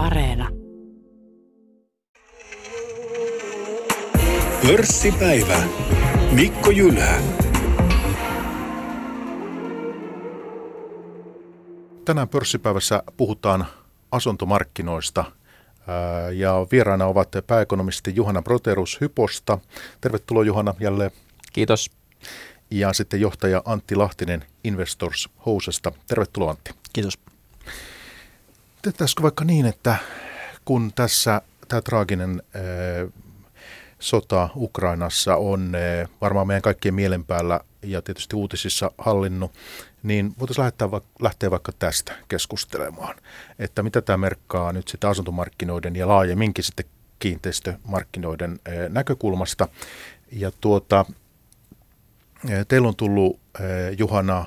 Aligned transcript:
Areena. 0.00 0.48
Pörssipäivä. 4.66 5.62
Mikko 6.32 6.70
Jylhä. 6.70 7.20
Tänään 12.04 12.28
pörssipäivässä 12.28 13.02
puhutaan 13.16 13.66
asuntomarkkinoista 14.12 15.24
ja 16.34 16.66
vieraana 16.72 17.06
ovat 17.06 17.28
pääekonomisti 17.46 18.12
Juhana 18.14 18.42
Proterus 18.42 19.00
Hyposta. 19.00 19.58
Tervetuloa 20.00 20.44
Juhana 20.44 20.74
jälleen. 20.80 21.10
Kiitos. 21.52 21.90
Ja 22.70 22.92
sitten 22.92 23.20
johtaja 23.20 23.62
Antti 23.64 23.96
Lahtinen 23.96 24.44
Investors 24.64 25.28
Housesta. 25.46 25.92
Tervetuloa 26.06 26.50
Antti. 26.50 26.70
Kiitos. 26.92 27.18
Tehtäisikö 28.82 29.22
vaikka 29.22 29.44
niin, 29.44 29.66
että 29.66 29.96
kun 30.64 30.92
tässä 30.94 31.42
tämä 31.68 31.82
traaginen 31.82 32.42
sota 33.98 34.48
Ukrainassa 34.56 35.36
on 35.36 35.72
varmaan 36.20 36.46
meidän 36.46 36.62
kaikkien 36.62 36.94
mielen 36.94 37.24
päällä 37.24 37.60
ja 37.82 38.02
tietysti 38.02 38.36
uutisissa 38.36 38.90
hallinnut, 38.98 39.52
niin 40.02 40.34
voitaisiin 40.38 40.64
lähteä, 40.64 40.88
lähteä 41.20 41.50
vaikka 41.50 41.72
tästä 41.72 42.12
keskustelemaan, 42.28 43.16
että 43.58 43.82
mitä 43.82 44.00
tämä 44.02 44.16
merkkaa 44.16 44.72
nyt 44.72 44.88
sitten 44.88 45.10
asuntomarkkinoiden 45.10 45.96
ja 45.96 46.08
laajemminkin 46.08 46.64
sitten 46.64 46.86
kiinteistömarkkinoiden 47.18 48.60
näkökulmasta. 48.88 49.68
Ja 50.32 50.50
tuota, 50.60 51.04
teillä 52.68 52.88
on 52.88 52.96
tullut 52.96 53.40
Juhana 53.98 54.46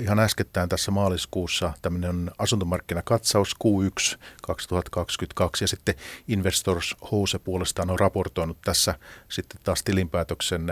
ihan 0.00 0.18
äskettäin 0.18 0.68
tässä 0.68 0.90
maaliskuussa 0.90 1.72
tämmöinen 1.82 2.30
asuntomarkkinakatsaus 2.38 3.56
Q1 3.64 4.18
2022 4.42 5.64
ja 5.64 5.68
sitten 5.68 5.94
Investors 6.28 6.96
House 7.10 7.38
puolestaan 7.38 7.90
on 7.90 7.98
raportoinut 7.98 8.58
tässä 8.64 8.94
sitten 9.28 9.60
taas 9.64 9.82
tilinpäätöksen 9.82 10.66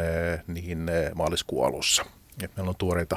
niihin 0.46 0.90
maaliskuun 1.14 1.66
alussa. 1.66 2.04
Et 2.42 2.56
meillä 2.56 2.70
on 2.70 2.76
tuoreita 2.76 3.16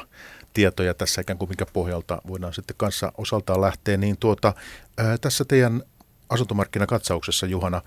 tietoja 0.53 0.93
tässä 0.93 1.21
ikään 1.21 1.37
kuin 1.37 1.49
minkä 1.49 1.65
pohjalta 1.65 2.21
voidaan 2.27 2.53
sitten 2.53 2.75
kanssa 2.77 3.11
osaltaan 3.17 3.61
lähteä, 3.61 3.97
niin 3.97 4.17
tuota, 4.17 4.53
ää, 4.97 5.17
tässä 5.17 5.45
teidän 5.45 5.83
asuntomarkkinakatsauksessa 6.29 7.45
Juhana, 7.45 7.81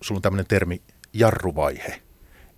sulla 0.00 0.18
on 0.18 0.22
tämmöinen 0.22 0.46
termi 0.46 0.82
jarruvaihe. 1.12 2.02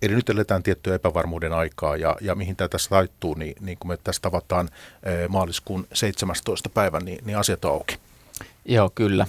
Eli 0.01 0.15
nyt 0.15 0.29
eletään 0.29 0.63
tiettyä 0.63 0.95
epävarmuuden 0.95 1.53
aikaa 1.53 1.97
ja, 1.97 2.15
ja 2.21 2.35
mihin 2.35 2.55
tämä 2.55 2.67
tässä 2.67 2.89
taittuu, 2.89 3.33
niin, 3.33 3.55
niin 3.59 3.77
kun 3.77 3.87
me 3.87 3.97
tässä 3.97 4.21
tavataan 4.21 4.69
ää, 5.05 5.27
maaliskuun 5.27 5.87
17. 5.93 6.69
päivän, 6.69 7.05
niin, 7.05 7.25
niin 7.25 7.37
asiat 7.37 7.65
on 7.65 7.71
auki. 7.71 7.97
Joo, 8.65 8.91
kyllä. 8.95 9.27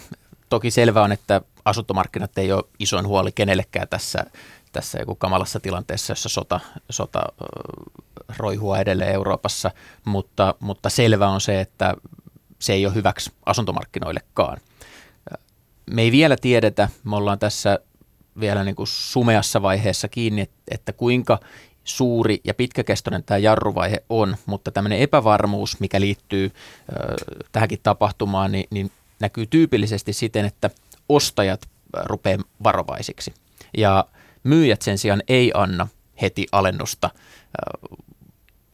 Toki 0.48 0.70
selvää 0.70 1.02
on, 1.02 1.12
että 1.12 1.40
asuntomarkkinat 1.64 2.38
ei 2.38 2.52
ole 2.52 2.64
isoin 2.78 3.06
huoli 3.06 3.32
kenellekään 3.32 3.88
tässä, 3.88 4.26
tässä 4.72 4.98
joku 4.98 5.14
kamalassa 5.14 5.60
tilanteessa, 5.60 6.10
jossa 6.10 6.28
sota, 6.28 6.60
sota 6.90 7.22
roihua 8.38 8.78
edelleen 8.78 9.14
Euroopassa, 9.14 9.70
mutta, 10.04 10.54
mutta 10.60 10.90
selvä 10.90 11.28
on 11.28 11.40
se, 11.40 11.60
että 11.60 11.94
se 12.58 12.72
ei 12.72 12.86
ole 12.86 12.94
hyväksi 12.94 13.32
asuntomarkkinoillekaan. 13.46 14.58
Me 15.90 16.02
ei 16.02 16.12
vielä 16.12 16.36
tiedetä, 16.36 16.88
me 17.04 17.16
ollaan 17.16 17.38
tässä 17.38 17.78
vielä 18.40 18.64
niin 18.64 18.76
kuin 18.76 18.86
sumeassa 18.86 19.62
vaiheessa 19.62 20.08
kiinni, 20.08 20.50
että 20.70 20.92
kuinka 20.92 21.38
suuri 21.84 22.40
ja 22.44 22.54
pitkäkestoinen 22.54 23.24
tämä 23.24 23.38
jarruvaihe 23.38 24.02
on, 24.08 24.36
mutta 24.46 24.70
tämmöinen 24.70 24.98
epävarmuus, 24.98 25.80
mikä 25.80 26.00
liittyy 26.00 26.50
tähänkin 27.52 27.80
tapahtumaan, 27.82 28.52
niin, 28.52 28.66
niin 28.70 28.90
näkyy 29.20 29.46
tyypillisesti 29.46 30.12
siten, 30.12 30.44
että 30.44 30.70
ostajat 31.08 31.60
rupeaa 32.04 32.42
varovaisiksi. 32.64 33.34
Ja 33.76 34.04
myyjät 34.44 34.82
sen 34.82 34.98
sijaan 34.98 35.22
ei 35.28 35.52
anna 35.54 35.88
heti 36.22 36.46
alennusta 36.52 37.10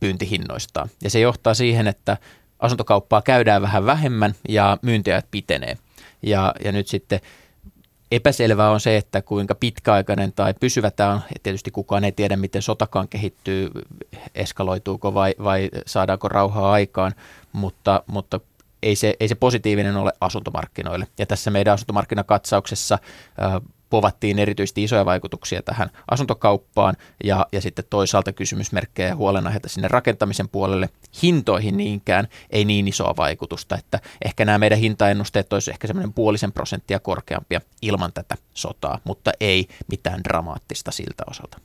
pyyntihinnoistaan. 0.01 0.89
Ja 1.03 1.11
se 1.11 1.21
johtaa 1.21 1.55
siihen, 1.55 1.87
että 1.87 2.17
asuntokauppaa 2.59 3.23
käydään 3.23 3.63
vähän 3.63 3.87
vähemmän 3.87 4.35
ja 4.49 4.79
myyntiajat 4.83 5.27
pitenee. 5.31 5.79
Ja, 6.23 6.55
ja 6.65 6.73
nyt 6.73 6.89
sitten 6.89 7.21
epäselvää 8.11 8.71
on 8.71 8.81
se, 8.81 8.97
että 8.97 9.23
kuinka 9.23 9.55
pitkäaikainen 9.55 10.33
tai 10.33 10.55
pysyvä 10.61 10.91
tämä 10.91 11.13
on. 11.13 11.21
Tietysti 11.43 11.71
kukaan 11.71 12.05
ei 12.05 12.13
tiedä, 12.13 12.37
miten 12.37 12.63
sotakaan 12.63 13.09
kehittyy, 13.09 13.71
eskaloituuko 14.35 15.15
vai, 15.15 15.35
vai 15.45 15.71
saadaanko 15.87 16.29
rauhaa 16.29 16.73
aikaan, 16.73 17.13
mutta, 17.53 18.03
mutta 18.07 18.41
ei 18.83 18.97
se, 18.97 19.15
ei 19.21 19.29
se 19.29 19.35
positiivinen 19.35 19.97
ole 19.97 20.13
asuntomarkkinoille. 20.21 21.07
Ja 21.19 21.27
tässä 21.27 21.51
meidän 21.51 21.75
asuntomarkkinakatsauksessa 21.75 22.99
povattiin 23.91 24.39
erityisesti 24.39 24.85
isoja 24.85 25.05
vaikutuksia 25.05 25.63
tähän 25.63 25.91
asuntokauppaan 26.11 26.97
ja, 27.25 27.47
ja 27.53 27.61
sitten 27.61 27.85
toisaalta 27.91 28.33
kysymysmerkkejä 28.33 29.09
ja 29.09 29.17
huolenaiheita 29.17 29.69
sinne 29.69 29.89
rakentamisen 29.89 30.49
puolelle. 30.49 30.89
Hintoihin 31.23 31.77
niinkään 31.77 32.29
ei 32.51 32.65
niin 32.65 32.89
isoa 32.89 33.15
vaikutusta, 33.17 33.77
että 33.79 34.01
ehkä 34.25 34.45
nämä 34.45 34.59
meidän 34.59 34.79
hintaennusteet 34.79 35.53
olisi 35.53 35.71
ehkä 35.71 35.87
semmoinen 35.87 36.13
puolisen 36.13 36.53
prosenttia 36.53 37.01
korkeampia 37.01 37.61
ilman 37.83 38.13
tätä 38.13 38.35
sotaa, 38.55 39.01
mutta 39.05 39.33
ei 39.41 39.69
mitään 39.89 40.25
dramaattista 40.25 40.91
siltä 40.91 41.25
osalta. 41.31 41.61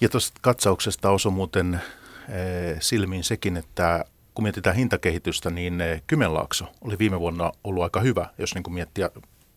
Ja 0.00 0.08
tuosta 0.08 0.38
katsauksesta 0.42 1.10
osui 1.10 1.32
muuten 1.32 1.80
eh, 2.28 2.76
silmiin 2.80 3.24
sekin, 3.24 3.56
että 3.56 4.04
kun 4.34 4.42
mietitään 4.42 4.76
hintakehitystä, 4.76 5.50
niin 5.50 5.80
eh, 5.80 6.02
Kymenlaakso 6.06 6.64
oli 6.80 6.98
viime 6.98 7.20
vuonna 7.20 7.52
ollut 7.64 7.82
aika 7.82 8.00
hyvä, 8.00 8.26
jos 8.38 8.54
niin 8.54 8.72
miettiä 8.72 9.10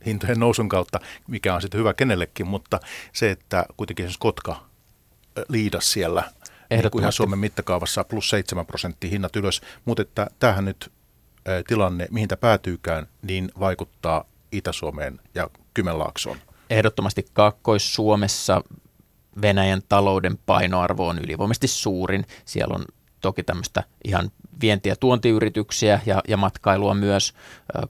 hintojen 0.06 0.40
nousun 0.40 0.70
kautta, 0.70 1.00
mikä 1.28 1.56
on 1.56 1.62
sitten 1.62 1.80
hyvä 1.80 1.94
kenellekin, 1.94 2.48
mutta 2.48 2.80
se, 3.14 3.32
että 3.32 3.66
kuitenkin 3.78 4.04
esimerkiksi 4.04 4.20
Kotka 4.20 4.66
liidas 5.50 5.92
siellä 5.92 6.24
niin 6.70 6.92
kuin 6.92 7.02
ihan 7.02 7.12
Suomen 7.12 7.40
mittakaavassa 7.40 8.04
plus 8.04 8.30
7 8.30 8.66
prosenttia 8.66 9.10
hinnat 9.10 9.36
ylös, 9.36 9.62
mutta 9.86 10.02
että 10.02 10.28
tämähän 10.40 10.66
nyt 10.66 10.92
tilanne, 11.68 12.08
mihin 12.12 12.28
tämä 12.28 12.40
päätyykään, 12.40 13.08
niin 13.22 13.52
vaikuttaa 13.60 14.26
Itä-Suomeen 14.52 15.20
ja 15.36 15.50
Kymenlaaksoon. 15.74 16.38
Ehdottomasti 16.70 17.26
Kaakkois-Suomessa 17.34 18.62
Venäjän 19.42 19.82
talouden 19.90 20.38
painoarvo 20.46 21.08
on 21.08 21.20
ylivoimaisesti 21.20 21.68
suurin. 21.68 22.26
Siellä 22.46 22.76
on 22.76 22.86
toki 23.24 23.44
tämmöistä 23.44 23.84
ihan 24.04 24.32
vienti- 24.62 24.90
ja 24.90 24.96
tuontiyrityksiä 24.96 26.00
ja, 26.06 26.22
ja 26.28 26.38
matkailua 26.38 26.94
myös 26.94 27.34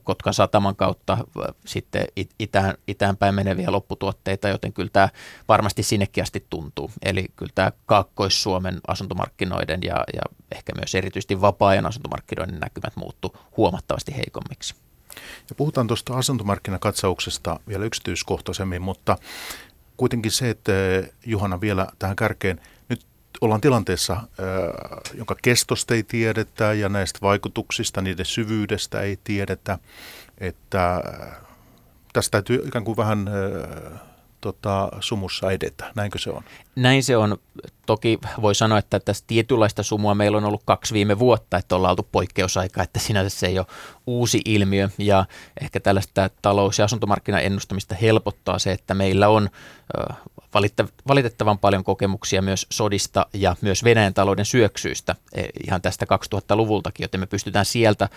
Kotkan 0.04 0.34
sataman 0.34 0.76
kautta 0.76 1.18
sitten 1.66 2.06
itään, 2.38 2.74
itään 2.88 3.16
päin 3.16 3.34
meneviä 3.34 3.72
lopputuotteita, 3.72 4.48
joten 4.48 4.72
kyllä 4.72 4.90
tämä 4.92 5.08
varmasti 5.48 5.82
sinnekin 5.82 6.22
asti 6.22 6.46
tuntuu. 6.50 6.90
Eli 7.02 7.26
kyllä 7.36 7.52
tämä 7.54 7.72
Kaakkois-Suomen 7.86 8.80
asuntomarkkinoiden 8.88 9.80
ja, 9.82 10.04
ja 10.14 10.22
ehkä 10.52 10.72
myös 10.74 10.94
erityisesti 10.94 11.40
vapaa-ajan 11.40 11.86
asuntomarkkinoiden 11.86 12.60
näkymät 12.60 12.96
muuttu 12.96 13.36
huomattavasti 13.56 14.16
heikommiksi. 14.16 14.74
Ja 15.50 15.54
puhutaan 15.56 15.86
tuosta 15.86 16.16
asuntomarkkinakatsauksesta 16.16 17.60
vielä 17.68 17.84
yksityiskohtaisemmin, 17.84 18.82
mutta 18.82 19.18
kuitenkin 19.96 20.32
se, 20.32 20.50
että 20.50 20.72
Juhana 21.26 21.60
vielä 21.60 21.86
tähän 21.98 22.16
kärkeen– 22.16 22.60
ollaan 23.40 23.60
tilanteessa, 23.60 24.20
jonka 25.14 25.36
kestosta 25.42 25.94
ei 25.94 26.02
tiedetä 26.02 26.72
ja 26.72 26.88
näistä 26.88 27.18
vaikutuksista, 27.22 28.00
niiden 28.02 28.26
syvyydestä 28.26 29.00
ei 29.00 29.18
tiedetä, 29.24 29.78
että 30.38 31.00
tästä 32.12 32.30
täytyy 32.30 32.62
ikään 32.66 32.84
kuin 32.84 32.96
vähän 32.96 33.30
tota, 34.40 34.88
sumussa 35.00 35.50
edetä. 35.50 35.92
Näinkö 35.94 36.18
se 36.18 36.30
on? 36.30 36.42
Näin 36.76 37.02
se 37.02 37.16
on. 37.16 37.38
Toki 37.86 38.18
voi 38.42 38.54
sanoa, 38.54 38.78
että 38.78 39.00
tässä 39.00 39.24
tietynlaista 39.26 39.82
sumua 39.82 40.14
meillä 40.14 40.38
on 40.38 40.44
ollut 40.44 40.62
kaksi 40.64 40.94
viime 40.94 41.18
vuotta, 41.18 41.56
että 41.56 41.76
ollaan 41.76 41.90
oltu 41.90 42.08
poikkeusaika, 42.12 42.82
että 42.82 43.00
sinänsä 43.00 43.38
se 43.38 43.46
ei 43.46 43.58
ole 43.58 43.66
uusi 44.06 44.40
ilmiö. 44.44 44.88
Ja 44.98 45.24
ehkä 45.60 45.80
tällaista 45.80 46.30
talous- 46.42 46.78
ja 46.78 46.84
asuntomarkkinaennustamista 46.84 47.94
helpottaa 47.94 48.58
se, 48.58 48.72
että 48.72 48.94
meillä 48.94 49.28
on 49.28 49.50
valitettavan 51.08 51.58
paljon 51.58 51.84
kokemuksia 51.84 52.42
myös 52.42 52.66
sodista 52.70 53.26
ja 53.32 53.56
myös 53.60 53.84
Venäjän 53.84 54.14
talouden 54.14 54.44
syöksyistä 54.44 55.14
e, 55.32 55.44
ihan 55.66 55.82
tästä 55.82 56.06
2000-luvultakin, 56.34 57.04
joten 57.04 57.20
me 57.20 57.26
pystytään 57.26 57.64
sieltä 57.64 58.08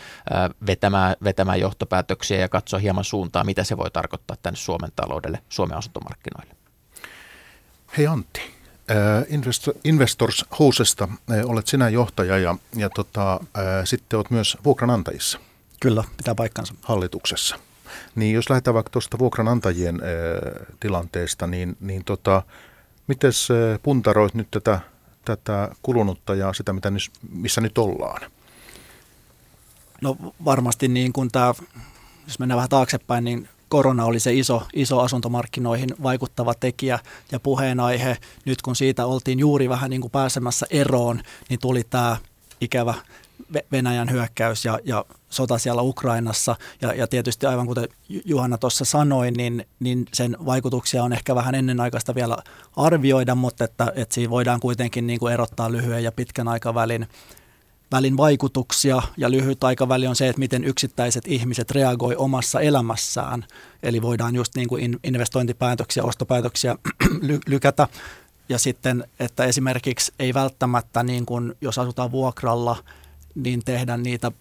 vetämään, 0.67 1.15
vetämään 1.23 1.59
johtopäätöksiä 1.59 2.37
ja 2.37 2.49
katsoa 2.49 2.79
hieman 2.79 3.03
suuntaa, 3.03 3.43
mitä 3.43 3.63
se 3.63 3.77
voi 3.77 3.91
tarkoittaa 3.91 4.37
tänne 4.43 4.57
Suomen 4.57 4.91
taloudelle, 4.95 5.39
Suomen 5.49 5.77
asuntomarkkinoille. 5.77 6.55
Hei 7.97 8.07
Antti, 8.07 8.56
Investors 9.83 10.45
Housesta 10.59 11.07
olet 11.45 11.67
sinä 11.67 11.89
johtaja 11.89 12.37
ja, 12.37 12.55
ja 12.75 12.89
tota, 12.89 13.39
sitten 13.83 14.17
olet 14.17 14.29
myös 14.29 14.57
vuokranantajissa. 14.65 15.39
Kyllä, 15.79 16.03
pitää 16.17 16.35
paikkansa. 16.35 16.73
Hallituksessa. 16.81 17.59
Niin 18.15 18.35
jos 18.35 18.49
lähdetään 18.49 18.73
vaikka 18.73 18.89
tuosta 18.89 19.19
vuokranantajien 19.19 19.95
äh, 19.95 20.75
tilanteesta, 20.79 21.47
niin, 21.47 21.77
niin 21.79 22.03
tota, 22.03 22.43
miten 23.07 23.31
äh, 23.51 23.79
puntaroit 23.83 24.33
nyt 24.33 24.47
tätä, 24.51 24.79
tätä 25.25 25.69
kulunutta 25.81 26.35
ja 26.35 26.53
sitä, 26.53 26.73
mitä 26.73 26.91
nyt, 26.91 27.11
missä 27.31 27.61
nyt 27.61 27.77
ollaan? 27.77 28.31
No 30.01 30.17
varmasti 30.45 30.87
niin 30.87 31.13
kuin 31.13 31.31
tämä 31.31 31.53
jos 32.27 32.39
mennään 32.39 32.55
vähän 32.55 32.69
taaksepäin, 32.69 33.23
niin 33.23 33.49
korona 33.69 34.05
oli 34.05 34.19
se 34.19 34.33
iso, 34.33 34.63
iso 34.73 34.99
asuntomarkkinoihin 34.99 35.89
vaikuttava 36.03 36.53
tekijä 36.53 36.99
ja 37.31 37.39
puheenaihe. 37.39 38.17
Nyt 38.45 38.61
kun 38.61 38.75
siitä 38.75 39.05
oltiin 39.05 39.39
juuri 39.39 39.69
vähän 39.69 39.89
niin 39.89 40.01
kuin 40.01 40.11
pääsemässä 40.11 40.65
eroon, 40.69 41.21
niin 41.49 41.59
tuli 41.59 41.83
tämä 41.89 42.17
ikävä 42.61 42.93
Venäjän 43.71 44.11
hyökkäys 44.11 44.65
ja, 44.65 44.79
ja 44.83 45.05
sota 45.29 45.57
siellä 45.57 45.81
Ukrainassa. 45.81 46.55
Ja, 46.81 46.93
ja 46.93 47.07
tietysti 47.07 47.45
aivan 47.45 47.67
kuten 47.67 47.87
Juhanna 48.25 48.57
tuossa 48.57 48.85
sanoi, 48.85 49.31
niin, 49.31 49.65
niin 49.79 50.05
sen 50.13 50.37
vaikutuksia 50.45 51.03
on 51.03 51.13
ehkä 51.13 51.35
vähän 51.35 51.55
ennenaikaista 51.55 52.15
vielä 52.15 52.37
arvioida, 52.75 53.35
mutta 53.35 53.63
että, 53.63 53.93
että 53.95 54.15
siinä 54.15 54.29
voidaan 54.29 54.59
kuitenkin 54.59 55.07
niin 55.07 55.19
kuin 55.19 55.33
erottaa 55.33 55.71
lyhyen 55.71 56.03
ja 56.03 56.11
pitkän 56.11 56.47
aikavälin 56.47 57.07
välin 57.91 58.17
vaikutuksia 58.17 59.01
ja 59.17 59.31
lyhyt 59.31 59.63
aikaväli 59.63 60.07
on 60.07 60.15
se, 60.15 60.27
että 60.27 60.39
miten 60.39 60.63
yksittäiset 60.63 61.27
ihmiset 61.27 61.71
reagoi 61.71 62.15
omassa 62.15 62.59
elämässään. 62.59 63.45
Eli 63.83 64.01
voidaan 64.01 64.35
just 64.35 64.55
niin 64.55 64.67
kuin 64.67 64.99
investointipäätöksiä, 65.03 66.03
ostopäätöksiä 66.03 66.75
lykätä. 67.47 67.87
Ja 68.49 68.59
sitten, 68.59 69.03
että 69.19 69.45
esimerkiksi 69.45 70.13
ei 70.19 70.33
välttämättä, 70.33 71.03
niin 71.03 71.25
kuin, 71.25 71.53
jos 71.61 71.79
asutaan 71.79 72.11
vuokralla, 72.11 72.75
niin 73.35 73.61
tehdä 73.65 73.97
niitä 73.97 74.31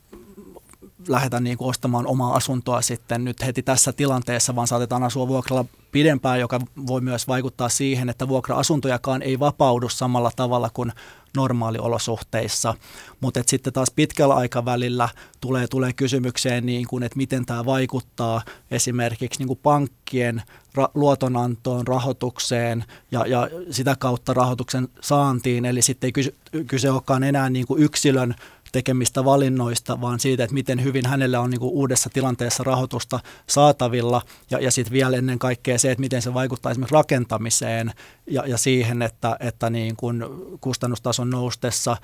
lähdetä 1.09 1.41
niin 1.41 1.59
kuin 1.59 1.69
ostamaan 1.69 2.07
omaa 2.07 2.35
asuntoa 2.35 2.83
sitten 2.83 3.25
nyt 3.25 3.47
heti 3.47 3.63
tässä 3.63 3.93
tilanteessa, 3.93 4.55
vaan 4.55 4.67
saatetaan 4.67 5.03
asua 5.03 5.29
vuokralla 5.29 5.65
pidempään, 5.93 6.41
joka 6.41 6.61
voi 6.87 7.01
myös 7.01 7.29
vaikuttaa 7.29 7.69
siihen, 7.69 8.09
että 8.09 8.29
vuokra-asuntojakaan 8.29 9.23
ei 9.23 9.39
vapaudu 9.39 9.89
samalla 9.89 10.31
tavalla 10.37 10.71
kuin 10.75 10.93
normaaliolosuhteissa. 11.37 12.75
Mutta 13.21 13.43
sitten 13.47 13.73
taas 13.73 13.91
pitkällä 13.97 14.35
aikavälillä 14.35 15.09
tulee, 15.41 15.67
tulee 15.67 15.93
kysymykseen, 15.93 16.67
niin 16.67 16.87
kuin, 16.87 17.03
että 17.03 17.17
miten 17.17 17.47
tämä 17.47 17.65
vaikuttaa 17.65 18.43
esimerkiksi 18.71 19.39
niin 19.41 19.49
kuin 19.49 19.61
pankkien 19.63 20.43
ra- 20.79 20.91
luotonantoon, 20.95 21.87
rahoitukseen 21.87 22.85
ja, 23.11 23.27
ja 23.27 23.49
sitä 23.71 23.97
kautta 23.99 24.35
rahoituksen 24.35 24.89
saantiin. 25.01 25.65
Eli 25.65 25.83
sitten 25.83 26.09
ei 26.09 26.13
kyse, 26.13 26.35
kyse 26.67 26.91
olekaan 26.91 27.25
enää 27.25 27.51
niin 27.51 27.67
kuin 27.67 27.83
yksilön 27.83 28.35
tekemistä 28.73 29.25
valinnoista, 29.25 30.01
vaan 30.01 30.21
siitä, 30.21 30.45
että 30.45 30.55
miten 30.55 30.85
hyvin 30.85 31.07
hänellä 31.07 31.41
on 31.41 31.51
niin 31.51 31.61
kuin 31.61 31.73
uudessa 31.73 32.11
tilanteessa 32.13 32.65
rahoitusta 32.65 33.21
saatavilla 33.49 34.23
ja, 34.51 34.59
ja 34.59 34.71
sitten 34.71 34.93
vielä 34.93 35.17
ennen 35.17 35.39
kaikkea 35.39 35.79
se, 35.79 35.91
että 35.91 36.01
miten 36.01 36.23
se 36.23 36.35
vaikuttaa 36.35 36.73
esimerkiksi 36.73 36.95
rakentamiseen 36.95 37.93
ja, 38.27 38.47
ja 38.47 38.59
siihen, 38.59 39.03
että, 39.03 39.37
että 39.41 39.71
niin 39.71 39.97
kuin 39.97 40.25
kustannustason 40.61 41.31
noustessa 41.31 41.97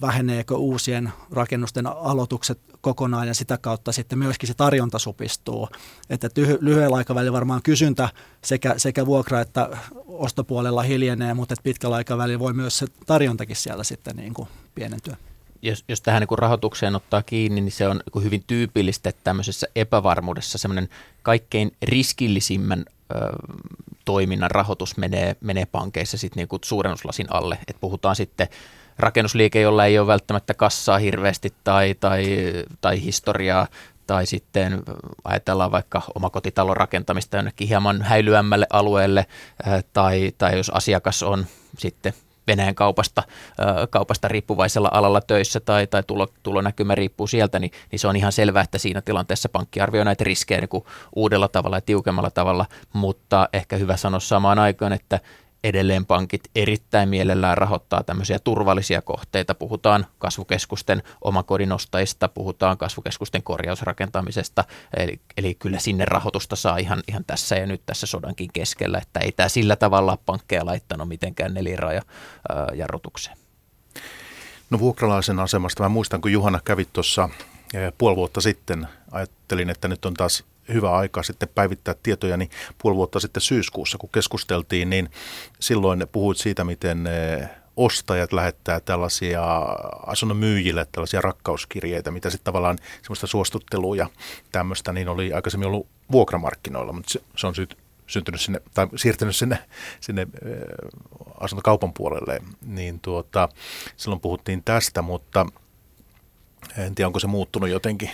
väheneekö 0.00 0.56
uusien 0.56 1.12
rakennusten 1.30 1.86
aloitukset 1.86 2.60
kokonaan 2.80 3.28
ja 3.28 3.34
sitä 3.34 3.58
kautta 3.58 3.92
sitten 3.92 4.18
myöskin 4.18 4.46
se 4.46 4.54
tarjonta 4.54 4.98
supistuu. 4.98 5.68
Että 6.10 6.28
lyhyellä 6.60 6.96
aikavälillä 6.96 7.32
varmaan 7.32 7.62
kysyntä 7.62 8.08
sekä, 8.44 8.74
sekä 8.76 9.06
vuokra- 9.06 9.40
että 9.40 9.70
ostopuolella 10.06 10.82
hiljenee, 10.82 11.34
mutta 11.34 11.54
pitkällä 11.62 11.96
aikavälillä 11.96 12.38
voi 12.38 12.52
myös 12.52 12.78
se 12.78 12.86
tarjontakin 13.06 13.56
siellä 13.56 13.84
sitten 13.84 14.16
niin 14.16 14.34
kuin 14.34 14.48
pienentyä 14.74 15.16
jos, 15.62 15.84
jos 15.88 16.00
tähän 16.00 16.20
niin 16.20 16.28
kuin 16.28 16.38
rahoitukseen 16.38 16.96
ottaa 16.96 17.22
kiinni, 17.22 17.60
niin 17.60 17.72
se 17.72 17.88
on 17.88 18.00
niin 18.14 18.24
hyvin 18.24 18.44
tyypillistä, 18.46 19.08
että 19.08 19.20
tämmöisessä 19.24 19.66
epävarmuudessa 19.76 20.58
semmoinen 20.58 20.88
kaikkein 21.22 21.72
riskillisimmän 21.82 22.84
ö, 23.14 23.14
toiminnan 24.04 24.50
rahoitus 24.50 24.96
menee, 24.96 25.36
menee 25.40 25.66
pankeissa 25.66 26.18
sitten 26.18 26.46
niin 26.50 26.60
suurennuslasin 26.64 27.26
alle. 27.30 27.58
Et 27.68 27.76
puhutaan 27.80 28.16
sitten 28.16 28.48
rakennusliike, 28.98 29.60
jolla 29.60 29.84
ei 29.84 29.98
ole 29.98 30.06
välttämättä 30.06 30.54
kassaa 30.54 30.98
hirveästi 30.98 31.54
tai, 31.64 31.94
tai, 32.00 32.24
tai 32.80 33.02
historiaa, 33.02 33.66
tai 34.06 34.26
sitten 34.26 34.82
ajatellaan 35.24 35.72
vaikka 35.72 36.02
omakotitalon 36.14 36.76
rakentamista 36.76 37.36
jonnekin 37.36 37.68
hieman 37.68 38.02
häilyämmälle 38.02 38.66
alueelle, 38.70 39.26
tai, 39.92 40.32
tai 40.38 40.56
jos 40.56 40.70
asiakas 40.70 41.22
on 41.22 41.46
sitten 41.78 42.12
Venäjän 42.46 42.74
kaupasta, 42.74 43.22
kaupasta 43.90 44.28
riippuvaisella 44.28 44.90
alalla 44.92 45.20
töissä 45.20 45.60
tai, 45.60 45.86
tai 45.86 46.02
tulo, 46.06 46.26
tulonäkymä 46.42 46.94
riippuu 46.94 47.26
sieltä, 47.26 47.58
niin, 47.58 47.70
niin 47.92 47.98
se 48.00 48.08
on 48.08 48.16
ihan 48.16 48.32
selvää, 48.32 48.62
että 48.62 48.78
siinä 48.78 49.02
tilanteessa 49.02 49.48
pankki 49.48 49.80
arvioi 49.80 50.04
näitä 50.04 50.24
riskejä 50.24 50.60
niin 50.60 50.68
kuin 50.68 50.84
uudella 51.16 51.48
tavalla 51.48 51.76
ja 51.76 51.80
tiukemmalla 51.80 52.30
tavalla, 52.30 52.66
mutta 52.92 53.48
ehkä 53.52 53.76
hyvä 53.76 53.96
sanoa 53.96 54.20
samaan 54.20 54.58
aikaan, 54.58 54.92
että 54.92 55.20
edelleen 55.64 56.06
pankit 56.06 56.50
erittäin 56.54 57.08
mielellään 57.08 57.58
rahoittaa 57.58 58.02
tämmöisiä 58.02 58.38
turvallisia 58.38 59.02
kohteita. 59.02 59.54
Puhutaan 59.54 60.06
kasvukeskusten 60.18 61.02
omakodinostajista, 61.20 62.28
puhutaan 62.28 62.78
kasvukeskusten 62.78 63.42
korjausrakentamisesta, 63.42 64.64
eli, 64.96 65.20
eli 65.36 65.54
kyllä 65.54 65.78
sinne 65.78 66.04
rahoitusta 66.04 66.56
saa 66.56 66.76
ihan, 66.76 67.02
ihan 67.08 67.24
tässä 67.26 67.56
ja 67.56 67.66
nyt 67.66 67.82
tässä 67.86 68.06
sodankin 68.06 68.50
keskellä, 68.52 68.98
että 68.98 69.20
ei 69.20 69.32
tämä 69.32 69.48
sillä 69.48 69.76
tavalla 69.76 70.18
pankkeja 70.26 70.66
laittanut 70.66 71.08
mitenkään 71.08 71.54
neliraja 71.54 72.02
jarrutukseen. 72.74 73.36
No 74.70 74.78
vuokralaisen 74.78 75.38
asemasta 75.38 75.82
mä 75.82 75.88
muistan, 75.88 76.20
kun 76.20 76.32
Juhana 76.32 76.60
kävi 76.64 76.88
tuossa 76.92 77.28
puoli 77.98 78.16
vuotta 78.16 78.40
sitten, 78.40 78.88
ajattelin, 79.10 79.70
että 79.70 79.88
nyt 79.88 80.04
on 80.04 80.14
taas 80.14 80.44
hyvä 80.68 80.96
aika 80.96 81.22
sitten 81.22 81.48
päivittää 81.54 81.94
tietoja, 82.02 82.36
niin 82.36 82.50
puoli 82.82 82.96
vuotta 82.96 83.20
sitten 83.20 83.40
syyskuussa, 83.40 83.98
kun 83.98 84.10
keskusteltiin, 84.12 84.90
niin 84.90 85.10
silloin 85.60 86.06
puhuit 86.12 86.38
siitä, 86.38 86.64
miten 86.64 87.06
eh, 87.06 87.48
ostajat 87.76 88.32
lähettää 88.32 88.80
tällaisia 88.80 89.44
asunnon 90.06 90.36
myyjille 90.36 90.86
tällaisia 90.92 91.20
rakkauskirjeitä, 91.20 92.10
mitä 92.10 92.30
sitten 92.30 92.44
tavallaan 92.44 92.78
semmoista 93.02 93.26
suostuttelua 93.26 93.96
ja 93.96 94.08
tämmöistä, 94.52 94.92
niin 94.92 95.08
oli 95.08 95.32
aikaisemmin 95.32 95.68
ollut 95.68 95.86
vuokramarkkinoilla, 96.12 96.92
mutta 96.92 97.12
se, 97.12 97.20
se 97.36 97.46
on 97.46 97.54
syt, 97.54 97.78
syntynyt 98.06 98.40
sinne, 98.40 98.60
tai 98.74 98.88
siirtynyt 98.96 99.36
sinne, 99.36 99.58
sinne 100.00 100.22
äh, 100.22 100.48
asuntokaupan 101.40 101.92
puolelle, 101.92 102.40
niin 102.66 103.00
tuota, 103.00 103.48
silloin 103.96 104.20
puhuttiin 104.20 104.62
tästä, 104.64 105.02
mutta 105.02 105.46
en 106.76 106.94
tiedä, 106.94 107.06
onko 107.06 107.20
se 107.20 107.26
muuttunut 107.26 107.68
jotenkin 107.68 108.10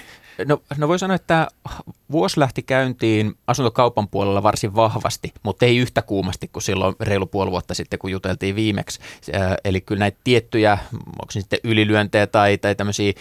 No, 0.46 0.62
no 0.76 0.88
voi 0.88 0.98
sanoa, 0.98 1.14
että 1.14 1.48
vuosi 2.10 2.40
lähti 2.40 2.62
käyntiin 2.62 3.34
asuntokaupan 3.46 4.08
puolella 4.08 4.42
varsin 4.42 4.74
vahvasti, 4.74 5.32
mutta 5.42 5.66
ei 5.66 5.76
yhtä 5.76 6.02
kuumasti 6.02 6.48
kuin 6.48 6.62
silloin 6.62 6.94
reilu 7.00 7.26
puoli 7.26 7.50
vuotta 7.50 7.74
sitten, 7.74 7.98
kun 7.98 8.10
juteltiin 8.10 8.56
viimeksi. 8.56 9.00
Eli 9.64 9.80
kyllä 9.80 9.98
näitä 9.98 10.18
tiettyjä, 10.24 10.78
onko 10.92 11.30
sitten 11.30 11.58
ylilyöntejä 11.64 12.26
tai, 12.26 12.58
tai 12.58 12.74
tämmöisiä 12.74 13.12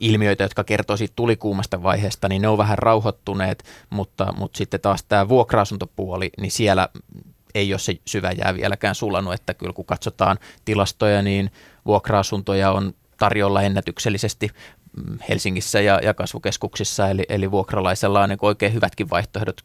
ilmiöitä, 0.00 0.44
jotka 0.44 0.64
kertoo 0.64 0.96
siitä 0.96 1.12
tulikuumasta 1.16 1.82
vaiheesta, 1.82 2.28
niin 2.28 2.42
ne 2.42 2.48
on 2.48 2.58
vähän 2.58 2.78
rauhoittuneet, 2.78 3.64
mutta, 3.90 4.32
mutta 4.36 4.58
sitten 4.58 4.80
taas 4.80 5.04
tämä 5.04 5.28
vuokra-asuntopuoli, 5.28 6.30
niin 6.40 6.50
siellä 6.50 6.88
ei 7.54 7.72
ole 7.72 7.78
se 7.78 7.96
syvä 8.04 8.30
jää 8.32 8.54
vieläkään 8.54 8.94
sulanut, 8.94 9.34
että 9.34 9.54
kyllä 9.54 9.72
kun 9.72 9.84
katsotaan 9.84 10.38
tilastoja, 10.64 11.22
niin 11.22 11.50
vuokra-asuntoja 11.86 12.72
on 12.72 12.94
tarjolla 13.22 13.62
ennätyksellisesti 13.62 14.50
Helsingissä 15.28 15.80
ja, 15.80 16.00
ja 16.02 16.14
kasvukeskuksissa, 16.14 17.08
eli, 17.08 17.22
eli 17.28 17.50
vuokralaisella 17.50 18.22
on 18.22 18.28
niin 18.28 18.38
oikein 18.42 18.74
hyvätkin 18.74 19.10
vaihtoehdot 19.10 19.64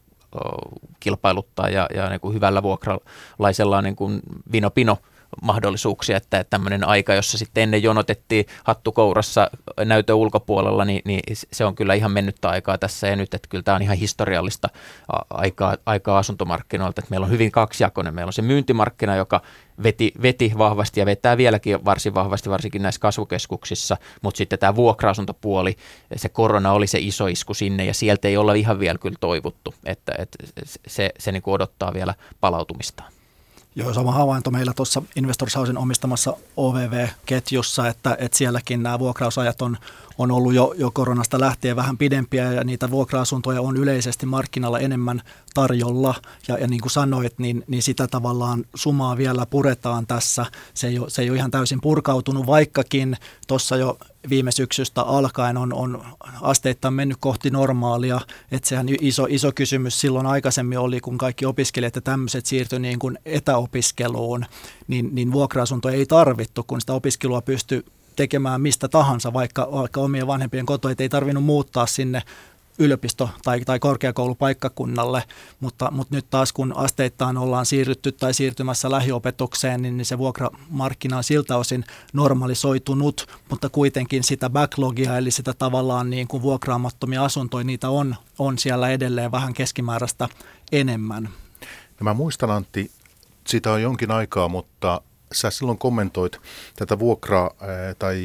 kilpailuttaa 1.00 1.68
ja, 1.68 1.86
ja 1.94 2.08
niin 2.08 2.20
kuin 2.20 2.34
hyvällä 2.34 2.62
vuokralaisella 2.62 3.78
on 3.78 3.84
niin 3.84 3.96
kuin 3.96 4.20
vino-pino 4.52 4.98
mahdollisuuksia, 5.42 6.16
että 6.16 6.44
tämmöinen 6.44 6.88
aika, 6.88 7.14
jossa 7.14 7.38
sitten 7.38 7.62
ennen 7.62 7.82
jonotettiin 7.82 8.46
hattukourassa 8.64 9.50
näytön 9.84 10.16
ulkopuolella, 10.16 10.84
niin, 10.84 11.02
niin 11.04 11.20
se 11.52 11.64
on 11.64 11.74
kyllä 11.74 11.94
ihan 11.94 12.12
mennyttä 12.12 12.48
aikaa 12.48 12.78
tässä 12.78 13.06
ja 13.06 13.16
nyt, 13.16 13.34
että 13.34 13.48
kyllä 13.48 13.62
tämä 13.62 13.74
on 13.74 13.82
ihan 13.82 13.96
historiallista 13.96 14.68
aikaa, 15.30 15.76
aikaa 15.86 16.18
asuntomarkkinoilta, 16.18 17.00
että 17.00 17.10
meillä 17.10 17.24
on 17.24 17.30
hyvin 17.30 17.52
kaksijakoinen, 17.52 18.14
meillä 18.14 18.28
on 18.28 18.32
se 18.32 18.42
myyntimarkkina, 18.42 19.16
joka 19.16 19.40
veti, 19.82 20.12
veti 20.22 20.52
vahvasti 20.58 21.00
ja 21.00 21.06
vetää 21.06 21.36
vieläkin 21.36 21.84
varsin 21.84 22.14
vahvasti, 22.14 22.50
varsinkin 22.50 22.82
näissä 22.82 23.00
kasvukeskuksissa, 23.00 23.96
mutta 24.22 24.38
sitten 24.38 24.58
tämä 24.58 24.76
vuokra-asuntopuoli, 24.76 25.76
se 26.16 26.28
korona 26.28 26.72
oli 26.72 26.86
se 26.86 26.98
iso 26.98 27.26
isku 27.26 27.54
sinne 27.54 27.84
ja 27.84 27.94
sieltä 27.94 28.28
ei 28.28 28.36
olla 28.36 28.54
ihan 28.54 28.78
vielä 28.78 28.98
kyllä 28.98 29.16
toivuttu, 29.20 29.74
että, 29.84 30.12
että 30.18 30.38
se, 30.86 31.10
se 31.18 31.32
niin 31.32 31.42
odottaa 31.46 31.94
vielä 31.94 32.14
palautumistaan. 32.40 33.17
Joo, 33.78 33.94
sama 33.94 34.12
havainto 34.12 34.50
meillä 34.50 34.72
tuossa 34.76 35.02
Investors 35.16 35.56
Housein 35.56 35.78
omistamassa 35.78 36.36
OVV-ketjussa, 36.56 37.88
että, 37.88 38.16
että 38.20 38.38
sielläkin 38.38 38.82
nämä 38.82 38.98
vuokrausajat 38.98 39.62
on, 39.62 39.78
on 40.18 40.30
ollut 40.30 40.54
jo, 40.54 40.74
jo 40.78 40.90
koronasta 40.90 41.40
lähtien 41.40 41.76
vähän 41.76 41.98
pidempiä 41.98 42.52
ja 42.52 42.64
niitä 42.64 42.90
vuokra-asuntoja 42.90 43.60
on 43.60 43.76
yleisesti 43.76 44.26
markkinalla 44.26 44.78
enemmän 44.78 45.22
tarjolla. 45.54 46.14
Ja, 46.48 46.58
ja 46.58 46.66
niin 46.66 46.80
kuin 46.80 46.90
sanoit, 46.90 47.38
niin, 47.38 47.64
niin 47.66 47.82
sitä 47.82 48.06
tavallaan 48.06 48.64
sumaa 48.74 49.16
vielä 49.16 49.46
puretaan 49.46 50.06
tässä. 50.06 50.46
Se 50.74 50.86
ei, 50.86 50.98
ole, 50.98 51.10
se 51.10 51.22
ei 51.22 51.30
ole 51.30 51.38
ihan 51.38 51.50
täysin 51.50 51.80
purkautunut, 51.80 52.46
vaikkakin 52.46 53.16
tuossa 53.46 53.76
jo 53.76 53.98
viime 54.28 54.52
syksystä 54.52 55.02
alkaen 55.02 55.56
on, 55.56 55.72
on 55.72 56.04
asteittain 56.40 56.94
mennyt 56.94 57.16
kohti 57.20 57.50
normaalia. 57.50 58.20
Että 58.50 58.68
sehän 58.68 58.86
iso, 59.00 59.26
iso 59.30 59.52
kysymys 59.54 60.00
silloin 60.00 60.26
aikaisemmin 60.26 60.78
oli, 60.78 61.00
kun 61.00 61.18
kaikki 61.18 61.46
opiskelijat 61.46 61.94
ja 61.94 62.00
tämmöiset 62.00 62.46
siirtyi 62.46 62.78
niin 62.78 62.98
kuin 62.98 63.18
etäopiskeluun, 63.24 64.46
niin, 64.88 65.08
niin 65.12 65.32
vuokra-asunto 65.32 65.88
ei 65.88 66.06
tarvittu, 66.06 66.62
kun 66.62 66.80
sitä 66.80 66.92
opiskelua 66.92 67.42
pystyi 67.42 67.84
tekemään 68.18 68.60
mistä 68.60 68.88
tahansa, 68.88 69.32
vaikka, 69.32 69.68
vaikka 69.72 70.00
omien 70.00 70.26
vanhempien 70.26 70.66
kotoa, 70.66 70.92
ei 70.98 71.08
tarvinnut 71.08 71.44
muuttaa 71.44 71.86
sinne 71.86 72.22
yliopisto- 72.78 73.28
tai, 73.44 73.60
tai 73.60 73.78
korkeakoulupaikkakunnalle, 73.78 75.22
mutta, 75.60 75.90
mutta 75.90 76.14
nyt 76.14 76.26
taas 76.30 76.52
kun 76.52 76.76
asteittain 76.76 77.36
ollaan 77.36 77.66
siirrytty 77.66 78.12
tai 78.12 78.34
siirtymässä 78.34 78.90
lähiopetukseen, 78.90 79.82
niin, 79.82 79.96
niin 79.96 80.04
se 80.04 80.18
vuokramarkkina 80.18 81.16
on 81.16 81.24
siltä 81.24 81.56
osin 81.56 81.84
normalisoitunut, 82.12 83.26
mutta 83.50 83.68
kuitenkin 83.68 84.24
sitä 84.24 84.50
backlogia, 84.50 85.18
eli 85.18 85.30
sitä 85.30 85.52
tavallaan 85.52 86.10
niin 86.10 86.28
kuin 86.28 86.42
vuokraamattomia 86.42 87.24
asuntoja, 87.24 87.64
niitä 87.64 87.88
on, 87.88 88.16
on 88.38 88.58
siellä 88.58 88.88
edelleen 88.88 89.32
vähän 89.32 89.54
keskimääräistä 89.54 90.28
enemmän. 90.72 91.28
No 92.00 92.04
mä 92.04 92.14
muistan 92.14 92.50
Antti, 92.50 92.90
sitä 93.46 93.72
on 93.72 93.82
jonkin 93.82 94.10
aikaa, 94.10 94.48
mutta 94.48 95.00
sä 95.32 95.50
silloin 95.50 95.78
kommentoit 95.78 96.40
tätä 96.76 96.98
vuokraa 96.98 97.50
tai 97.98 98.16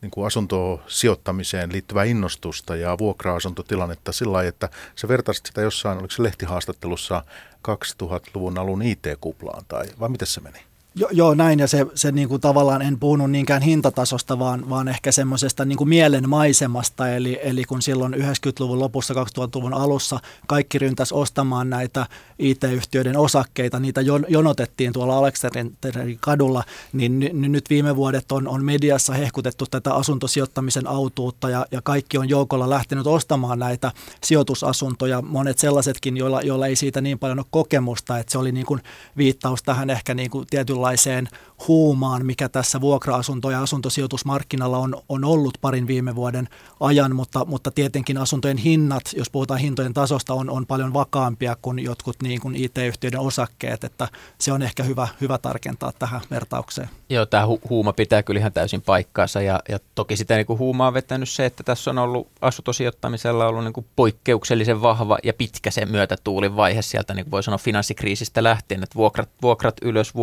niin 0.00 0.10
kuin 0.10 0.26
asuntosijoittamiseen 0.26 1.72
liittyvää 1.72 2.04
innostusta 2.04 2.76
ja 2.76 2.98
vuokra-asuntotilannetta 2.98 4.12
sillä 4.12 4.32
lailla, 4.32 4.48
että 4.48 4.68
sä 4.96 5.08
vertaisit 5.08 5.46
sitä 5.46 5.60
jossain, 5.60 5.98
oliko 5.98 6.14
se 6.14 6.22
lehtihaastattelussa 6.22 7.24
2000-luvun 7.68 8.58
alun 8.58 8.82
IT-kuplaan 8.82 9.64
tai 9.68 9.86
vai 10.00 10.08
miten 10.08 10.28
se 10.28 10.40
meni? 10.40 10.67
Jo, 10.94 11.08
joo, 11.12 11.34
näin 11.34 11.58
ja 11.58 11.66
se, 11.66 11.86
se 11.94 12.12
niin 12.12 12.28
kuin 12.28 12.40
tavallaan 12.40 12.82
en 12.82 12.98
puhunut 12.98 13.30
niinkään 13.30 13.62
hintatasosta, 13.62 14.38
vaan, 14.38 14.70
vaan 14.70 14.88
ehkä 14.88 15.12
semmoisesta 15.12 15.64
niin 15.64 15.76
kuin 15.78 15.88
mielen 15.88 16.28
maisemasta. 16.28 17.08
Eli, 17.08 17.40
eli 17.42 17.64
kun 17.64 17.82
silloin 17.82 18.14
90-luvun 18.14 18.78
lopussa, 18.78 19.14
2000-luvun 19.14 19.74
alussa 19.74 20.20
kaikki 20.46 20.78
ryntäs 20.78 21.12
ostamaan 21.12 21.70
näitä 21.70 22.06
IT-yhtiöiden 22.38 23.16
osakkeita, 23.16 23.80
niitä 23.80 24.00
jonotettiin 24.28 24.92
tuolla 24.92 25.18
Aleksanterin 25.18 26.18
kadulla, 26.20 26.64
niin 26.92 27.20
n- 27.20 27.52
nyt 27.52 27.70
viime 27.70 27.96
vuodet 27.96 28.32
on, 28.32 28.48
on 28.48 28.64
mediassa 28.64 29.12
hehkutettu 29.12 29.64
tätä 29.70 29.94
asuntosijoittamisen 29.94 30.86
autuutta 30.86 31.50
ja, 31.50 31.66
ja 31.70 31.82
kaikki 31.82 32.18
on 32.18 32.28
joukolla 32.28 32.70
lähtenyt 32.70 33.06
ostamaan 33.06 33.58
näitä 33.58 33.92
sijoitusasuntoja. 34.24 35.22
Monet 35.22 35.58
sellaisetkin, 35.58 36.16
joilla, 36.16 36.42
joilla 36.42 36.66
ei 36.66 36.76
siitä 36.76 37.00
niin 37.00 37.18
paljon 37.18 37.38
ole 37.38 37.46
kokemusta, 37.50 38.18
että 38.18 38.32
se 38.32 38.38
oli 38.38 38.52
niin 38.52 38.66
kuin 38.66 38.80
viittaus 39.16 39.62
tähän 39.62 39.90
ehkä 39.90 40.14
niin 40.14 40.30
kuin 40.30 40.46
tietynlaiseen 40.50 40.77
tietynlaiseen 40.78 41.28
huumaan, 41.68 42.26
mikä 42.26 42.48
tässä 42.48 42.80
vuokra-asunto- 42.80 43.50
ja 43.50 43.62
asuntosijoitusmarkkinalla 43.62 44.78
on, 44.78 45.02
on 45.08 45.24
ollut 45.24 45.58
parin 45.60 45.86
viime 45.86 46.14
vuoden 46.14 46.48
ajan, 46.80 47.16
mutta, 47.16 47.44
mutta 47.44 47.70
tietenkin 47.70 48.18
asuntojen 48.18 48.56
hinnat, 48.56 49.02
jos 49.16 49.30
puhutaan 49.30 49.60
hintojen 49.60 49.94
tasosta, 49.94 50.34
on, 50.34 50.50
on 50.50 50.66
paljon 50.66 50.92
vakaampia 50.92 51.56
kuin 51.62 51.78
jotkut 51.78 52.16
niin 52.22 52.40
kuin 52.40 52.56
IT-yhtiöiden 52.56 53.20
osakkeet, 53.20 53.84
että 53.84 54.08
se 54.38 54.52
on 54.52 54.62
ehkä 54.62 54.82
hyvä, 54.82 55.08
hyvä 55.20 55.38
tarkentaa 55.38 55.92
tähän 55.98 56.20
vertaukseen. 56.30 56.88
Joo, 57.10 57.26
tämä 57.26 57.46
hu- 57.46 57.68
huuma 57.70 57.92
pitää 57.92 58.22
kyllä 58.22 58.40
ihan 58.40 58.52
täysin 58.52 58.82
paikkaansa 58.82 59.40
ja, 59.40 59.60
ja 59.68 59.78
toki 59.94 60.16
sitä 60.16 60.36
niin 60.36 60.46
kuin 60.46 60.58
huumaa 60.58 60.88
on 60.88 60.94
vetänyt 60.94 61.28
se, 61.28 61.46
että 61.46 61.62
tässä 61.62 61.90
on 61.90 61.98
ollut 61.98 62.28
asuntosijoittamisella 62.40 63.46
ollut 63.46 63.64
niin 63.64 63.72
kuin 63.72 63.86
poikkeuksellisen 63.96 64.82
vahva 64.82 65.18
ja 65.22 65.32
pitkä 65.32 65.70
se 65.70 65.86
myötätuulin 65.86 66.56
vaihe 66.56 66.82
sieltä, 66.82 67.14
niin 67.14 67.24
kuin 67.24 67.30
voi 67.30 67.42
sanoa 67.42 67.58
finanssikriisistä 67.58 68.42
lähtien, 68.42 68.82
että 68.82 68.94
vuokrat, 68.94 69.28
vuokrat 69.42 69.76
ylös, 69.82 70.14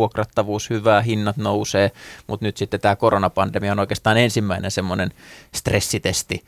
vuokrattavuus 0.46 0.70
hyvää, 0.70 1.02
hinnat 1.02 1.36
nousee, 1.36 1.92
mutta 2.26 2.46
nyt 2.46 2.56
sitten 2.56 2.80
tämä 2.80 2.96
koronapandemia 2.96 3.72
on 3.72 3.78
oikeastaan 3.78 4.16
ensimmäinen 4.16 4.70
semmoinen 4.70 5.10
stressitesti 5.54 6.44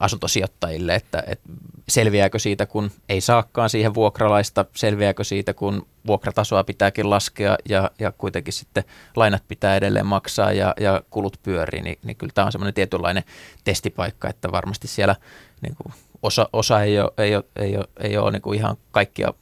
asuntosijoittajille, 0.00 0.94
että, 0.94 1.22
että 1.26 1.48
selviääkö 1.88 2.38
siitä, 2.38 2.66
kun 2.66 2.90
ei 3.08 3.20
saakaan 3.20 3.70
siihen 3.70 3.94
vuokralaista, 3.94 4.64
selviääkö 4.74 5.24
siitä, 5.24 5.54
kun 5.54 5.86
vuokratasoa 6.06 6.64
pitääkin 6.64 7.10
laskea 7.10 7.56
ja, 7.68 7.90
ja 7.98 8.12
kuitenkin 8.12 8.52
sitten 8.52 8.84
lainat 9.16 9.42
pitää 9.48 9.76
edelleen 9.76 10.06
maksaa 10.06 10.52
ja, 10.52 10.74
ja 10.80 11.02
kulut 11.10 11.38
pyörii, 11.42 11.82
niin, 11.82 11.98
niin 12.02 12.16
kyllä 12.16 12.32
tämä 12.34 12.46
on 12.46 12.52
semmoinen 12.52 12.74
tietynlainen 12.74 13.24
testipaikka, 13.64 14.28
että 14.28 14.52
varmasti 14.52 14.88
siellä 14.88 15.16
niin 15.62 15.76
kuin 15.76 15.94
osa, 16.22 16.48
osa 16.52 16.82
ei 16.82 17.00
ole, 17.00 17.12
ei 17.18 17.36
ole, 17.36 17.44
ei 17.56 17.76
ole, 17.76 17.88
ei 18.00 18.16
ole 18.16 18.30
niin 18.30 18.42
kuin 18.42 18.58
ihan 18.58 18.76
kaikkia 18.90 19.34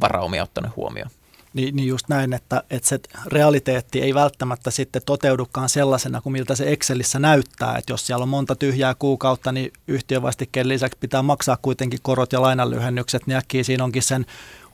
varaumia 0.00 0.42
ottanut 0.42 0.76
huomioon. 0.76 1.10
Niin, 1.54 1.76
niin 1.76 1.88
just 1.88 2.08
näin, 2.08 2.32
että, 2.32 2.62
että 2.70 2.88
se 2.88 3.00
realiteetti 3.26 4.00
ei 4.00 4.14
välttämättä 4.14 4.70
sitten 4.70 5.02
toteudukaan 5.06 5.68
sellaisena 5.68 6.20
kuin 6.20 6.32
miltä 6.32 6.54
se 6.54 6.72
Excelissä 6.72 7.18
näyttää. 7.18 7.76
Että 7.78 7.92
jos 7.92 8.06
siellä 8.06 8.22
on 8.22 8.28
monta 8.28 8.56
tyhjää 8.56 8.94
kuukautta, 8.94 9.52
niin 9.52 9.72
yhtiövastikkeen 9.88 10.68
lisäksi 10.68 10.98
pitää 11.00 11.22
maksaa 11.22 11.58
kuitenkin 11.62 12.00
korot 12.02 12.32
ja 12.32 12.42
lainanlyhennykset, 12.42 13.26
niin 13.26 13.36
äkkiä 13.36 13.64
siinä 13.64 13.84
onkin 13.84 14.02
sen 14.02 14.26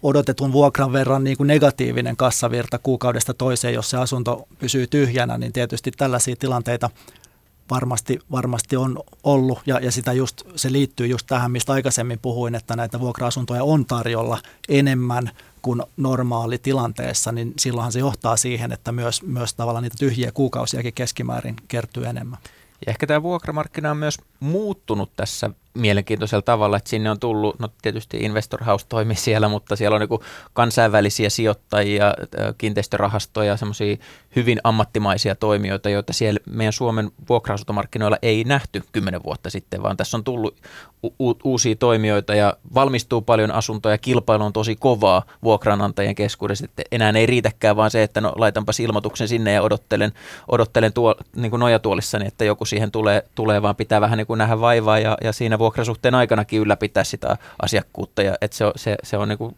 odotetun 0.03 0.53
vuokran 0.53 0.93
verran 0.93 1.25
niin 1.25 1.37
kuin 1.37 1.47
negatiivinen 1.47 2.17
kassavirta 2.17 2.79
kuukaudesta 2.79 3.35
toiseen, 3.35 3.75
jos 3.75 3.91
se 3.91 3.97
asunto 3.97 4.49
pysyy 4.59 4.87
tyhjänä, 4.87 5.39
niin 5.39 5.53
tietysti 5.53 5.91
tällaisia 5.91 6.37
tilanteita 6.37 6.91
varmasti, 7.71 8.19
varmasti 8.31 8.77
on 8.77 9.03
ollut 9.23 9.59
ja, 9.67 9.79
ja 9.83 9.93
sitä 9.93 10.13
just, 10.13 10.43
se 10.57 10.73
liittyy 10.73 11.07
just 11.07 11.27
tähän, 11.27 11.51
mistä 11.51 11.73
aikaisemmin 11.73 12.19
puhuin, 12.19 12.55
että 12.55 12.77
näitä 12.77 13.01
vuokra-asuntoja 13.01 13.65
on 13.65 13.87
tarjolla 13.87 14.39
enemmän 14.69 15.31
kuin 15.63 15.83
normaali 15.97 16.59
tilanteessa, 16.59 17.33
niin 17.33 17.55
silloinhan 17.59 17.93
se 17.93 17.99
johtaa 17.99 18.37
siihen, 18.37 18.73
että 18.73 18.93
myös, 18.93 19.23
myös 19.23 19.55
tavallaan 19.55 19.83
niitä 19.83 19.97
tyhjiä 19.99 20.33
kuukausiakin 20.33 20.95
keskimäärin 20.95 21.57
kertyy 21.69 22.07
enemmän. 22.07 22.39
Ja 22.87 22.91
ehkä 22.91 23.07
tämä 23.07 23.23
vuokramarkkina 23.23 23.91
on 23.91 23.97
myös 23.97 24.19
muuttunut 24.41 25.11
tässä 25.17 25.51
mielenkiintoisella 25.75 26.43
tavalla, 26.43 26.77
että 26.77 26.91
sinne 26.91 27.11
on 27.11 27.21
tullut, 27.21 27.59
no 27.59 27.69
tietysti 27.83 28.17
Investor 28.17 28.65
House 28.65 28.87
toimii 28.89 29.17
siellä, 29.17 29.49
mutta 29.49 29.77
siellä 29.77 29.95
on 29.95 30.01
niin 30.01 30.21
kansainvälisiä 30.53 31.31
sijoittajia, 31.31 32.15
kiinteistörahastoja, 32.59 33.57
semmoisia 33.57 33.97
hyvin 34.37 34.61
ammattimaisia 34.65 35.35
toimijoita, 35.35 35.91
joita 35.91 36.13
siellä 36.13 36.41
meidän 36.47 36.73
Suomen 36.73 37.11
vuokra 37.29 37.57
ei 38.23 38.45
nähty 38.45 38.83
kymmenen 38.93 39.23
vuotta 39.25 39.51
sitten, 39.51 39.83
vaan 39.83 39.97
tässä 39.97 40.17
on 40.17 40.25
tullut 40.25 40.57
u- 41.03 41.39
uusia 41.45 41.77
toimijoita 41.77 42.35
ja 42.35 42.57
valmistuu 42.75 43.23
paljon 43.23 43.51
asuntoja, 43.51 43.99
kilpailu 43.99 44.45
on 44.45 44.53
tosi 44.53 44.77
kovaa 44.77 45.23
vuokranantajien 45.43 46.15
keskuudessa, 46.15 46.65
että 46.65 46.83
enää 46.93 47.13
ei 47.17 47.27
riitäkään 47.27 47.77
vaan 47.77 47.91
se, 47.91 48.03
että 48.03 48.21
no 48.21 48.33
laitanpas 48.37 48.81
ilmoituksen 48.81 49.29
sinne 49.29 49.53
ja 49.53 49.63
odottelen, 49.63 50.13
odottelen 50.49 50.93
tuo, 50.93 51.15
niin 51.37 51.51
kuin 51.51 51.61
nojatuolissani, 51.61 52.27
että 52.27 52.45
joku 52.45 52.65
siihen 52.65 52.91
tulee, 52.91 53.23
tulee 53.35 53.63
vaan 53.63 53.77
pitää 53.77 54.01
vähän 54.01 54.17
niin 54.17 54.27
kuin 54.27 54.39
nähdä 54.39 54.61
vaivaa 54.61 54.99
ja, 54.99 55.19
ja 55.25 55.33
siinä 55.33 55.59
vuokrasuhteen 55.61 56.15
aikanakin 56.15 56.61
ylläpitää 56.61 57.05
sitä 57.05 57.37
asiakkuutta 57.63 58.23
ja 58.23 58.35
että 58.41 58.57
se, 58.57 58.65
se, 58.77 58.97
se 59.03 59.17
on 59.17 59.29
niin 59.29 59.39
kuin 59.39 59.57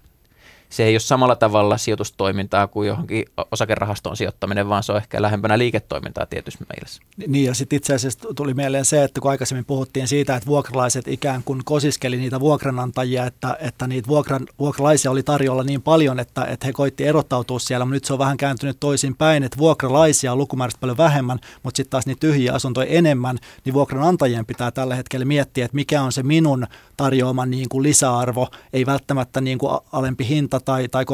se 0.73 0.85
ei 0.85 0.95
ole 0.95 1.01
samalla 1.01 1.37
tavalla 1.37 1.79
sijoitustoimintaa 1.79 2.67
kuin 2.67 2.89
johonkin 2.89 3.25
osakerahastoon 3.51 4.17
sijoittaminen, 4.17 4.69
vaan 4.69 4.83
se 4.83 4.93
on 4.93 4.99
ehkä 4.99 5.23
lähempänä 5.23 5.59
liiketoimintaa 5.59 6.27
tietyssä 6.27 6.65
mielessä. 6.75 7.03
Niin 7.27 7.47
ja 7.47 7.55
sitten 7.55 7.77
itse 7.77 7.95
asiassa 7.95 8.29
tuli 8.37 8.55
mieleen 8.55 8.85
se, 8.85 9.05
että 9.05 9.21
kun 9.21 9.31
aikaisemmin 9.31 9.65
puhuttiin 9.65 10.09
siitä, 10.09 10.37
että 10.37 10.47
vuokralaiset 10.47 11.09
ikään 11.09 11.43
kuin 11.45 11.61
kosiskeli 11.65 12.17
niitä 12.17 12.41
vuokranantajia, 12.41 13.27
että, 13.27 13.57
että 13.61 13.87
niitä 13.87 14.09
vuokran, 14.09 14.47
vuokralaisia 14.59 15.11
oli 15.11 15.23
tarjolla 15.23 15.65
niin 15.65 15.83
paljon, 15.83 16.21
että, 16.21 16.45
että 16.45 16.67
he 16.67 16.73
koitti 16.73 17.05
erottautua 17.05 17.59
siellä, 17.59 17.85
mutta 17.85 17.95
nyt 17.95 18.05
se 18.05 18.13
on 18.13 18.19
vähän 18.19 18.37
kääntynyt 18.37 18.77
toisin 18.81 19.17
päin, 19.17 19.43
että 19.43 19.59
vuokralaisia 19.59 20.33
on 20.33 20.39
lukumääräisesti 20.39 20.81
paljon 20.81 20.97
vähemmän, 20.97 21.39
mutta 21.63 21.77
sitten 21.77 21.91
taas 21.91 22.07
niitä 22.07 22.21
tyhjiä 22.21 22.53
asuntoja 22.53 22.87
enemmän, 22.87 23.39
niin 23.65 23.75
vuokranantajien 23.75 24.47
pitää 24.47 24.71
tällä 24.71 24.95
hetkellä 24.95 25.25
miettiä, 25.25 25.65
että 25.65 25.75
mikä 25.75 26.03
on 26.03 26.13
se 26.13 26.23
minun 26.23 26.67
tarjoama 26.97 27.47
niin 27.47 27.69
kuin 27.69 27.83
lisäarvo, 27.83 28.49
ei 28.73 28.87
välttämättä 28.87 29.41
niin 29.41 29.59
kuin 29.59 29.79
alempi 29.93 30.29
hinta 30.29 30.61
tai, 30.65 30.89
tai 30.89 31.05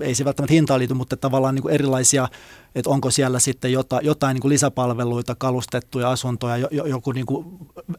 ei 0.00 0.14
se 0.14 0.24
välttämättä 0.24 0.54
hintaan 0.54 0.80
liity, 0.80 0.94
mutta 0.94 1.16
tavallaan 1.16 1.54
niin 1.54 1.62
kuin 1.62 1.74
erilaisia, 1.74 2.28
että 2.74 2.90
onko 2.90 3.10
siellä 3.10 3.38
sitten 3.38 3.72
jotain, 3.72 4.06
jotain 4.06 4.34
niin 4.34 4.42
kuin 4.42 4.50
lisäpalveluita, 4.50 5.34
kalustettuja 5.34 6.10
asuntoja, 6.10 6.68
joku 6.70 7.12
niin 7.12 7.26
kuin 7.26 7.46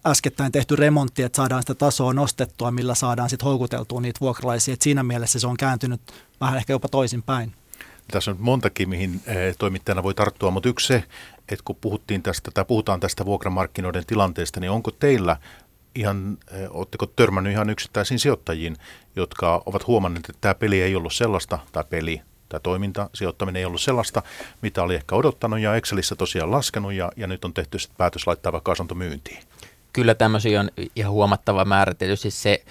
äskettäin 0.05 0.51
tehty 0.51 0.75
remontti, 0.75 1.23
että 1.23 1.37
saadaan 1.37 1.61
sitä 1.63 1.75
tasoa 1.75 2.13
nostettua, 2.13 2.71
millä 2.71 2.95
saadaan 2.95 3.29
sitten 3.29 3.45
houkuteltua 3.45 4.01
niitä 4.01 4.19
vuokralaisia. 4.21 4.73
Että 4.73 4.83
siinä 4.83 5.03
mielessä 5.03 5.39
se 5.39 5.47
on 5.47 5.57
kääntynyt 5.57 6.01
vähän 6.41 6.57
ehkä 6.57 6.73
jopa 6.73 6.87
toisinpäin. 6.87 7.53
Tässä 8.11 8.31
on 8.31 8.37
montakin, 8.39 8.89
mihin 8.89 9.21
eh, 9.25 9.55
toimittajana 9.57 10.03
voi 10.03 10.13
tarttua, 10.13 10.51
mutta 10.51 10.69
yksi 10.69 10.87
se, 10.87 11.03
että 11.51 11.63
kun 11.65 11.75
puhuttiin 11.81 12.23
tästä, 12.23 12.51
tai 12.51 12.65
puhutaan 12.65 12.99
tästä 12.99 13.25
vuokramarkkinoiden 13.25 14.05
tilanteesta, 14.05 14.59
niin 14.59 14.71
onko 14.71 14.91
teillä 14.91 15.37
ihan, 15.95 16.37
oletteko 16.69 17.05
törmännyt 17.05 17.53
ihan 17.53 17.69
yksittäisiin 17.69 18.19
sijoittajiin, 18.19 18.77
jotka 19.15 19.63
ovat 19.65 19.87
huomanneet, 19.87 20.29
että 20.29 20.41
tämä 20.41 20.55
peli 20.55 20.81
ei 20.81 20.95
ollut 20.95 21.13
sellaista, 21.13 21.59
tai 21.71 21.83
peli, 21.89 22.21
tämä 22.49 22.59
toiminta, 22.59 23.09
sijoittaminen 23.13 23.59
ei 23.59 23.65
ollut 23.65 23.81
sellaista, 23.81 24.23
mitä 24.61 24.83
oli 24.83 24.95
ehkä 24.95 25.15
odottanut 25.15 25.59
ja 25.59 25.75
Excelissä 25.75 26.15
tosiaan 26.15 26.51
laskenut 26.51 26.93
ja, 26.93 27.11
ja 27.15 27.27
nyt 27.27 27.45
on 27.45 27.53
tehty 27.53 27.77
päätös 27.97 28.27
laittaa 28.27 28.51
vaikka 28.51 28.71
asunto 28.71 28.95
myyntiin. 28.95 29.43
Kyllä 29.93 30.15
tämmöisiä 30.15 30.59
on 30.59 30.69
ihan 30.95 31.11
huomattava 31.11 31.65
määrä. 31.65 31.93
Tietysti 31.93 32.31
se 32.31 32.63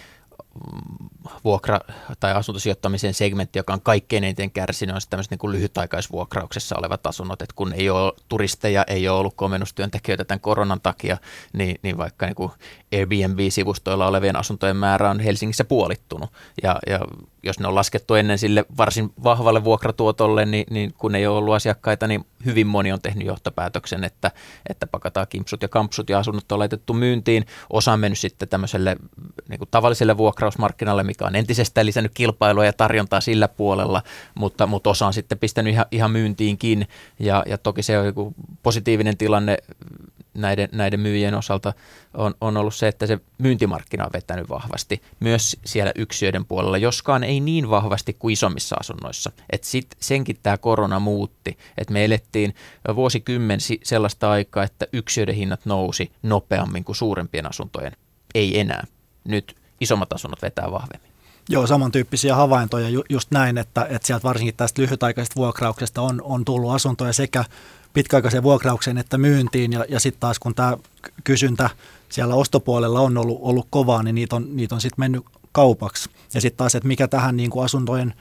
vuokra- 1.44 1.94
tai 2.20 2.32
asuntosijoittamisen 2.32 3.14
segmentti, 3.14 3.58
joka 3.58 3.73
on 3.73 3.80
kaikkein 3.80 4.25
eniten 4.25 4.50
kärsinyt, 4.50 4.94
on 4.94 5.00
tämmöiset 5.11 5.30
niin 5.30 5.52
lyhytaikaisvuokrauksessa 5.52 6.76
olevat 6.78 7.06
asunnot, 7.06 7.42
että 7.42 7.54
kun 7.56 7.73
ei 7.73 7.90
ole 7.90 8.12
turisteja, 8.28 8.85
ei 8.87 9.08
ole 9.08 9.18
ollut 9.18 9.35
komennustyöntekijöitä 9.37 10.25
tämän 10.25 10.40
koronan 10.40 10.80
takia, 10.80 11.16
niin, 11.52 11.76
niin 11.82 11.99
vaikka 11.99 12.26
niin 12.26 12.37
kuin 12.37 12.50
Airbnb-sivustoilla 12.92 14.06
olevien 14.06 14.37
asuntojen 14.37 14.76
määrä 14.76 15.11
on 15.11 15.20
Helsingissä 15.20 15.64
puolittunut. 15.64 16.30
Ja, 16.62 16.78
ja 16.87 17.00
jos 17.42 17.61
ne 17.61 17.68
on 17.68 17.75
laskettu 17.75 18.14
ennen 18.14 18.38
sille 18.38 18.64
varsin 18.76 19.12
vahvalle 19.25 19.64
vuokratuotolle, 19.64 20.44
niin, 20.44 20.66
niin 20.70 20.94
kun 20.99 21.14
ei 21.14 21.26
ole 21.26 21.38
ollut 21.38 21.54
asiakkaita, 21.54 22.06
niin 22.06 22.26
hyvin 22.44 22.66
moni 22.66 22.92
on 22.92 23.00
tehnyt 23.00 23.26
johtopäätöksen, 23.26 24.04
että, 24.04 24.30
että 24.68 24.87
pakataan 24.87 25.26
kimpsut 25.28 25.62
ja 25.62 25.68
kampsut 25.68 26.11
ja 26.11 26.18
asunnot 26.18 26.52
on 26.52 26.58
laitettu 26.58 26.94
myyntiin. 26.94 27.47
Osa 27.70 27.92
on 27.92 28.00
mennyt 28.00 28.18
sitten 28.18 28.49
tämmöiselle 28.49 28.97
niin 29.49 29.58
kuin 29.58 29.68
tavalliselle 29.70 30.16
vuokrausmarkkinalle, 30.16 31.02
mikä 31.18 31.26
on 31.26 31.37
entisestään 31.37 31.87
lisännyt 31.87 32.12
kilpailua 32.14 32.64
ja 32.64 32.72
tarjontaa 32.72 33.20
sillä 33.20 33.48
puolella, 33.48 34.02
mutta, 34.34 34.66
mutta 34.66 34.90
osa 34.90 35.06
on 35.06 35.12
sitten 35.12 35.38
pistänyt 35.38 35.72
ihan, 35.72 35.87
ihan 35.90 36.10
myyntiinkin 36.10 36.88
ja, 37.18 37.44
ja 37.46 37.58
toki 37.58 37.82
se 37.82 37.98
on 37.98 38.06
joku 38.06 38.34
positiivinen 38.62 39.16
tilanne 39.16 39.58
näiden, 40.34 40.68
näiden 40.72 41.00
myyjien 41.00 41.34
osalta 41.34 41.72
on, 42.14 42.34
on 42.40 42.56
ollut 42.56 42.75
se, 42.75 42.88
että 42.88 43.06
se 43.06 43.18
myyntimarkkina 43.38 44.04
on 44.04 44.10
vetänyt 44.12 44.48
vahvasti 44.48 45.02
myös 45.20 45.56
siellä 45.64 45.92
yksiöiden 45.94 46.44
puolella, 46.44 46.78
joskaan 46.78 47.25
ei 47.25 47.40
niin 47.40 47.70
vahvasti 47.70 48.16
kuin 48.18 48.32
isommissa 48.32 48.76
asunnoissa. 48.80 49.32
Et 49.50 49.64
sit 49.64 49.87
senkin 50.00 50.37
tämä 50.42 50.58
korona 50.58 51.00
muutti, 51.00 51.58
että 51.78 51.92
me 51.92 52.04
elettiin 52.04 52.54
vuosikymmen 52.94 53.58
sellaista 53.82 54.30
aikaa, 54.30 54.64
että 54.64 54.87
yksiöiden 54.92 55.34
hinnat 55.34 55.66
nousi 55.66 56.12
nopeammin 56.22 56.84
kuin 56.84 56.96
suurempien 56.96 57.46
asuntojen. 57.46 57.92
Ei 58.34 58.60
enää. 58.60 58.84
Nyt 59.25 59.56
isommat 59.80 60.12
asunnot 60.12 60.42
vetää 60.42 60.70
vahvemmin. 60.70 61.11
Joo, 61.49 61.66
samantyyppisiä 61.66 62.35
havaintoja 62.35 62.88
ju- 62.88 63.04
just 63.08 63.30
näin, 63.30 63.58
että, 63.58 63.87
että 63.90 64.06
sieltä 64.06 64.23
varsinkin 64.23 64.56
tästä 64.56 64.82
lyhytaikaisesta 64.82 65.37
vuokrauksesta 65.37 66.02
on, 66.02 66.23
on 66.23 66.44
tullut 66.44 66.73
asuntoja 66.73 67.12
sekä 67.12 67.44
pitkäaikaiseen 67.92 68.42
vuokraukseen 68.42 68.99
että 68.99 69.18
myyntiin 69.18 69.73
ja, 69.73 69.85
ja 69.88 70.00
sitten 70.00 70.20
taas 70.20 70.38
kun 70.38 70.54
tämä 70.54 70.76
kysyntä 71.25 71.70
siellä 72.08 72.35
ostopuolella 72.35 73.00
on 73.00 73.18
ollut, 73.18 73.38
ollut 73.40 73.66
kovaa, 73.70 74.02
niin 74.02 74.14
niitä 74.14 74.37
on, 74.37 74.56
niitä 74.56 74.75
on 74.75 74.80
sitten 74.80 75.00
mennyt 75.02 75.25
kaupaksi. 75.52 76.11
Ja 76.35 76.40
sitten 76.40 76.58
taas, 76.58 76.75
että 76.75 76.88
mikä 76.88 77.08
tähän 77.08 77.37
niin 77.37 77.50
kuin 77.50 77.64
asuntojen, 77.64 78.14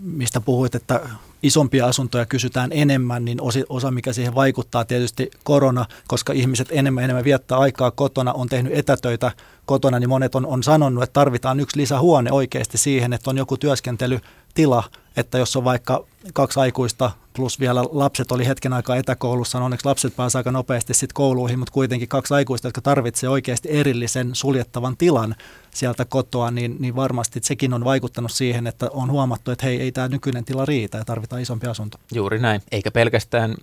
mistä 0.00 0.40
puhuit, 0.40 0.74
että 0.74 1.00
isompia 1.42 1.86
asuntoja 1.86 2.26
kysytään 2.26 2.70
enemmän, 2.72 3.24
niin 3.24 3.38
osa 3.68 3.90
mikä 3.90 4.12
siihen 4.12 4.34
vaikuttaa 4.34 4.84
tietysti 4.84 5.30
korona, 5.44 5.86
koska 6.08 6.32
ihmiset 6.32 6.68
enemmän 6.70 7.04
enemmän 7.04 7.24
viettää 7.24 7.58
aikaa 7.58 7.90
kotona, 7.90 8.32
on 8.32 8.48
tehnyt 8.48 8.72
etätöitä 8.78 9.32
kotona, 9.66 9.98
niin 9.98 10.08
monet 10.08 10.34
on, 10.34 10.46
on 10.46 10.62
sanonut, 10.62 11.02
että 11.02 11.12
tarvitaan 11.12 11.60
yksi 11.60 11.76
lisähuone 11.76 12.32
oikeasti 12.32 12.78
siihen, 12.78 13.12
että 13.12 13.30
on 13.30 13.36
joku 13.36 13.56
työskentelytila, 13.56 14.82
että 15.16 15.38
jos 15.38 15.56
on 15.56 15.64
vaikka 15.64 16.04
kaksi 16.32 16.60
aikuista 16.60 17.10
plus 17.32 17.60
vielä 17.60 17.84
lapset 17.90 18.32
oli 18.32 18.46
hetken 18.46 18.72
aikaa 18.72 18.96
etäkoulussa, 18.96 19.58
no 19.58 19.64
onneksi 19.64 19.86
lapset 19.86 20.16
pääsivät 20.16 20.40
aika 20.40 20.52
nopeasti 20.52 20.94
sitten 20.94 21.14
kouluihin, 21.14 21.58
mutta 21.58 21.72
kuitenkin 21.72 22.08
kaksi 22.08 22.34
aikuista, 22.34 22.68
jotka 22.68 22.80
tarvitsevat 22.80 23.32
oikeasti 23.32 23.68
erillisen 23.70 24.30
suljettavan 24.34 24.96
tilan 24.96 25.34
sieltä 25.70 26.04
kotoa, 26.04 26.50
niin, 26.50 26.76
niin 26.78 26.96
varmasti 26.96 27.40
sekin 27.42 27.74
on 27.74 27.84
vaikuttanut 27.84 28.32
siihen, 28.32 28.66
että 28.66 28.90
on 28.92 29.10
huomattu, 29.10 29.50
että 29.50 29.66
hei, 29.66 29.80
ei 29.80 29.92
tämä 29.92 30.08
nykyinen 30.08 30.44
tila 30.44 30.64
riitä 30.64 30.98
ja 30.98 31.04
tarvitaan 31.04 31.42
isompi 31.42 31.66
asunto. 31.66 31.98
Juuri 32.12 32.38
näin, 32.38 32.62
eikä 32.72 32.90
pelkästään 32.90 33.54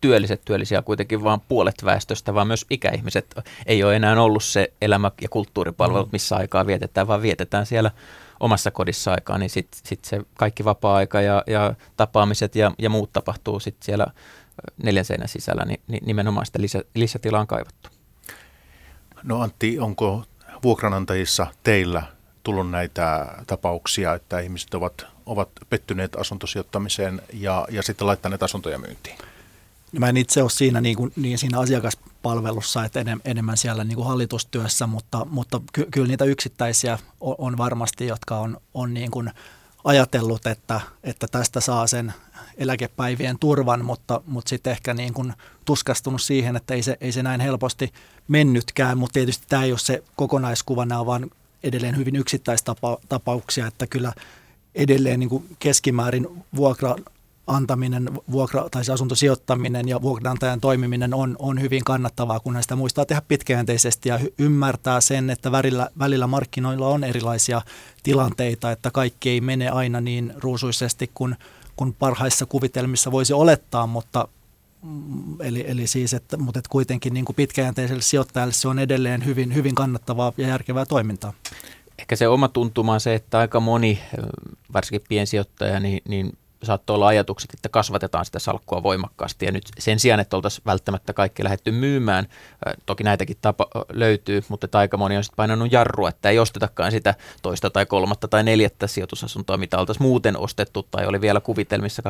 työlliset 0.00 0.40
työllisiä 0.44 0.82
kuitenkin 0.82 1.24
vaan 1.24 1.40
puolet 1.48 1.84
väestöstä, 1.84 2.34
vaan 2.34 2.46
myös 2.46 2.66
ikäihmiset. 2.70 3.34
Ei 3.66 3.84
ole 3.84 3.96
enää 3.96 4.22
ollut 4.22 4.44
se 4.44 4.72
elämä- 4.82 5.10
ja 5.20 5.28
kulttuuripalvelut, 5.28 6.06
mm. 6.06 6.12
missä 6.12 6.36
aikaa 6.36 6.66
vietetään, 6.66 7.06
vaan 7.06 7.22
vietetään 7.22 7.66
siellä 7.66 7.90
omassa 8.40 8.70
kodissa 8.70 9.12
aikaa, 9.12 9.38
niin 9.38 9.50
sitten 9.50 9.80
sit 9.84 10.04
se 10.04 10.20
kaikki 10.34 10.64
vapaa-aika 10.64 11.20
ja, 11.20 11.44
ja 11.46 11.74
tapaamiset 11.96 12.56
ja, 12.56 12.72
ja 12.78 12.90
muut 12.90 13.12
tapahtuu 13.12 13.60
sitten 13.60 13.86
siellä 13.86 14.06
neljän 14.82 15.04
seinän 15.04 15.28
sisällä, 15.28 15.64
niin, 15.64 15.80
niin 15.86 16.02
nimenomaan 16.06 16.46
sitä 16.46 16.60
lisä, 16.60 16.82
lisätilaa 16.94 17.40
on 17.40 17.46
kaivattu. 17.46 17.90
No 19.22 19.40
Antti, 19.40 19.78
onko 19.78 20.24
vuokranantajissa 20.62 21.46
teillä 21.62 22.02
tullut 22.42 22.70
näitä 22.70 23.26
tapauksia, 23.46 24.14
että 24.14 24.40
ihmiset 24.40 24.74
ovat, 24.74 25.06
ovat 25.26 25.48
pettyneet 25.70 26.16
asuntosijoittamiseen 26.16 27.22
ja, 27.32 27.66
ja 27.70 27.82
sitten 27.82 28.06
laittaneet 28.06 28.42
asuntoja 28.42 28.78
myyntiin? 28.78 29.18
Mä 29.98 30.08
en 30.08 30.16
itse 30.16 30.42
ole 30.42 30.50
siinä, 30.50 30.80
niin, 30.80 30.96
kuin, 30.96 31.12
niin 31.16 31.38
siinä 31.38 31.58
asiakaspalvelussa, 31.58 32.84
että 32.84 33.04
enemmän 33.24 33.56
siellä 33.56 33.84
niin 33.84 33.96
kuin 33.96 34.06
hallitustyössä, 34.06 34.86
mutta, 34.86 35.26
mutta 35.30 35.60
ky, 35.72 35.86
kyllä 35.90 36.08
niitä 36.08 36.24
yksittäisiä 36.24 36.98
on, 37.20 37.34
on 37.38 37.58
varmasti, 37.58 38.06
jotka 38.06 38.38
on, 38.38 38.60
on 38.74 38.94
niin 38.94 39.10
kuin 39.10 39.30
ajatellut, 39.84 40.46
että, 40.46 40.80
että 41.04 41.26
tästä 41.28 41.60
saa 41.60 41.86
sen 41.86 42.14
eläkepäivien 42.56 43.38
turvan, 43.38 43.84
mutta, 43.84 44.20
mutta 44.26 44.48
sitten 44.48 44.70
ehkä 44.70 44.94
niin 44.94 45.14
kuin 45.14 45.32
tuskastunut 45.64 46.22
siihen, 46.22 46.56
että 46.56 46.74
ei 46.74 46.82
se, 46.82 46.96
ei 47.00 47.12
se 47.12 47.22
näin 47.22 47.40
helposti 47.40 47.92
mennytkään, 48.28 48.98
mutta 48.98 49.12
tietysti 49.12 49.44
tämä 49.48 49.64
ei 49.64 49.72
ole 49.72 49.78
se 49.78 50.02
kokonaiskuva, 50.16 50.86
nämä 50.86 51.00
on 51.00 51.06
vaan 51.06 51.30
edelleen 51.62 51.96
hyvin 51.96 52.16
yksittäistapauksia, 52.16 53.66
että 53.66 53.86
kyllä 53.86 54.12
edelleen 54.74 55.20
niin 55.20 55.28
kuin 55.28 55.56
keskimäärin 55.58 56.44
vuokra 56.56 56.96
antaminen, 57.50 58.10
vuokra- 58.30 58.68
tai 58.70 58.84
se 58.84 58.92
asuntosijoittaminen 58.92 59.88
ja 59.88 60.02
vuokranantajan 60.02 60.60
toimiminen 60.60 61.14
on, 61.14 61.36
on 61.38 61.60
hyvin 61.60 61.84
kannattavaa, 61.84 62.40
kun 62.40 62.52
näistä 62.52 62.76
muistaa 62.76 63.06
tehdä 63.06 63.22
pitkäjänteisesti 63.28 64.08
ja 64.08 64.20
ymmärtää 64.38 65.00
sen, 65.00 65.30
että 65.30 65.52
välillä, 65.52 65.90
välillä 65.98 66.26
markkinoilla 66.26 66.88
on 66.88 67.04
erilaisia 67.04 67.62
tilanteita, 68.02 68.70
että 68.70 68.90
kaikki 68.90 69.30
ei 69.30 69.40
mene 69.40 69.68
aina 69.68 70.00
niin 70.00 70.32
ruusuisesti 70.36 71.10
kuin, 71.14 71.36
kuin 71.76 71.94
parhaissa 71.94 72.46
kuvitelmissa 72.46 73.12
voisi 73.12 73.32
olettaa, 73.32 73.86
mutta 73.86 74.28
mm, 74.82 75.40
Eli, 75.40 75.64
eli 75.68 75.86
siis, 75.86 76.14
että, 76.14 76.36
mutta 76.36 76.58
että 76.58 76.70
kuitenkin 76.70 77.14
niin 77.14 77.24
kuin 77.24 77.36
pitkäjänteiselle 77.36 78.02
sijoittajalle 78.02 78.52
se 78.52 78.68
on 78.68 78.78
edelleen 78.78 79.24
hyvin, 79.24 79.54
hyvin 79.54 79.74
kannattavaa 79.74 80.32
ja 80.36 80.48
järkevää 80.48 80.86
toimintaa. 80.86 81.32
Ehkä 81.98 82.16
se 82.16 82.28
oma 82.28 82.48
tuntuma 82.48 82.92
on 82.92 83.00
se, 83.00 83.14
että 83.14 83.38
aika 83.38 83.60
moni, 83.60 84.00
varsinkin 84.72 85.06
piensijoittaja, 85.08 85.80
niin, 85.80 86.02
niin 86.08 86.38
saattoi 86.62 86.94
olla 86.94 87.06
ajatukset, 87.06 87.54
että 87.54 87.68
kasvatetaan 87.68 88.24
sitä 88.24 88.38
salkkua 88.38 88.82
voimakkaasti. 88.82 89.46
Ja 89.46 89.52
nyt 89.52 89.64
sen 89.78 90.00
sijaan, 90.00 90.20
että 90.20 90.36
oltaisiin 90.36 90.62
välttämättä 90.66 91.12
kaikki 91.12 91.44
lähetty 91.44 91.70
myymään, 91.70 92.26
toki 92.86 93.04
näitäkin 93.04 93.36
tapa, 93.40 93.66
löytyy, 93.92 94.42
mutta 94.48 94.78
aika 94.78 94.96
moni 94.96 95.16
on 95.16 95.24
sitten 95.24 95.36
painanut 95.36 95.72
jarrua, 95.72 96.08
että 96.08 96.30
ei 96.30 96.38
ostetakaan 96.38 96.92
sitä 96.92 97.14
toista 97.42 97.70
tai 97.70 97.86
kolmatta 97.86 98.28
tai 98.28 98.44
neljättä 98.44 98.86
sijoitusasuntoa, 98.86 99.56
mitä 99.56 99.78
oltaisiin 99.78 100.06
muuten 100.06 100.36
ostettu 100.36 100.82
tai 100.82 101.06
oli 101.06 101.20
vielä 101.20 101.40
kuvitelmissa 101.40 102.02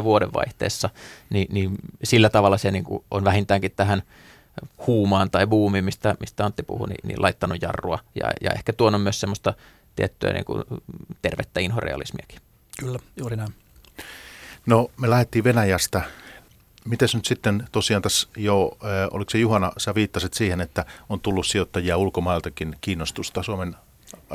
2019-2020 0.00 0.04
vuodenvaihteessa, 0.04 0.90
niin, 1.30 1.46
niin 1.50 1.76
sillä 2.04 2.28
tavalla 2.28 2.58
se 2.58 2.70
niin 2.70 2.84
kuin 2.84 3.04
on 3.10 3.24
vähintäänkin 3.24 3.72
tähän 3.76 4.02
huumaan 4.86 5.30
tai 5.30 5.46
buumiin, 5.46 5.84
mistä, 5.84 6.16
mistä 6.20 6.44
Antti 6.44 6.62
puhui, 6.62 6.88
niin, 6.88 7.08
niin 7.08 7.22
laittanut 7.22 7.62
jarrua. 7.62 7.98
Ja, 8.14 8.30
ja 8.40 8.50
ehkä 8.50 8.72
tuonut 8.72 9.02
myös 9.02 9.20
semmoista 9.20 9.54
tiettyä 9.96 10.32
niin 10.32 10.44
kuin 10.44 10.64
tervettä 11.22 11.60
inhorealismiakin. 11.60 12.40
Kyllä, 12.80 12.98
juuri 13.16 13.36
näin. 13.36 13.54
No 14.66 14.90
me 15.00 15.10
lähdettiin 15.10 15.44
Venäjästä. 15.44 16.02
Mites 16.84 17.14
nyt 17.14 17.24
sitten 17.24 17.68
tosiaan 17.72 18.02
tässä 18.02 18.28
jo, 18.36 18.76
äh, 18.84 19.08
oliko 19.10 19.30
se 19.30 19.38
Juhana, 19.38 19.72
sä 19.78 19.94
viittasit 19.94 20.34
siihen, 20.34 20.60
että 20.60 20.84
on 21.08 21.20
tullut 21.20 21.46
sijoittajia 21.46 21.96
ulkomailtakin 21.96 22.76
kiinnostusta 22.80 23.42
Suomen 23.42 23.76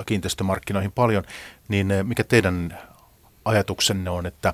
kiinteistömarkkinoihin 0.06 0.92
paljon, 0.92 1.24
niin 1.68 1.92
äh, 1.92 2.04
mikä 2.04 2.24
teidän 2.24 2.78
ajatuksenne 3.46 4.10
on, 4.10 4.26
että 4.26 4.54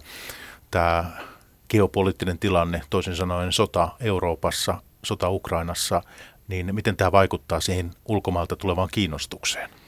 tämä 0.72 1.12
geopoliittinen 1.70 2.40
tilanne, 2.40 2.82
toisin 2.90 3.16
sanoen 3.16 3.52
sota 3.52 3.90
Euroopassa, 4.00 4.82
sota 5.04 5.30
Ukrainassa, 5.30 6.04
niin 6.48 6.76
miten 6.76 6.98
tämä 6.98 7.12
vaikuttaa 7.12 7.60
siihen 7.60 7.92
ulkomailta 8.06 8.56
tulevaan 8.56 8.90
kiinnostukseen? 8.92 9.81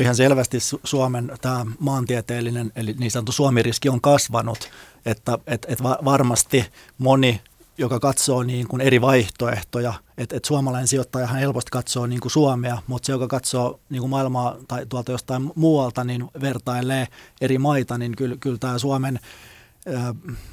Ihan 0.00 0.14
selvästi 0.14 0.58
Suomen 0.84 1.32
tämä 1.40 1.66
maantieteellinen, 1.78 2.72
eli 2.76 2.94
niin 2.98 3.10
sanottu 3.10 3.32
Suomiriski 3.32 3.88
on 3.88 4.00
kasvanut, 4.00 4.70
että 5.06 5.38
et, 5.46 5.66
et 5.68 5.82
varmasti 5.82 6.64
moni, 6.98 7.40
joka 7.78 8.00
katsoo 8.00 8.42
niin 8.42 8.68
kuin 8.68 8.80
eri 8.80 9.00
vaihtoehtoja, 9.00 9.94
että 10.18 10.36
et 10.36 10.44
suomalainen 10.44 10.88
sijoittajahan 10.88 11.38
helposti 11.38 11.70
katsoo 11.70 12.06
niin 12.06 12.20
kuin 12.20 12.32
Suomea, 12.32 12.78
mutta 12.86 13.06
se, 13.06 13.12
joka 13.12 13.26
katsoo 13.26 13.80
niin 13.90 14.00
kuin 14.00 14.10
maailmaa 14.10 14.56
tai 14.68 14.86
tuolta 14.86 15.12
jostain 15.12 15.52
muualta, 15.54 16.04
niin 16.04 16.30
vertailee 16.40 17.06
eri 17.40 17.58
maita, 17.58 17.98
niin 17.98 18.16
kyllä, 18.16 18.36
kyllä 18.40 18.58
tämä 18.58 18.78
Suomen 18.78 19.20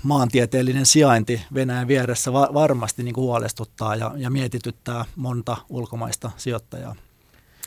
maantieteellinen 0.03 0.85
sijainti 0.85 1.41
Venäjän 1.53 1.87
vieressä 1.87 2.33
va- 2.33 2.49
varmasti 2.53 3.03
niin 3.03 3.13
kuin 3.13 3.23
huolestuttaa 3.23 3.95
ja, 3.95 4.11
ja 4.17 4.29
mietityttää 4.29 5.05
monta 5.15 5.57
ulkomaista 5.69 6.31
sijoittajaa. 6.37 6.95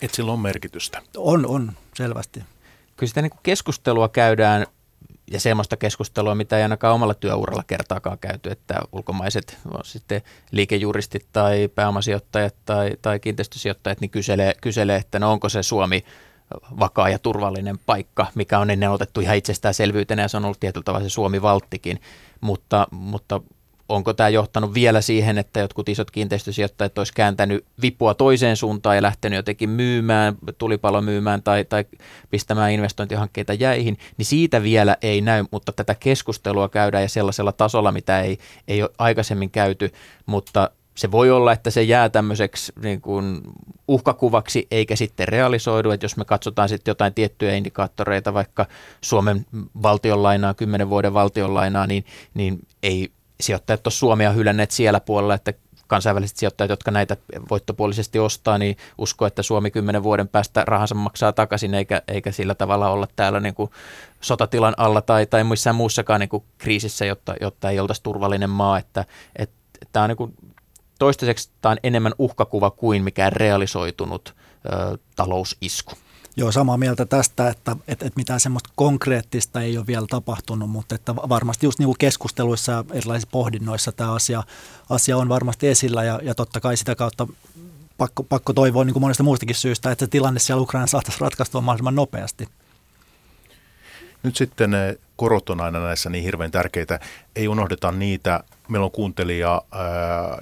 Että 0.04 0.16
sillä 0.16 0.32
on 0.32 0.40
merkitystä. 0.40 1.02
On, 1.16 1.46
on, 1.46 1.72
selvästi. 1.94 2.44
Kyllä 2.96 3.08
sitä 3.08 3.22
niin 3.22 3.32
keskustelua 3.42 4.08
käydään 4.08 4.66
ja 5.30 5.40
semmoista 5.40 5.76
keskustelua, 5.76 6.34
mitä 6.34 6.56
ei 6.56 6.62
ainakaan 6.62 6.94
omalla 6.94 7.14
työuralla 7.14 7.64
kertaakaan 7.66 8.18
käyty, 8.18 8.50
että 8.50 8.74
ulkomaiset 8.92 9.58
sitten 9.84 10.22
liikejuristit 10.50 11.26
tai 11.32 11.68
pääomasijoittajat 11.74 12.54
tai, 12.64 12.90
tai 13.02 13.20
kiinteistösijoittajat 13.20 14.00
niin 14.00 14.10
kyselee, 14.10 14.54
kyselee, 14.60 14.96
että 14.96 15.18
no 15.18 15.32
onko 15.32 15.48
se 15.48 15.62
Suomi 15.62 16.04
vakaa 16.78 17.08
ja 17.08 17.18
turvallinen 17.18 17.78
paikka, 17.78 18.26
mikä 18.34 18.58
on 18.58 18.70
ennen 18.70 18.90
otettu 18.90 19.20
ihan 19.20 19.36
itsestäänselvyytenä 19.36 20.22
ja 20.22 20.28
se 20.28 20.36
on 20.36 20.44
ollut 20.44 20.60
tietyllä 20.60 20.84
tavalla 20.84 21.08
se 21.08 21.12
Suomi-valttikin, 21.12 22.00
mutta, 22.40 22.86
mutta 22.90 23.40
onko 23.88 24.14
tämä 24.14 24.28
johtanut 24.28 24.74
vielä 24.74 25.00
siihen, 25.00 25.38
että 25.38 25.60
jotkut 25.60 25.88
isot 25.88 26.10
kiinteistösijoittajat 26.10 26.98
olisi 26.98 27.12
kääntänyt 27.12 27.64
vipua 27.82 28.14
toiseen 28.14 28.56
suuntaan 28.56 28.96
ja 28.96 29.02
lähtenyt 29.02 29.36
jotenkin 29.36 29.70
myymään, 29.70 30.34
tulipalo 30.58 31.00
myymään 31.02 31.42
tai, 31.42 31.64
tai 31.64 31.84
pistämään 32.30 32.72
investointihankkeita 32.72 33.54
jäihin, 33.54 33.98
niin 34.16 34.26
siitä 34.26 34.62
vielä 34.62 34.96
ei 35.02 35.20
näy, 35.20 35.44
mutta 35.50 35.72
tätä 35.72 35.94
keskustelua 35.94 36.68
käydään 36.68 37.02
ja 37.02 37.08
sellaisella 37.08 37.52
tasolla, 37.52 37.92
mitä 37.92 38.20
ei, 38.20 38.38
ei 38.68 38.82
ole 38.82 38.90
aikaisemmin 38.98 39.50
käyty, 39.50 39.92
mutta 40.26 40.70
se 40.94 41.10
voi 41.10 41.30
olla, 41.30 41.52
että 41.52 41.70
se 41.70 41.82
jää 41.82 42.08
tämmöiseksi 42.08 42.72
niin 42.82 43.00
kuin 43.00 43.40
uhkakuvaksi 43.88 44.66
eikä 44.70 44.96
sitten 44.96 45.28
realisoidu, 45.28 45.90
että 45.90 46.04
jos 46.04 46.16
me 46.16 46.24
katsotaan 46.24 46.68
sitten 46.68 46.90
jotain 46.90 47.14
tiettyjä 47.14 47.54
indikaattoreita, 47.54 48.34
vaikka 48.34 48.66
Suomen 49.00 49.46
valtionlainaa, 49.82 50.54
kymmenen 50.54 50.90
vuoden 50.90 51.14
valtionlainaa, 51.14 51.86
niin, 51.86 52.04
niin 52.34 52.58
ei 52.82 53.10
sijoittajat 53.40 53.86
ole 53.86 53.92
Suomea 53.92 54.32
hylänneet 54.32 54.70
siellä 54.70 55.00
puolella, 55.00 55.34
että 55.34 55.52
kansainväliset 55.86 56.36
sijoittajat, 56.36 56.70
jotka 56.70 56.90
näitä 56.90 57.16
voittopuolisesti 57.50 58.18
ostaa, 58.18 58.58
niin 58.58 58.76
usko, 58.98 59.26
että 59.26 59.42
Suomi 59.42 59.70
kymmenen 59.70 60.02
vuoden 60.02 60.28
päästä 60.28 60.64
rahansa 60.66 60.94
maksaa 60.94 61.32
takaisin, 61.32 61.74
eikä, 61.74 62.02
eikä 62.08 62.32
sillä 62.32 62.54
tavalla 62.54 62.88
olla 62.88 63.06
täällä 63.16 63.40
niin 63.40 63.54
kuin 63.54 63.70
sotatilan 64.20 64.74
alla 64.76 65.02
tai, 65.02 65.26
tai 65.26 65.44
missään 65.44 65.76
muussakaan 65.76 66.20
niin 66.20 66.28
kuin 66.28 66.44
kriisissä, 66.58 67.04
jotta, 67.04 67.34
jotta 67.40 67.70
ei 67.70 67.80
oltaisi 67.80 68.02
turvallinen 68.02 68.50
maa. 68.50 68.78
Että, 68.78 69.04
että, 69.36 69.56
että 69.74 69.88
tämä 69.92 70.04
on 70.04 70.08
niin 70.08 70.16
kuin, 70.16 70.34
toistaiseksi 70.98 71.50
tämä 71.60 71.70
on 71.70 71.78
enemmän 71.82 72.12
uhkakuva 72.18 72.70
kuin 72.70 73.02
mikään 73.04 73.32
realisoitunut 73.32 74.34
ö, 74.72 74.98
talousisku. 75.16 75.92
Joo, 76.36 76.52
samaa 76.52 76.76
mieltä 76.76 77.06
tästä, 77.06 77.48
että, 77.48 77.72
että, 77.72 78.06
että 78.06 78.16
mitään 78.16 78.40
semmoista 78.40 78.70
konkreettista 78.74 79.60
ei 79.60 79.78
ole 79.78 79.86
vielä 79.86 80.06
tapahtunut, 80.10 80.70
mutta 80.70 80.94
että 80.94 81.16
varmasti 81.16 81.66
just 81.66 81.78
niin 81.78 81.86
kuin 81.86 81.98
keskusteluissa 81.98 82.72
ja 82.72 82.84
erilaisissa 82.92 83.28
pohdinnoissa 83.32 83.92
tämä 83.92 84.12
asia, 84.12 84.42
asia 84.90 85.16
on 85.16 85.28
varmasti 85.28 85.68
esillä 85.68 86.04
ja, 86.04 86.20
ja 86.22 86.34
totta 86.34 86.60
kai 86.60 86.76
sitä 86.76 86.94
kautta 86.94 87.26
pakko, 87.98 88.22
pakko 88.22 88.52
toivoa 88.52 88.84
niin 88.84 88.92
kuin 88.92 89.00
monesta 89.00 89.22
muustakin 89.22 89.56
syystä, 89.56 89.90
että 89.90 90.06
tilanne 90.06 90.40
siellä 90.40 90.62
Ukraina 90.62 90.86
saataisiin 90.86 91.20
ratkaistua 91.20 91.60
mahdollisimman 91.60 91.94
nopeasti. 91.94 92.48
Nyt 94.24 94.36
sitten 94.36 94.74
eh, 94.74 94.96
korot 95.16 95.50
on 95.50 95.60
aina 95.60 95.80
näissä 95.80 96.10
niin 96.10 96.24
hirveän 96.24 96.50
tärkeitä. 96.50 97.00
Ei 97.36 97.48
unohdeta 97.48 97.92
niitä. 97.92 98.44
Meillä 98.68 98.84
on 98.84 98.90
kuuntelija, 98.90 99.62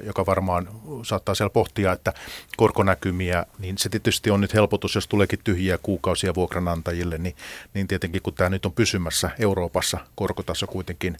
joka 0.06 0.26
varmaan 0.26 0.68
saattaa 1.02 1.34
siellä 1.34 1.50
pohtia, 1.50 1.92
että 1.92 2.12
korkonäkymiä, 2.56 3.46
niin 3.58 3.78
se 3.78 3.88
tietysti 3.88 4.30
on 4.30 4.40
nyt 4.40 4.54
helpotus, 4.54 4.94
jos 4.94 5.08
tuleekin 5.08 5.38
tyhjiä 5.44 5.78
kuukausia 5.78 6.34
vuokranantajille, 6.34 7.18
niin, 7.18 7.36
niin 7.74 7.88
tietenkin 7.88 8.22
kun 8.22 8.34
tämä 8.34 8.50
nyt 8.50 8.66
on 8.66 8.72
pysymässä 8.72 9.30
Euroopassa, 9.38 9.98
korkotaso 10.14 10.66
kuitenkin, 10.66 11.16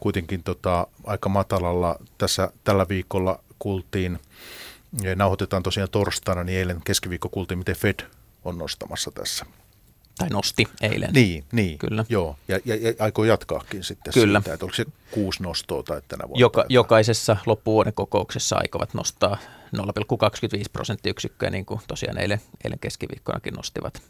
kuitenkin 0.00 0.42
tota, 0.42 0.86
aika 1.04 1.28
matalalla. 1.28 1.96
Tässä 2.18 2.50
tällä 2.64 2.86
viikolla 2.88 3.40
kuultiin, 3.58 4.18
nauhoitetaan 5.16 5.62
tosiaan 5.62 5.90
torstaina, 5.90 6.44
niin 6.44 6.58
eilen 6.58 6.80
keskiviikko 6.84 7.28
kuultiin, 7.28 7.58
miten 7.58 7.76
Fed 7.76 8.00
on 8.44 8.58
nostamassa 8.58 9.10
tässä 9.10 9.46
tai 10.18 10.28
nosti 10.28 10.66
eilen. 10.80 11.12
Niin, 11.12 11.44
niin 11.52 11.78
Kyllä. 11.78 12.04
joo. 12.08 12.36
Ja, 12.48 12.58
ja, 12.64 12.76
ja 12.76 12.92
aikoo 12.98 13.24
jatkaakin 13.24 13.84
sitten 13.84 14.12
Kyllä. 14.12 14.40
siitä, 14.40 14.54
että 14.54 14.66
onko 14.66 14.74
se 14.74 14.84
kuusi 15.10 15.42
nostoa 15.42 15.82
tai 15.82 16.02
tänä 16.08 16.28
vuonna. 16.28 16.40
Joka, 16.40 16.64
jokaisessa 16.68 17.36
loppuvuoden 17.46 17.92
kokouksessa 17.94 18.56
aikovat 18.56 18.94
nostaa 18.94 19.36
0,25 19.76 19.82
prosenttiyksikköä, 20.72 21.50
niin 21.50 21.66
kuin 21.66 21.80
tosiaan 21.86 22.18
eilen, 22.18 22.40
eilen 22.64 22.78
keskiviikkonakin 22.78 23.54
nostivat. 23.54 24.02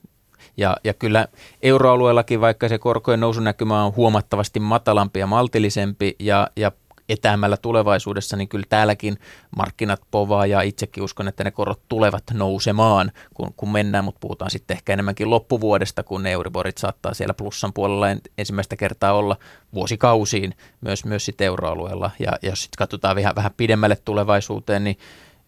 Ja, 0.57 0.77
ja 0.85 0.95
kyllä 0.95 1.29
euroalueellakin, 1.63 2.41
vaikka 2.41 2.69
se 2.69 2.79
korkojen 2.79 3.21
nousunäkymä 3.21 3.85
on 3.85 3.97
huomattavasti 3.97 4.61
matalampi 4.61 5.21
ja 5.21 5.27
maltillisempi 5.27 6.17
ja, 6.19 6.51
ja 6.57 6.73
etäämällä 7.09 7.57
tulevaisuudessa, 7.57 8.37
niin 8.37 8.49
kyllä 8.49 8.67
täälläkin 8.69 9.19
markkinat 9.57 10.01
povaa 10.11 10.47
ja 10.47 10.63
itsekin 10.63 11.03
uskon, 11.03 11.29
että 11.29 11.45
ne 11.45 11.51
korot 11.51 11.81
tulevat 11.89 12.25
nousemaan, 12.33 13.13
kun, 13.35 13.55
kun 13.57 13.73
mennään, 13.73 14.05
mutta 14.05 14.19
puhutaan 14.21 14.51
sitten 14.51 14.75
ehkä 14.75 14.93
enemmänkin 14.93 15.31
loppuvuodesta, 15.31 16.03
kun 16.03 16.23
ne 16.23 16.33
Euriborit 16.33 16.79
saattaa 16.79 17.15
siellä 17.15 17.35
plussan 17.35 17.73
puolella 17.73 18.07
ensimmäistä 18.39 18.77
kertaa 18.77 19.13
olla 19.13 19.37
vuosikausiin 19.75 20.55
myös, 20.81 21.05
myös 21.05 21.25
sitten 21.25 21.47
euroalueella. 21.47 22.11
Ja, 22.19 22.33
ja 22.43 22.51
jos 22.51 22.63
sitten 22.63 22.79
katsotaan 22.79 23.17
vähän, 23.17 23.37
vähän 23.37 23.55
pidemmälle 23.57 23.97
tulevaisuuteen, 24.05 24.85
niin 24.85 24.99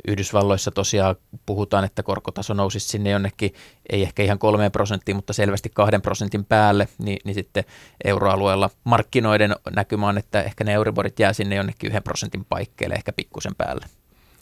Yhdysvalloissa 0.09 0.71
tosiaan 0.71 1.17
puhutaan, 1.47 1.85
että 1.85 2.03
korkotaso 2.03 2.55
nousisi 2.55 2.89
sinne 2.89 3.11
jonnekin, 3.11 3.55
ei 3.91 4.03
ehkä 4.03 4.23
ihan 4.23 4.39
kolmeen 4.39 4.73
prosenttiin, 4.73 5.17
mutta 5.17 5.33
selvästi 5.33 5.71
kahden 5.75 6.03
prosentin 6.03 6.45
päälle, 6.45 6.89
niin, 6.99 7.19
niin 7.25 7.35
sitten 7.35 7.65
euroalueella 8.05 8.71
markkinoiden 8.85 9.57
näkymä 9.77 10.09
on, 10.09 10.19
että 10.19 10.43
ehkä 10.43 10.65
ne 10.65 10.73
euriborit 10.73 11.19
jää 11.19 11.33
sinne 11.33 11.57
jonnekin 11.57 11.89
yhden 11.91 12.03
prosentin 12.03 12.45
paikkeille, 12.45 12.95
ehkä 12.95 13.13
pikkusen 13.13 13.55
päälle. 13.55 13.87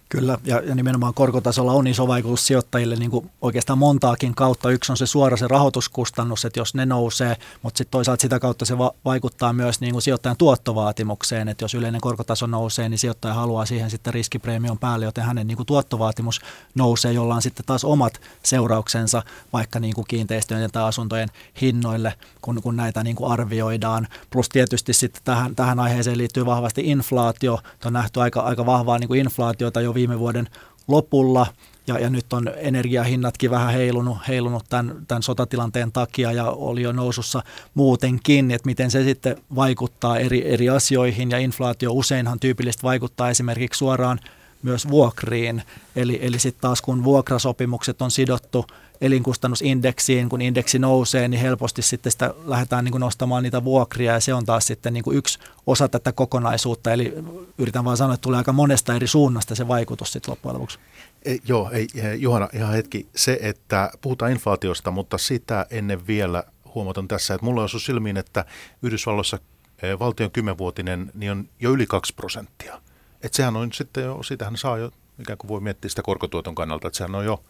Kyllä, 0.08 0.38
ja, 0.44 0.60
ja 0.60 0.74
nimenomaan 0.74 1.14
korkotasolla 1.14 1.72
on 1.72 1.86
iso 1.86 2.08
vaikutus 2.08 2.46
sijoittajille 2.46 2.96
niin 2.96 3.10
kuin 3.10 3.30
oikeastaan 3.42 3.78
montaakin 3.78 4.34
kautta. 4.34 4.70
Yksi 4.70 4.92
on 4.92 4.96
se 4.96 5.06
suora 5.06 5.36
se 5.36 5.48
rahoituskustannus, 5.48 6.44
että 6.44 6.60
jos 6.60 6.74
ne 6.74 6.86
nousee, 6.86 7.36
mutta 7.62 7.78
sitten 7.78 7.90
toisaalta 7.90 8.22
sitä 8.22 8.38
kautta 8.38 8.64
se 8.64 8.78
va- 8.78 8.94
vaikuttaa 9.04 9.52
myös 9.52 9.80
niin 9.80 9.92
kuin 9.92 10.02
sijoittajan 10.02 10.36
tuottovaatimukseen, 10.36 11.48
että 11.48 11.64
jos 11.64 11.74
yleinen 11.74 12.00
korkotaso 12.00 12.46
nousee, 12.46 12.88
niin 12.88 12.98
sijoittaja 12.98 13.34
haluaa 13.34 13.66
siihen 13.66 13.90
sitten 13.90 14.14
riskipreemion 14.14 14.78
päälle, 14.78 15.04
joten 15.04 15.24
hänen 15.24 15.46
niin 15.46 15.56
kuin 15.56 15.66
tuottovaatimus 15.66 16.40
nousee, 16.74 17.12
jolla 17.12 17.34
on 17.34 17.42
sitten 17.42 17.66
taas 17.66 17.84
omat 17.84 18.20
seurauksensa 18.42 19.22
vaikka 19.52 19.80
niin 19.80 19.94
kuin 19.94 20.06
kiinteistöjen 20.08 20.70
tai 20.70 20.82
asuntojen 20.82 21.28
hinnoille, 21.60 22.14
kun, 22.42 22.62
kun 22.62 22.76
näitä 22.76 23.04
niin 23.04 23.16
kuin 23.16 23.32
arvioidaan. 23.32 24.08
Plus 24.30 24.48
tietysti 24.48 24.92
sitten 24.92 25.22
tähän, 25.24 25.56
tähän 25.56 25.80
aiheeseen 25.80 26.18
liittyy 26.18 26.46
vahvasti 26.46 26.82
inflaatio. 26.84 27.58
On 27.84 27.92
nähty 27.92 28.20
aika, 28.20 28.40
aika 28.40 28.66
vahvaa 28.66 28.98
niin 28.98 29.08
kuin 29.08 29.20
inflaatiota 29.20 29.80
jo 29.80 29.93
viime 29.94 30.18
vuoden 30.18 30.48
lopulla 30.88 31.46
ja, 31.86 31.98
ja 31.98 32.10
nyt 32.10 32.32
on 32.32 32.50
energiahinnatkin 32.56 33.50
vähän 33.50 33.72
heilunut, 33.72 34.18
heilunut 34.28 34.64
tämän, 34.68 34.94
tämän 35.08 35.22
sotatilanteen 35.22 35.92
takia 35.92 36.32
ja 36.32 36.50
oli 36.50 36.82
jo 36.82 36.92
nousussa 36.92 37.42
muutenkin, 37.74 38.50
että 38.50 38.66
miten 38.66 38.90
se 38.90 39.04
sitten 39.04 39.36
vaikuttaa 39.54 40.18
eri, 40.18 40.52
eri 40.52 40.68
asioihin 40.68 41.30
ja 41.30 41.38
inflaatio 41.38 41.92
useinhan 41.92 42.40
tyypillisesti 42.40 42.82
vaikuttaa 42.82 43.30
esimerkiksi 43.30 43.78
suoraan 43.78 44.20
myös 44.62 44.88
vuokriin. 44.88 45.62
Eli, 45.96 46.18
eli 46.22 46.38
sitten 46.38 46.60
taas 46.60 46.82
kun 46.82 47.04
vuokrasopimukset 47.04 48.02
on 48.02 48.10
sidottu 48.10 48.66
elinkustannusindeksiin, 49.00 50.28
kun 50.28 50.42
indeksi 50.42 50.78
nousee, 50.78 51.28
niin 51.28 51.40
helposti 51.40 51.82
sitten 51.82 52.12
sitä 52.12 52.34
lähdetään 52.44 52.84
niin 52.84 52.92
kuin 52.92 53.00
nostamaan 53.00 53.42
niitä 53.42 53.64
vuokria 53.64 54.12
ja 54.12 54.20
se 54.20 54.34
on 54.34 54.44
taas 54.44 54.66
sitten 54.66 54.92
niin 54.92 55.04
kuin 55.04 55.16
yksi 55.16 55.38
osa 55.66 55.88
tätä 55.88 56.12
kokonaisuutta. 56.12 56.92
Eli 56.92 57.14
yritän 57.58 57.84
vaan 57.84 57.96
sanoa, 57.96 58.14
että 58.14 58.22
tulee 58.22 58.38
aika 58.38 58.52
monesta 58.52 58.94
eri 58.94 59.06
suunnasta 59.06 59.54
se 59.54 59.68
vaikutus 59.68 60.12
sitten 60.12 60.32
loppujen 60.32 60.54
lopuksi. 60.54 60.78
Ei, 61.24 61.40
joo, 61.48 61.70
ei, 61.70 61.86
Juhana, 62.18 62.48
ihan 62.52 62.72
hetki. 62.72 63.08
Se, 63.16 63.38
että 63.42 63.90
puhutaan 64.00 64.32
inflaatiosta, 64.32 64.90
mutta 64.90 65.18
sitä 65.18 65.66
ennen 65.70 66.06
vielä 66.06 66.44
huomaton 66.74 67.08
tässä, 67.08 67.34
että 67.34 67.44
mulla 67.44 67.62
on 67.62 67.68
silmiin, 67.68 68.16
että 68.16 68.44
Yhdysvalloissa 68.82 69.38
eh, 69.82 69.98
valtion 69.98 70.30
kymmenvuotinen 70.30 71.10
niin 71.14 71.32
on 71.32 71.48
jo 71.60 71.70
yli 71.70 71.86
2 71.86 72.14
prosenttia. 72.14 72.80
Että 73.22 73.36
sehän 73.36 73.56
on 73.56 73.72
sitten 73.72 74.04
jo, 74.04 74.22
sitähän 74.22 74.56
saa 74.56 74.78
jo, 74.78 74.90
ikään 75.18 75.38
kuin 75.38 75.48
voi 75.48 75.60
miettiä 75.60 75.88
sitä 75.88 76.02
korkotuoton 76.02 76.54
kannalta, 76.54 76.88
että 76.88 76.96
sehän 76.96 77.14
on 77.14 77.24
jo 77.24 77.44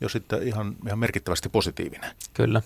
jo 0.00 0.08
sitten 0.08 0.42
ihan, 0.42 0.76
ihan 0.86 0.98
merkittävästi 0.98 1.48
positiivinen. 1.48 2.10
Kyllä. 2.34 2.62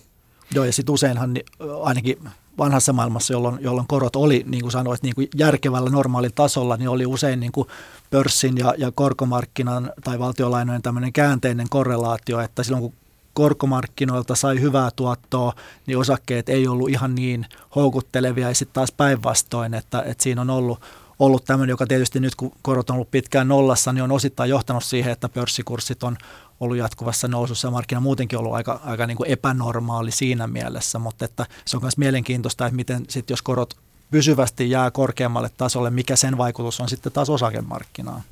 Joo, 0.55 0.65
ja 0.65 0.73
sitten 0.73 0.93
useinhan 0.93 1.37
ainakin 1.83 2.19
vanhassa 2.59 2.93
maailmassa, 2.93 3.33
jolloin, 3.33 3.59
jolloin 3.61 3.87
korot 3.87 4.17
oli, 4.17 4.45
niin 4.47 4.63
kuin 4.63 4.73
sanoit, 4.73 5.03
niin 5.03 5.15
kuin 5.15 5.29
järkevällä 5.37 5.91
normaalilla 5.91 6.35
tasolla, 6.35 6.77
niin 6.77 6.89
oli 6.89 7.07
usein 7.07 7.41
niin 7.41 7.53
kuin 7.53 7.69
pörssin 8.11 8.59
ja, 8.59 8.75
ja 8.79 8.93
korkomarkkinan 8.93 9.93
tai 10.05 10.19
valtiolainojen 10.19 10.83
tämmöinen 10.83 11.13
käänteinen 11.13 11.67
korrelaatio, 11.71 12.41
että 12.41 12.63
silloin 12.63 12.83
kun 12.83 12.93
korkomarkkinoilta 13.35 14.35
sai 14.35 14.61
hyvää 14.61 14.91
tuottoa, 14.97 15.53
niin 15.87 15.99
osakkeet 15.99 16.49
ei 16.49 16.69
ollut 16.69 16.89
ihan 16.89 17.15
niin 17.15 17.47
houkuttelevia 17.75 18.49
ja 18.49 18.55
sitten 18.55 18.75
taas 18.75 18.93
päinvastoin, 18.93 19.75
että, 19.75 20.03
että 20.03 20.23
siinä 20.23 20.41
on 20.41 20.51
ollut, 20.51 20.81
ollut 21.19 21.45
tämmöinen, 21.45 21.73
joka 21.73 21.87
tietysti 21.87 22.21
nyt 22.21 22.35
kun 22.35 22.53
korot 22.63 22.91
on 22.91 22.95
ollut 22.95 23.11
pitkään 23.11 23.49
nollassa, 23.49 23.93
niin 23.93 24.03
on 24.03 24.13
osittain 24.13 24.51
johtanut 24.51 24.85
siihen, 24.85 25.13
että 25.13 25.29
pörssikurssit 25.29 26.03
on, 26.03 26.17
ollut 26.61 26.77
jatkuvassa 26.77 27.29
nousussa 27.29 27.69
ja 27.69 27.73
markkina 27.73 28.01
muutenkin 28.01 28.39
ollut 28.39 28.55
aika, 28.55 28.81
aika 28.85 29.07
niin 29.07 29.17
kuin 29.17 29.31
epänormaali 29.31 30.11
siinä 30.11 30.47
mielessä, 30.47 30.99
mutta 30.99 31.25
että 31.25 31.47
se 31.65 31.77
on 31.77 31.83
myös 31.83 31.97
mielenkiintoista, 31.97 32.67
että 32.67 32.77
miten 32.77 33.05
sitten 33.09 33.33
jos 33.33 33.43
korot 33.43 33.77
pysyvästi 34.11 34.71
jää 34.71 34.91
korkeammalle 34.91 35.51
tasolle, 35.57 35.91
mikä 35.91 36.17
sen 36.17 36.39
vaikutus 36.39 36.81
on 36.81 36.89
sitten 36.89 37.13
taas 37.13 37.31
osakemarkkinaan. 37.31 38.23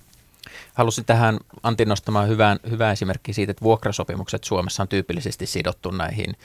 Halusin 0.75 1.05
tähän 1.05 1.39
Antti 1.63 1.85
nostamaan 1.85 2.29
hyvän, 2.29 2.59
hyvä 2.71 2.93
esimerkki 2.93 3.33
siitä, 3.33 3.51
että 3.51 3.65
vuokrasopimukset 3.65 4.45
Suomessa 4.45 4.83
on 4.83 4.89
tyypillisesti 4.89 5.47
sidottu 5.47 5.91
näihin 5.91 6.37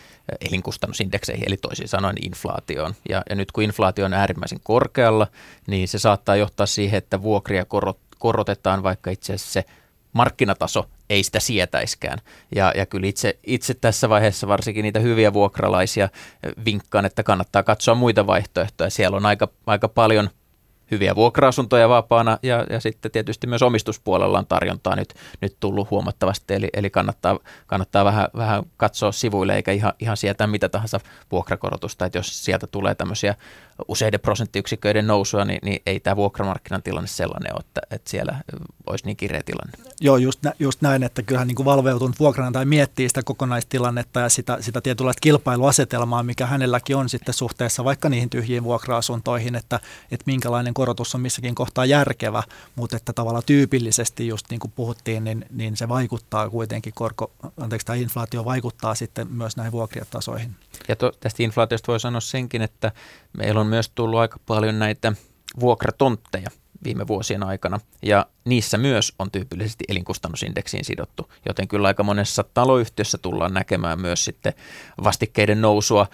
elinkustannusindekseihin, 0.50 1.48
eli 1.48 1.58
toisin 1.58 1.88
sanoen 1.88 2.16
inflaatioon. 2.26 2.96
Ja, 3.10 3.24
ja 3.30 3.36
nyt 3.36 3.52
kun 3.52 3.64
inflaatio 3.64 4.06
on 4.06 4.14
äärimmäisen 4.14 4.60
korkealla, 4.64 5.28
niin 5.68 5.88
se 5.88 6.00
saattaa 6.00 6.36
johtaa 6.36 6.66
siihen, 6.66 6.98
että 6.98 7.22
vuokria 7.22 7.66
korot, 7.66 7.98
korotetaan, 8.20 8.84
vaikka 8.84 9.12
itse 9.12 9.34
asiassa 9.34 9.54
se 9.54 9.66
markkinataso 10.14 10.86
ei 11.10 11.24
sitä 11.24 11.40
sietäiskään. 11.40 12.20
Ja, 12.56 12.74
ja 12.76 12.86
kyllä 12.86 13.08
itse, 13.08 13.40
itse 13.48 13.74
tässä 13.74 14.10
vaiheessa 14.10 14.48
varsinkin 14.48 14.84
niitä 14.84 15.00
hyviä 15.00 15.34
vuokralaisia 15.34 16.10
vinkkaan, 16.66 17.06
että 17.06 17.24
kannattaa 17.24 17.64
katsoa 17.64 17.96
muita 17.96 18.28
vaihtoehtoja. 18.28 18.90
Siellä 18.90 19.18
on 19.18 19.26
aika, 19.26 19.48
aika 19.68 19.88
paljon 19.88 20.30
hyviä 20.94 21.16
vuokra-asuntoja 21.16 21.90
vapaana 21.90 22.38
ja, 22.44 22.66
ja 22.70 22.80
sitten 22.80 23.12
tietysti 23.12 23.48
myös 23.48 23.62
omistuspuolella 23.62 24.38
on 24.40 24.48
tarjontaa 24.48 24.96
nyt, 24.96 25.14
nyt 25.42 25.58
tullut 25.60 25.92
huomattavasti, 25.92 26.54
eli, 26.54 26.70
eli 26.74 26.90
kannattaa, 26.90 27.40
kannattaa 27.68 28.06
vähän, 28.06 28.28
vähän 28.38 28.64
katsoa 28.78 29.12
sivuille 29.12 29.56
eikä 29.56 29.72
ihan, 29.72 29.94
ihan 30.00 30.18
sieltä 30.18 30.48
mitä 30.48 30.70
tahansa 30.70 31.00
vuokrakorotusta, 31.32 32.06
että 32.06 32.18
jos 32.18 32.46
sieltä 32.46 32.68
tulee 32.68 32.96
tämmöisiä 32.96 33.36
useiden 33.88 34.20
prosenttiyksiköiden 34.20 35.08
nousua, 35.08 35.46
niin, 35.46 35.60
niin 35.64 35.82
ei 35.86 36.00
tämä 36.00 36.16
vuokramarkkinan 36.16 36.84
tilanne 36.84 37.08
sellainen 37.08 37.54
ole, 37.54 37.60
että, 37.60 37.82
että 37.92 38.10
siellä 38.10 38.36
olisi 38.88 39.06
niin 39.06 39.18
kireä 39.18 39.42
tilanne. 39.46 39.74
Joo, 40.02 40.18
just, 40.18 40.44
nä, 40.44 40.54
just 40.60 40.82
näin, 40.82 41.04
että 41.04 41.22
kyllähän 41.24 41.48
niin 41.48 41.56
kuin 41.56 41.66
valveutunut 41.66 42.20
vuokranantaja 42.20 42.66
miettii 42.66 43.10
sitä 43.10 43.24
kokonaistilannetta 43.24 44.20
ja 44.20 44.30
sitä, 44.30 44.58
sitä 44.62 44.82
tietynlaista 44.82 45.22
kilpailuasetelmaa, 45.22 46.24
mikä 46.24 46.46
hänelläkin 46.46 46.96
on 46.96 47.10
sitten 47.10 47.34
suhteessa 47.34 47.84
vaikka 47.84 48.10
niihin 48.10 48.30
tyhjiin 48.30 48.64
vuokra-asuntoihin, 48.64 49.56
että, 49.56 49.80
että 50.12 50.24
minkälainen 50.26 50.74
korotus 50.84 51.16
on 51.16 51.22
missäkin 51.22 51.56
kohtaa 51.56 51.86
järkevä, 51.86 52.44
mutta 52.76 52.98
että 52.98 53.14
tavallaan 53.14 53.44
tyypillisesti 53.46 54.28
just 54.28 54.46
niin 54.50 54.60
kuin 54.60 54.72
puhuttiin, 54.76 55.24
niin, 55.24 55.46
niin 55.50 55.78
se 55.78 55.90
vaikuttaa 55.90 56.50
kuitenkin, 56.50 56.94
korko, 56.96 57.32
anteeksi, 57.58 57.86
tämä 57.86 57.96
inflaatio 57.96 58.46
vaikuttaa 58.46 58.96
sitten 58.96 59.28
myös 59.32 59.58
näihin 59.58 59.72
vuokriatasoihin. 59.72 60.56
Ja 60.88 60.96
to, 60.96 61.12
tästä 61.20 61.44
inflaatiosta 61.44 61.92
voi 61.92 62.00
sanoa 62.00 62.22
senkin, 62.22 62.62
että 62.62 62.92
meillä 63.38 63.62
on 63.62 63.68
myös 63.68 63.90
tullut 63.90 64.20
aika 64.20 64.40
paljon 64.46 64.80
näitä 64.80 65.14
vuokratontteja 65.60 66.50
viime 66.84 67.08
vuosien 67.08 67.44
aikana, 67.44 67.80
ja 68.02 68.26
niissä 68.46 68.78
myös 68.78 69.14
on 69.20 69.32
tyypillisesti 69.32 69.84
elinkustannusindeksiin 69.88 70.86
sidottu, 70.86 71.32
joten 71.48 71.68
kyllä 71.68 71.88
aika 71.88 72.04
monessa 72.04 72.44
taloyhtiössä 72.54 73.18
tullaan 73.18 73.54
näkemään 73.54 74.02
myös 74.02 74.26
sitten 74.26 74.54
vastikkeiden 75.04 75.62
nousua 75.62 76.08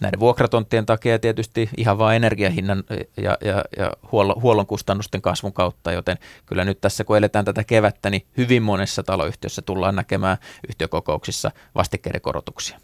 näiden 0.00 0.20
vuokratonttien 0.20 0.86
takia 0.86 1.18
tietysti 1.18 1.68
ihan 1.76 1.98
vain 1.98 2.16
energiahinnan 2.16 2.84
ja, 3.16 3.38
ja, 3.44 3.64
ja 3.76 3.92
huollon, 4.12 4.42
huollon 4.42 4.66
kustannusten 4.66 5.22
kasvun 5.22 5.52
kautta, 5.52 5.92
joten 5.92 6.18
kyllä 6.46 6.64
nyt 6.64 6.80
tässä 6.80 7.04
kun 7.04 7.16
eletään 7.16 7.44
tätä 7.44 7.64
kevättä, 7.64 8.10
niin 8.10 8.26
hyvin 8.36 8.62
monessa 8.62 9.02
taloyhtiössä 9.02 9.62
tullaan 9.62 9.96
näkemään 9.96 10.36
yhtiökokouksissa 10.68 11.50
vastikkeiden 11.74 12.20
korotuksia. 12.20 12.80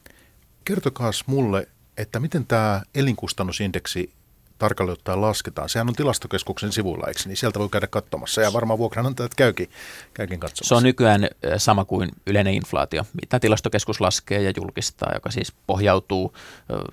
Kertokaa 0.64 1.10
mulle, 1.26 1.68
että 1.96 2.20
miten 2.20 2.46
tämä 2.46 2.82
elinkustannusindeksi 2.94 4.12
tarkalleen 4.58 4.92
ottaen 4.92 5.20
lasketaan. 5.20 5.68
Sehän 5.68 5.88
on 5.88 5.94
tilastokeskuksen 5.94 6.72
sivuilla, 6.72 7.06
eikö? 7.08 7.20
Niin 7.26 7.36
sieltä 7.36 7.58
voi 7.58 7.68
käydä 7.68 7.86
katsomassa 7.86 8.40
ja 8.40 8.52
varmaan 8.52 8.78
vuokranantajat 8.78 9.34
käykin, 9.34 9.70
käykin 10.14 10.40
katsomassa. 10.40 10.68
Se 10.68 10.74
on 10.74 10.82
nykyään 10.82 11.28
sama 11.56 11.84
kuin 11.84 12.08
yleinen 12.26 12.54
inflaatio, 12.54 13.06
mitä 13.22 13.40
tilastokeskus 13.40 14.00
laskee 14.00 14.42
ja 14.42 14.52
julkistaa, 14.56 15.10
joka 15.14 15.30
siis 15.30 15.52
pohjautuu 15.66 16.36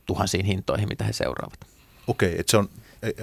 tuhansiin 0.05 0.45
hintoihin, 0.45 0.89
mitä 0.89 1.03
he 1.03 1.13
seuraavat. 1.13 1.59
Okei, 2.07 2.39
että 2.39 2.51
se 2.51 2.57
on, 2.57 2.69
e, 3.01 3.07
e, 3.07 3.13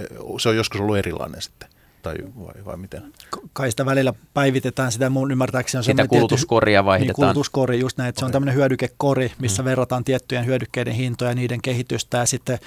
se 0.41 0.49
on 0.49 0.57
joskus 0.57 0.81
ollut 0.81 0.97
erilainen 0.97 1.43
sitten 1.43 1.69
tai 2.03 2.15
vai, 2.41 2.65
vai 2.65 2.77
miten? 2.77 3.03
Kai 3.53 3.71
sitä 3.71 3.87
välillä 3.87 4.13
päivitetään, 4.35 4.93
sitä 4.93 5.11
mun 5.11 5.31
ymmärtääkseni 5.31 5.79
on 5.79 5.85
Sitä 5.85 6.07
kulutuskoria 6.07 6.85
vaihdetaan. 6.85 7.07
Niin, 7.07 7.15
kulutuskori, 7.15 7.81
just 7.81 7.99
näin, 7.99 8.09
että 8.09 8.19
okay. 8.19 8.23
se 8.23 8.27
on 8.27 8.33
tämmöinen 8.33 8.55
hyödykekori, 8.55 9.33
missä 9.39 9.63
mm. 9.63 9.65
verrataan 9.65 10.05
tiettyjen 10.05 10.47
hyödykkeiden 10.47 10.95
hintoja 10.95 11.31
ja 11.31 11.35
niiden 11.35 11.63
kehitystä 11.63 12.19
ja 12.19 12.27
sitten 12.27 12.59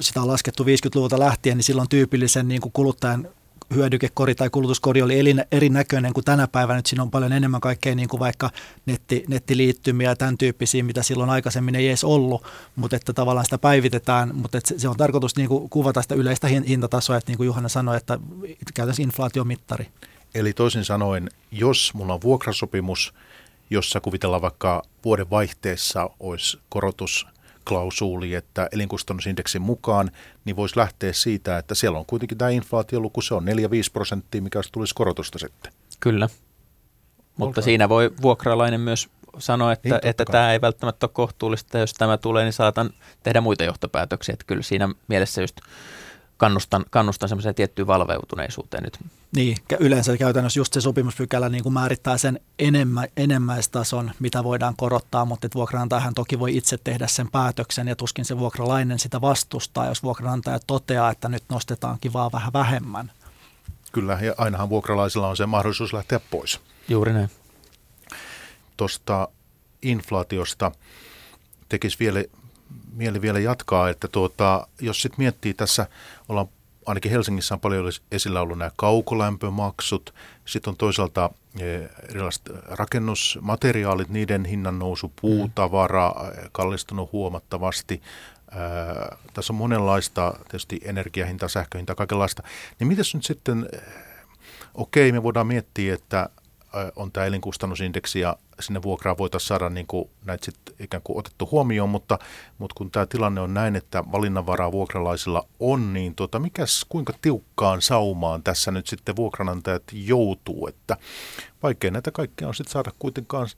sitä 0.00 0.22
on 0.22 0.28
laskettu 0.28 0.64
50-luvulta 0.64 1.18
lähtien, 1.18 1.56
niin 1.56 1.64
silloin 1.64 1.88
tyypillisen 1.88 2.48
niin 2.48 2.60
kuin 2.60 2.72
kuluttajan 2.72 3.28
hyödykekori 3.74 4.34
tai 4.34 4.50
kulutuskori 4.50 5.02
oli 5.02 5.14
erinäköinen 5.52 6.12
kuin 6.12 6.24
tänä 6.24 6.48
päivänä. 6.48 6.78
Nyt 6.78 6.86
siinä 6.86 7.02
on 7.02 7.10
paljon 7.10 7.32
enemmän 7.32 7.60
kaikkea 7.60 7.94
niin 7.94 8.08
kuin 8.08 8.20
vaikka 8.20 8.50
netti, 8.86 9.24
nettiliittymiä 9.28 10.10
ja 10.10 10.16
tämän 10.16 10.38
tyyppisiä, 10.38 10.82
mitä 10.82 11.02
silloin 11.02 11.30
aikaisemmin 11.30 11.74
ei 11.74 11.88
edes 11.88 12.04
ollut, 12.04 12.44
mutta 12.76 12.96
että 12.96 13.12
tavallaan 13.12 13.46
sitä 13.46 13.58
päivitetään, 13.58 14.36
mutta 14.36 14.58
että 14.58 14.74
se 14.78 14.88
on 14.88 14.96
tarkoitus 14.96 15.36
niin 15.36 15.48
kuin 15.48 15.70
kuvata 15.70 16.02
sitä 16.02 16.14
yleistä 16.14 16.48
hintatasoa, 16.48 17.16
että 17.16 17.30
niin 17.30 17.36
kuin 17.36 17.46
Juhana 17.46 17.68
sanoi, 17.68 17.96
että 17.96 18.18
käytännössä 18.74 19.02
inflaatiomittari. 19.02 19.88
Eli 20.34 20.52
toisin 20.52 20.84
sanoen, 20.84 21.28
jos 21.50 21.94
mulla 21.94 22.14
on 22.14 22.22
vuokrasopimus, 22.22 23.14
jossa 23.70 24.00
kuvitellaan 24.00 24.42
vaikka 24.42 24.82
vuoden 25.04 25.30
vaihteessa 25.30 26.10
olisi 26.20 26.58
korotus 26.68 27.26
klausuuli, 27.64 28.34
että 28.34 28.68
elinkustannusindeksin 28.72 29.62
mukaan, 29.62 30.10
niin 30.44 30.56
voisi 30.56 30.76
lähteä 30.76 31.12
siitä, 31.12 31.58
että 31.58 31.74
siellä 31.74 31.98
on 31.98 32.06
kuitenkin 32.06 32.38
tämä 32.38 32.50
inflaatioluku, 32.50 33.20
se 33.20 33.34
on 33.34 33.44
4-5 33.44 33.46
prosenttia, 33.92 34.42
mikä 34.42 34.60
tulisi 34.72 34.94
korotusta 34.94 35.38
sitten. 35.38 35.72
Kyllä, 36.00 36.28
mutta 37.36 37.44
Olkaa. 37.46 37.64
siinä 37.64 37.88
voi 37.88 38.10
vuokralainen 38.22 38.80
myös 38.80 39.08
sanoa, 39.38 39.72
että, 39.72 39.88
niin, 39.88 40.00
että 40.02 40.24
tämä 40.24 40.52
ei 40.52 40.60
välttämättä 40.60 41.06
ole 41.06 41.10
kohtuullista, 41.14 41.78
jos 41.78 41.94
tämä 41.94 42.18
tulee, 42.18 42.44
niin 42.44 42.52
saatan 42.52 42.90
tehdä 43.22 43.40
muita 43.40 43.64
johtopäätöksiä. 43.64 44.32
Että 44.32 44.44
kyllä 44.46 44.62
siinä 44.62 44.88
mielessä 45.08 45.40
just 45.40 45.56
kannustan, 46.42 46.84
kannustan 46.90 47.28
semmoiseen 47.28 47.54
tiettyyn 47.54 47.86
valveutuneisuuteen 47.86 48.82
nyt. 48.82 48.98
Niin, 49.36 49.56
yleensä 49.80 50.16
käytännössä 50.16 50.60
just 50.60 50.72
se 50.72 50.80
sopimuspykälä 50.80 51.48
niin 51.48 51.62
kuin 51.62 51.72
määrittää 51.72 52.18
sen 52.18 52.40
enemmä, 52.58 53.06
enemmäistason, 53.16 54.10
mitä 54.18 54.44
voidaan 54.44 54.74
korottaa, 54.76 55.24
mutta 55.24 55.48
vuokranantajahan 55.54 56.14
toki 56.14 56.38
voi 56.38 56.56
itse 56.56 56.78
tehdä 56.84 57.06
sen 57.06 57.30
päätöksen 57.30 57.88
ja 57.88 57.96
tuskin 57.96 58.24
se 58.24 58.38
vuokralainen 58.38 58.98
sitä 58.98 59.20
vastustaa, 59.20 59.86
jos 59.86 60.02
vuokranantaja 60.02 60.58
toteaa, 60.66 61.10
että 61.10 61.28
nyt 61.28 61.42
nostetaan 61.48 61.98
kivaa 62.00 62.32
vähän 62.32 62.52
vähemmän. 62.52 63.12
Kyllä, 63.92 64.18
ja 64.22 64.34
ainahan 64.38 64.68
vuokralaisilla 64.68 65.28
on 65.28 65.36
se 65.36 65.46
mahdollisuus 65.46 65.92
lähteä 65.92 66.20
pois. 66.30 66.60
Juuri 66.88 67.12
näin. 67.12 67.30
Tuosta 68.76 69.28
inflaatiosta 69.82 70.72
tekisi 71.68 71.98
vielä 71.98 72.24
mieli 72.92 73.22
vielä 73.22 73.38
jatkaa, 73.38 73.88
että 73.88 74.08
tuota, 74.08 74.66
jos 74.80 75.02
sitten 75.02 75.18
miettii 75.18 75.54
tässä, 75.54 75.86
ollaan 76.32 76.48
ainakin 76.86 77.10
Helsingissä 77.10 77.54
on 77.54 77.60
paljon 77.60 77.92
esillä 78.12 78.40
ollut 78.40 78.58
nämä 78.58 78.70
kaukolämpömaksut, 78.76 80.14
sitten 80.44 80.70
on 80.70 80.76
toisaalta 80.76 81.30
e, 81.60 81.76
erilaiset 82.08 82.42
rakennusmateriaalit, 82.64 84.08
niiden 84.08 84.44
hinnan 84.44 84.78
nousu, 84.78 85.12
puutavara 85.20 86.14
e, 86.28 86.48
kallistunut 86.52 87.12
huomattavasti, 87.12 88.02
Ää, 88.54 89.16
tässä 89.34 89.52
on 89.52 89.56
monenlaista, 89.56 90.34
tietysti 90.44 90.80
energiahinta, 90.84 91.48
sähköhinta, 91.48 91.94
kaikenlaista. 91.94 92.42
Niin 92.78 92.88
mitäs 92.88 93.14
nyt 93.14 93.24
sitten, 93.24 93.68
okei, 94.74 95.12
me 95.12 95.22
voidaan 95.22 95.46
miettiä, 95.46 95.94
että 95.94 96.28
on 96.96 97.12
tämä 97.12 97.26
elinkustannusindeksi 97.26 98.20
ja 98.20 98.36
sinne 98.60 98.82
vuokraan 98.82 99.18
voitaisiin 99.18 99.48
saada 99.48 99.70
niin 99.70 99.86
kuin 99.86 100.10
näitä 100.24 100.44
sit 100.44 100.56
ikään 100.78 101.02
kuin 101.02 101.18
otettu 101.18 101.48
huomioon, 101.50 101.88
mutta, 101.88 102.18
mutta 102.58 102.74
kun 102.74 102.90
tämä 102.90 103.06
tilanne 103.06 103.40
on 103.40 103.54
näin, 103.54 103.76
että 103.76 104.04
valinnanvaraa 104.12 104.72
vuokralaisilla 104.72 105.46
on, 105.60 105.92
niin 105.92 106.14
tota, 106.14 106.38
mikäs, 106.38 106.86
kuinka 106.88 107.12
tiukkaan 107.22 107.82
saumaan 107.82 108.42
tässä 108.42 108.70
nyt 108.70 108.86
sitten 108.86 109.16
vuokranantajat 109.16 109.82
joutuu, 109.92 110.66
että 110.66 110.96
vaikea 111.62 111.90
näitä 111.90 112.10
kaikkea 112.10 112.48
on 112.48 112.54
sitten 112.54 112.72
saada 112.72 112.90
kuitenkaan 112.98 113.48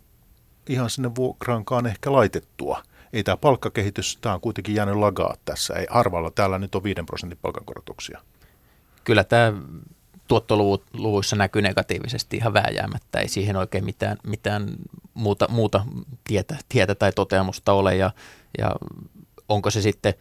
ihan 0.68 0.90
sinne 0.90 1.14
vuokraankaan 1.14 1.87
ehkä 1.87 2.12
laitettua. 2.12 2.83
Ei 3.12 3.24
tämä 3.24 3.37
palkkakehitys, 3.37 4.18
tämä 4.20 4.35
on 4.35 4.40
kuitenkin 4.40 4.74
jäänyt 4.74 4.96
lagaa 4.96 5.37
tässä. 5.44 5.74
Ei 5.74 5.87
harvalla 5.90 6.31
täällä 6.31 6.59
nyt 6.59 6.74
on 6.74 6.83
5 6.83 7.03
prosentin 7.07 7.38
palkankorotuksia. 7.42 8.20
Kyllä 9.05 9.24
tämä 9.24 9.53
tuottoluvuissa 10.29 11.37
näkyy 11.37 11.63
negatiivisesti 11.63 12.37
ihan 12.37 12.53
vääjäämättä. 12.53 13.21
Ei 13.21 13.29
siihen 13.29 13.57
oikein 13.57 13.85
mitään, 13.85 14.17
mitään 14.27 14.69
muuta, 15.15 15.49
muuta 15.49 15.85
tietä, 16.25 16.57
tietä 16.69 16.95
tai 16.95 17.13
toteamusta 17.13 17.73
ole. 17.73 17.97
Ja, 17.97 18.11
ja 18.59 18.71
onko 19.49 19.71
se 19.71 19.83
sitten 19.83 20.15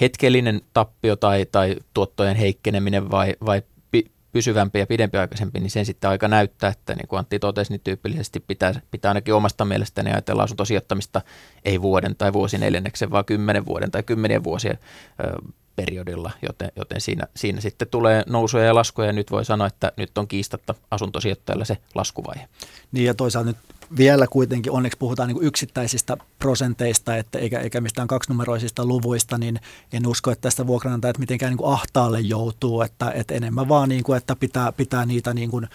hetkellinen 0.00 0.60
tappio 0.72 1.16
tai, 1.16 1.46
tai 1.52 1.76
tuottojen 1.94 2.36
heikkeneminen 2.36 3.10
vai, 3.10 3.34
vai 3.46 3.62
pysyvämpi 4.32 4.78
ja 4.78 4.86
pidempiaikaisempi, 4.86 5.60
niin 5.60 5.70
sen 5.70 5.86
sitten 5.86 6.10
aika 6.10 6.28
näyttää, 6.28 6.70
että 6.70 6.94
niin 6.94 7.08
kuin 7.08 7.18
Antti 7.18 7.38
totesi, 7.38 7.72
niin 7.72 7.80
tyypillisesti 7.80 8.40
pitää, 8.40 8.80
pitää 8.90 9.10
ainakin 9.10 9.34
omasta 9.34 9.64
mielestäni 9.64 10.10
ajatella 10.10 10.42
asuntosijoittamista 10.42 11.20
ei 11.64 11.82
vuoden 11.82 12.16
tai 12.16 12.32
vuosineljänneksen, 12.32 13.10
vaan 13.10 13.24
kymmenen 13.24 13.66
vuoden 13.66 13.90
tai 13.90 14.02
kymmenien 14.02 14.44
vuosien 14.44 14.78
periodilla, 15.76 16.30
joten, 16.42 16.72
joten 16.76 17.00
siinä, 17.00 17.26
siinä 17.36 17.60
sitten 17.60 17.88
tulee 17.88 18.22
nousuja 18.26 18.64
ja 18.64 18.74
laskuja 18.74 19.06
ja 19.06 19.12
nyt 19.12 19.30
voi 19.30 19.44
sanoa, 19.44 19.66
että 19.66 19.92
nyt 19.96 20.18
on 20.18 20.28
kiistatta 20.28 20.74
asuntosijoittajalla 20.90 21.64
se 21.64 21.78
laskuvaihe. 21.94 22.48
Niin 22.92 23.06
ja 23.06 23.14
toisaalta 23.14 23.50
nyt 23.50 23.56
vielä 23.96 24.26
kuitenkin 24.26 24.72
onneksi 24.72 24.98
puhutaan 24.98 25.28
niin 25.28 25.42
yksittäisistä 25.42 26.16
prosenteista 26.38 27.16
että 27.16 27.38
eikä, 27.38 27.60
eikä 27.60 27.80
mistään 27.80 28.08
kaksinumeroisista 28.08 28.86
luvuista, 28.86 29.38
niin 29.38 29.60
en 29.92 30.06
usko, 30.06 30.30
että 30.30 30.42
tästä 30.42 30.66
vuokranantajat 30.66 31.18
mitenkään 31.18 31.50
niin 31.50 31.58
kuin 31.58 31.72
ahtaalle 31.72 32.20
joutuu, 32.20 32.82
että, 32.82 33.10
että 33.10 33.34
enemmän 33.34 33.68
vaan, 33.68 33.88
niin 33.88 34.04
kuin, 34.04 34.16
että 34.16 34.36
pitää, 34.36 34.72
pitää 34.72 35.06
niitä 35.06 35.34
niin 35.34 35.50
kuin 35.50 35.68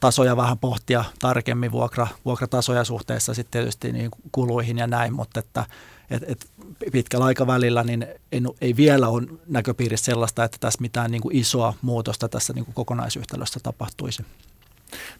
tasoja 0.00 0.36
vähän 0.36 0.58
pohtia 0.58 1.04
tarkemmin, 1.18 1.72
vuokra, 1.72 2.06
vuokratasoja 2.24 2.84
suhteessa 2.84 3.34
sitten 3.34 3.62
tietysti 3.62 3.92
niin 3.92 4.10
kuluihin 4.32 4.78
ja 4.78 4.86
näin, 4.86 5.12
mutta 5.12 5.40
että 5.40 5.64
et, 6.10 6.22
et 6.26 6.46
pitkällä 6.92 7.24
aikavälillä 7.24 7.82
niin 7.82 8.06
en, 8.32 8.46
ei 8.60 8.76
vielä 8.76 9.08
ole 9.08 9.26
näköpiirissä 9.46 10.04
sellaista, 10.04 10.44
että 10.44 10.56
tässä 10.60 10.80
mitään 10.80 11.10
niin 11.10 11.22
kuin 11.22 11.36
isoa 11.36 11.74
muutosta 11.82 12.28
tässä 12.28 12.52
niin 12.52 12.64
kuin 12.64 12.74
kokonaisyhtälössä 12.74 13.60
tapahtuisi. 13.62 14.24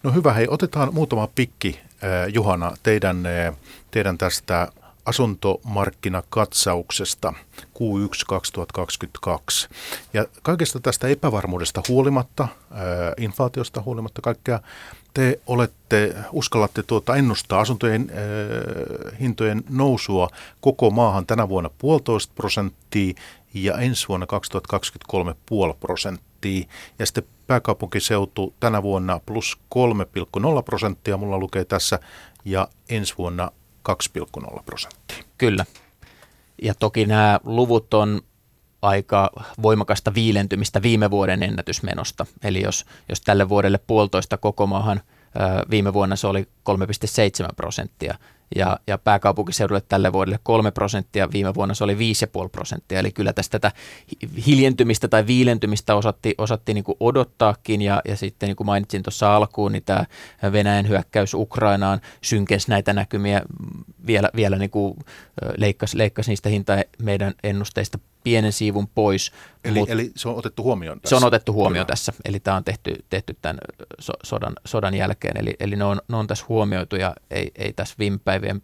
No 0.03 0.13
hyvä, 0.13 0.33
hei 0.33 0.47
otetaan 0.51 0.95
muutama 0.95 1.29
pikki, 1.35 1.81
äh, 2.05 2.35
Juhana, 2.35 2.77
teidän, 2.83 3.23
teidän 3.91 4.19
tästä 4.19 4.73
asuntomarkkinakatsauksesta 5.05 7.33
Q1 7.59 8.25
2022. 8.27 9.69
Ja 10.15 10.27
kaikesta 10.43 10.81
tästä 10.81 11.09
epävarmuudesta 11.09 11.83
huolimatta, 11.89 12.49
ää, 12.71 12.81
inflaatiosta 13.19 13.83
huolimatta 13.83 14.23
kaikkea, 14.23 14.61
te 15.15 15.41
olette, 15.47 16.15
uskallatte 16.33 16.83
tuota 16.83 17.17
ennustaa 17.17 17.61
asuntojen 17.61 18.11
ää, 18.11 19.17
hintojen 19.21 19.65
nousua 19.69 20.29
koko 20.61 20.91
maahan 20.91 21.27
tänä 21.27 21.49
vuonna 21.49 21.71
puolitoista 21.79 22.33
prosenttia 22.37 23.15
ja 23.55 23.79
ensi 23.79 24.09
vuonna 24.09 24.27
2023 24.27 25.35
puoli 25.47 25.75
prosenttia. 25.81 26.65
Ja 26.99 27.07
sitten 27.07 27.25
pääkaupunkiseutu 27.47 28.55
tänä 28.61 28.83
vuonna 28.83 29.21
plus 29.27 29.59
3,0 29.75 30.63
prosenttia, 30.65 31.17
mulla 31.17 31.39
lukee 31.39 31.65
tässä, 31.65 31.99
ja 32.45 32.69
ensi 32.89 33.15
vuonna 33.19 33.51
2,0 33.89 34.63
prosenttia. 34.67 35.25
Kyllä. 35.39 35.65
Ja 36.63 36.75
toki 36.75 37.07
nämä 37.07 37.41
luvut 37.45 37.95
on 37.95 38.23
aika 38.83 39.31
voimakasta 39.63 40.15
viilentymistä 40.15 40.83
viime 40.83 41.11
vuoden 41.11 41.43
ennätysmenosta. 41.43 42.27
Eli 42.45 42.63
jos, 42.63 42.87
jos 43.09 43.21
tälle 43.21 43.49
vuodelle 43.49 43.81
puolitoista 43.87 44.37
koko 44.37 44.67
maahan, 44.67 45.01
viime 45.71 45.93
vuonna 45.93 46.17
se 46.17 46.27
oli 46.27 46.49
3,7 46.71 47.49
prosenttia, 47.57 48.15
ja, 48.57 48.79
ja 48.87 48.99
pääkaupunkiseudulle 48.99 49.81
tälle 49.81 50.13
vuodelle 50.13 50.39
3 50.43 50.71
prosenttia, 50.71 51.33
viime 51.33 51.55
vuonna 51.55 51.75
se 51.75 51.85
oli 51.85 51.95
5,5 51.95 52.49
prosenttia, 52.53 52.99
eli 52.99 53.13
kyllä 53.13 53.33
tästä 53.33 53.59
tätä 53.59 53.73
hiljentymistä 54.47 55.09
tai 55.09 55.27
viilentymistä 55.27 55.95
osatti, 55.95 56.35
osatti 56.39 56.75
niin 56.75 56.85
odottaakin, 57.01 57.83
ja, 57.83 58.03
ja 58.09 58.17
sitten 58.17 58.47
niin 58.47 58.57
kuin 58.57 58.67
mainitsin 58.67 59.03
tuossa 59.03 59.37
alkuun, 59.37 59.73
niin 59.73 59.83
tämä 59.85 60.05
Venäjän 60.53 60.89
hyökkäys 60.89 61.35
Ukrainaan 61.35 62.01
synkensi 62.21 62.71
näitä 62.71 62.93
näkymiä 62.93 63.43
vielä, 64.07 64.31
vielä 64.37 64.57
niin 64.57 64.71
kuin 64.71 64.99
leikkasi, 65.57 65.99
leikkasi 65.99 66.31
niistä 66.31 66.49
hinta 66.49 66.73
meidän 67.03 67.35
ennusteista 67.43 67.99
pienen 68.25 68.53
siivun 68.53 68.89
pois. 68.89 69.33
Eli, 69.65 69.79
mut, 69.79 69.91
eli 69.91 70.13
se 70.17 70.29
on 70.29 70.37
otettu 70.37 70.63
huomioon 70.63 71.01
tässä? 71.01 71.09
Se 71.09 71.25
on 71.25 71.27
otettu 71.27 71.53
huomioon 71.53 71.87
Kyllä. 71.87 71.93
tässä, 71.93 72.13
eli 72.25 72.41
tämä 72.41 72.57
on 72.57 72.65
tehty, 72.65 73.05
tehty 73.11 73.37
tämän 73.43 73.59
so, 73.99 74.13
sodan, 74.25 74.53
sodan 74.67 74.95
jälkeen, 74.95 75.37
eli, 75.37 75.57
eli 75.61 75.77
ne, 75.77 75.85
on, 75.85 76.01
ne 76.09 76.17
on 76.17 76.27
tässä 76.27 76.45
huomioitu 76.49 76.97
ja 76.97 77.15
ei, 77.31 77.51
ei 77.55 77.73
tässä 77.73 77.95
viime 77.99 78.19
päivien 78.25 78.63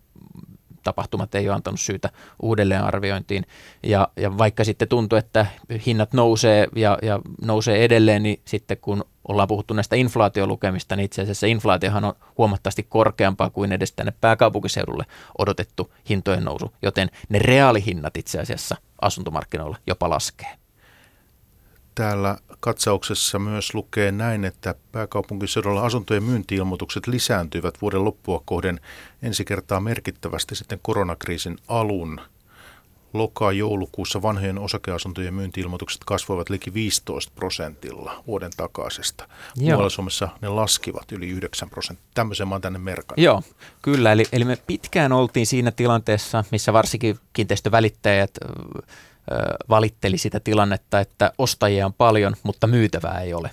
tapahtumat 0.86 1.34
ei 1.34 1.48
ole 1.48 1.54
antanut 1.54 1.80
syytä 1.80 2.10
uudelleenarviointiin. 2.42 3.46
Ja, 3.82 4.08
ja 4.16 4.38
vaikka 4.38 4.64
sitten 4.64 4.88
tuntuu, 4.88 5.18
että 5.18 5.46
hinnat 5.86 6.12
nousee 6.12 6.68
ja, 6.76 6.98
ja 7.02 7.20
nousee 7.42 7.84
edelleen, 7.84 8.22
niin 8.22 8.40
sitten 8.44 8.76
kun 8.80 9.04
ollaan 9.28 9.48
puhuttu 9.48 9.74
näistä 9.74 9.96
inflaatiolukemista, 9.96 10.96
niin 10.96 11.04
itse 11.04 11.22
asiassa 11.22 11.46
inflaatiohan 11.46 12.04
on 12.04 12.14
huomattavasti 12.38 12.82
korkeampaa 12.82 13.50
kuin 13.50 13.72
edes 13.72 13.92
tänne 13.92 14.12
pääkaupunkiseudulle 14.20 15.04
odotettu 15.38 15.92
hintojen 16.08 16.44
nousu, 16.44 16.74
joten 16.82 17.10
ne 17.28 17.38
reaalihinnat 17.38 18.16
itse 18.16 18.40
asiassa 18.40 18.76
asuntomarkkinoilla 19.00 19.76
jopa 19.86 20.10
laskee. 20.10 20.65
Täällä 21.96 22.36
katsauksessa 22.60 23.38
myös 23.38 23.74
lukee 23.74 24.12
näin, 24.12 24.44
että 24.44 24.74
pääkaupunkiseudulla 24.92 25.82
asuntojen 25.82 26.22
myyntiilmoitukset 26.22 27.06
lisääntyivät 27.06 27.74
vuoden 27.82 28.04
loppua 28.04 28.42
kohden 28.44 28.80
ensi 29.22 29.44
kertaa 29.44 29.80
merkittävästi 29.80 30.54
sitten 30.54 30.78
koronakriisin 30.82 31.58
alun. 31.68 32.20
Loka-joulukuussa 33.12 34.22
vanhojen 34.22 34.58
osakeasuntojen 34.58 35.34
myyntiilmoitukset 35.34 36.04
kasvoivat 36.04 36.50
liki 36.50 36.74
15 36.74 37.32
prosentilla 37.34 38.22
vuoden 38.26 38.50
takaisesta. 38.56 39.28
Muualla 39.58 39.90
Suomessa 39.90 40.28
ne 40.40 40.48
laskivat 40.48 41.12
yli 41.12 41.28
9 41.28 41.70
prosenttia. 41.70 42.10
Tämmöisen 42.14 42.48
mä 42.48 42.54
oon 42.54 42.62
tänne 42.62 42.78
merkannut. 42.78 43.24
Joo, 43.24 43.42
kyllä. 43.82 44.12
Eli, 44.12 44.24
eli 44.32 44.44
me 44.44 44.58
pitkään 44.66 45.12
oltiin 45.12 45.46
siinä 45.46 45.70
tilanteessa, 45.70 46.44
missä 46.50 46.72
varsinkin 46.72 47.18
kiinteistövälittäjät 47.32 48.30
valitteli 49.68 50.18
sitä 50.18 50.40
tilannetta, 50.40 51.00
että 51.00 51.32
ostajia 51.38 51.86
on 51.86 51.92
paljon, 51.92 52.36
mutta 52.42 52.66
myytävää 52.66 53.20
ei 53.20 53.34
ole. 53.34 53.50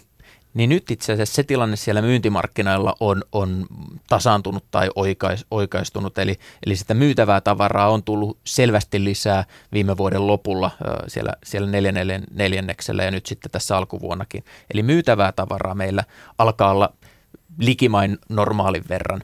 Niin 0.54 0.70
nyt 0.70 0.92
itse 0.92 1.14
asiassa 1.14 1.36
se 1.36 1.44
tilanne 1.44 1.76
siellä 1.76 2.02
myyntimarkkinoilla 2.02 2.96
on, 3.00 3.24
on 3.32 3.66
tasaantunut 4.10 4.64
tai 4.72 4.90
oikais, 4.96 5.46
oikaistunut, 5.52 6.18
eli, 6.18 6.40
eli 6.66 6.76
sitä 6.76 6.94
myytävää 6.94 7.42
tavaraa 7.42 7.90
on 7.90 8.04
tullut 8.04 8.38
selvästi 8.44 9.04
lisää 9.04 9.46
viime 9.72 9.98
vuoden 9.98 10.28
lopulla 10.28 10.72
siellä, 11.08 11.34
siellä 11.44 11.70
neljänneksellä 12.32 13.04
ja 13.04 13.12
nyt 13.12 13.26
sitten 13.26 13.52
tässä 13.52 13.78
alkuvuonnakin. 13.78 14.44
Eli 14.74 14.84
myytävää 14.84 15.32
tavaraa 15.32 15.76
meillä 15.76 16.04
alkaa 16.38 16.72
olla 16.72 16.94
likimain 17.58 18.18
normaalin 18.30 18.84
verran, 18.90 19.22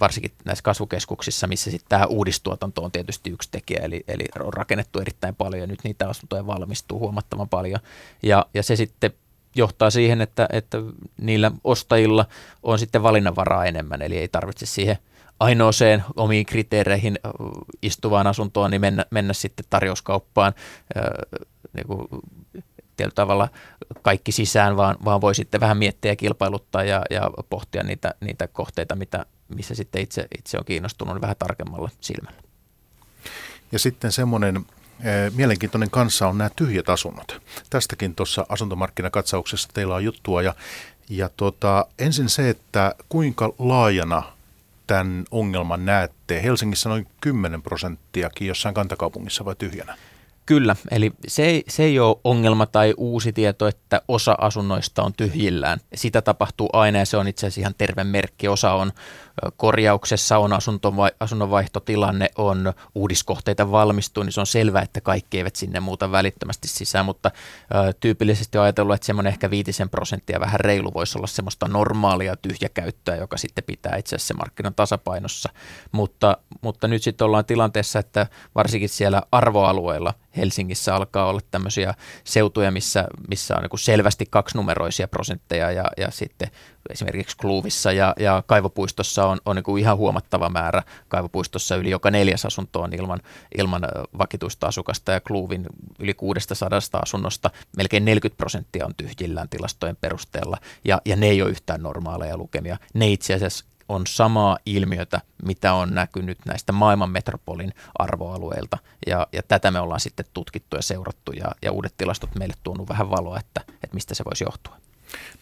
varsinkin 0.00 0.32
näissä 0.44 0.62
kasvukeskuksissa, 0.62 1.46
missä 1.46 1.70
sitten 1.70 1.88
tämä 1.88 2.06
uudistuotanto 2.06 2.82
on 2.82 2.92
tietysti 2.92 3.30
yksi 3.30 3.48
tekijä, 3.50 3.80
eli, 3.82 4.04
eli 4.08 4.24
on 4.40 4.52
rakennettu 4.52 5.00
erittäin 5.00 5.34
paljon 5.34 5.60
ja 5.60 5.66
nyt 5.66 5.84
niitä 5.84 6.08
asuntoja 6.08 6.46
valmistuu 6.46 6.98
huomattavan 6.98 7.48
paljon. 7.48 7.80
Ja, 8.22 8.46
ja 8.54 8.62
se 8.62 8.76
sitten 8.76 9.10
johtaa 9.54 9.90
siihen, 9.90 10.20
että, 10.20 10.48
että 10.52 10.78
niillä 11.20 11.50
ostajilla 11.64 12.26
on 12.62 12.78
sitten 12.78 13.02
valinnanvaraa 13.02 13.64
enemmän, 13.64 14.02
eli 14.02 14.18
ei 14.18 14.28
tarvitse 14.28 14.66
siihen 14.66 14.98
ainoaseen 15.40 16.04
omiin 16.16 16.46
kriteereihin 16.46 17.18
istuvaan 17.82 18.26
asuntoon, 18.26 18.70
niin 18.70 18.80
mennä, 18.80 19.04
mennä 19.10 19.32
sitten 19.32 19.66
tarjouskauppaan 19.70 20.54
niin 21.72 21.86
kuin 21.86 22.06
tietyllä 22.96 23.14
tavalla 23.14 23.48
kaikki 24.02 24.32
sisään, 24.32 24.76
vaan, 24.76 24.96
vaan 25.04 25.20
voi 25.20 25.34
sitten 25.34 25.60
vähän 25.60 25.76
miettiä 25.76 26.12
ja 26.12 26.16
kilpailuttaa 26.16 26.84
ja, 26.84 27.02
ja 27.10 27.30
pohtia 27.48 27.82
niitä, 27.82 28.14
niitä 28.20 28.48
kohteita, 28.48 28.96
mitä, 28.96 29.26
missä 29.48 29.74
sitten 29.74 30.02
itse, 30.02 30.26
itse 30.38 30.58
on 30.58 30.64
kiinnostunut 30.64 31.20
vähän 31.20 31.36
tarkemmalla 31.38 31.90
silmällä. 32.00 32.40
Ja 33.72 33.78
sitten 33.78 34.12
semmoinen 34.12 34.56
eh, 34.56 35.32
mielenkiintoinen 35.34 35.90
kanssa 35.90 36.28
on 36.28 36.38
nämä 36.38 36.50
tyhjät 36.56 36.88
asunnot. 36.88 37.42
Tästäkin 37.70 38.14
tuossa 38.14 38.46
asuntomarkkinakatsauksessa 38.48 39.68
teillä 39.74 39.94
on 39.94 40.04
juttua. 40.04 40.42
Ja, 40.42 40.54
ja 41.08 41.30
tota, 41.36 41.86
ensin 41.98 42.28
se, 42.28 42.50
että 42.50 42.94
kuinka 43.08 43.52
laajana 43.58 44.22
tämän 44.86 45.24
ongelman 45.30 45.84
näette. 45.86 46.42
Helsingissä 46.42 46.88
noin 46.88 47.06
10 47.20 47.62
prosenttiakin, 47.62 48.48
jossain 48.48 48.74
kantakaupungissa 48.74 49.44
vai 49.44 49.54
tyhjänä? 49.58 49.96
Kyllä, 50.46 50.76
eli 50.90 51.12
se 51.26 51.44
ei, 51.44 51.64
se 51.68 51.82
ei 51.82 51.98
ole 51.98 52.16
ongelma 52.24 52.66
tai 52.66 52.94
uusi 52.96 53.32
tieto, 53.32 53.68
että 53.68 54.02
osa 54.08 54.34
asunnoista 54.38 55.02
on 55.02 55.12
tyhjillään. 55.12 55.80
Sitä 55.94 56.22
tapahtuu 56.22 56.68
aina 56.72 56.98
ja 56.98 57.06
se 57.06 57.16
on 57.16 57.28
itse 57.28 57.46
asiassa 57.46 57.60
ihan 57.60 57.74
terve 57.78 58.04
merkki. 58.04 58.48
Osa 58.48 58.72
on 58.72 58.92
korjauksessa, 59.56 60.38
on 60.38 60.50
asunnonvaihtotilanne, 61.20 62.30
on 62.38 62.72
uudiskohteita 62.94 63.70
valmistuu, 63.70 64.22
niin 64.22 64.32
se 64.32 64.40
on 64.40 64.46
selvää, 64.46 64.82
että 64.82 65.00
kaikki 65.00 65.38
eivät 65.38 65.56
sinne 65.56 65.80
muuta 65.80 66.12
välittömästi 66.12 66.68
sisään, 66.68 67.04
mutta 67.04 67.30
ö, 67.88 67.92
tyypillisesti 68.00 68.58
on 68.58 68.64
ajatellut, 68.64 68.94
että 68.94 69.06
semmoinen 69.06 69.32
ehkä 69.32 69.50
viitisen 69.50 69.90
prosenttia 69.90 70.40
vähän 70.40 70.60
reilu 70.60 70.94
voisi 70.94 71.18
olla 71.18 71.26
semmoista 71.26 71.68
normaalia 71.68 72.36
tyhjäkäyttöä, 72.36 73.16
joka 73.16 73.36
sitten 73.36 73.64
pitää 73.64 73.96
itse 73.96 74.16
asiassa 74.16 74.34
markkinan 74.34 74.74
tasapainossa. 74.74 75.48
Mutta, 75.92 76.36
mutta 76.60 76.88
nyt 76.88 77.02
sitten 77.02 77.24
ollaan 77.24 77.44
tilanteessa, 77.44 77.98
että 77.98 78.26
varsinkin 78.54 78.88
siellä 78.88 79.22
arvoalueilla 79.32 80.14
Helsingissä 80.36 80.94
alkaa 80.94 81.26
olla 81.26 81.40
tämmöisiä 81.50 81.94
seutuja, 82.24 82.70
missä, 82.70 83.04
missä 83.28 83.54
on 83.56 83.62
niin 83.62 83.78
selvästi 83.78 84.26
kaksinumeroisia 84.30 85.08
prosentteja 85.08 85.70
ja, 85.70 85.84
ja 85.96 86.10
sitten 86.10 86.50
esimerkiksi 86.90 87.36
Kluuvissa 87.36 87.92
ja, 87.92 88.14
ja 88.18 88.42
Kaivopuistossa 88.46 89.26
on, 89.26 89.38
on 89.46 89.56
niin 89.56 89.62
kuin 89.62 89.80
ihan 89.80 89.96
huomattava 89.96 90.48
määrä. 90.48 90.82
Kaivopuistossa 91.08 91.76
yli 91.76 91.90
joka 91.90 92.10
neljäs 92.10 92.46
asunto 92.46 92.80
on 92.80 92.92
ilman, 92.92 93.20
ilman 93.58 93.82
vakituista 94.18 94.66
asukasta 94.66 95.12
ja 95.12 95.20
Kluuvin 95.20 95.66
yli 95.98 96.14
600 96.14 96.68
asunnosta 97.02 97.50
melkein 97.76 98.04
40 98.04 98.36
prosenttia 98.36 98.86
on 98.86 98.94
tyhjillään 98.96 99.48
tilastojen 99.48 99.96
perusteella 99.96 100.58
ja, 100.84 101.00
ja 101.04 101.16
ne 101.16 101.26
ei 101.26 101.42
ole 101.42 101.50
yhtään 101.50 101.82
normaaleja 101.82 102.36
lukemia. 102.36 102.78
Ne 102.94 103.08
itse 103.08 103.34
asiassa 103.34 103.64
on 103.88 104.06
samaa 104.06 104.58
ilmiötä, 104.66 105.20
mitä 105.42 105.72
on 105.72 105.94
näkynyt 105.94 106.38
näistä 106.46 106.72
maailman 106.72 107.10
metropolin 107.10 107.72
arvoalueilta. 107.98 108.78
Ja, 109.06 109.26
ja 109.32 109.42
tätä 109.42 109.70
me 109.70 109.80
ollaan 109.80 110.00
sitten 110.00 110.26
tutkittu 110.34 110.76
ja 110.76 110.82
seurattu 110.82 111.32
ja, 111.32 111.50
ja 111.62 111.72
uudet 111.72 111.94
tilastot 111.96 112.34
meille 112.34 112.54
tuonut 112.62 112.88
vähän 112.88 113.10
valoa, 113.10 113.38
että, 113.38 113.60
että 113.68 113.94
mistä 113.94 114.14
se 114.14 114.24
voisi 114.24 114.44
johtua. 114.44 114.76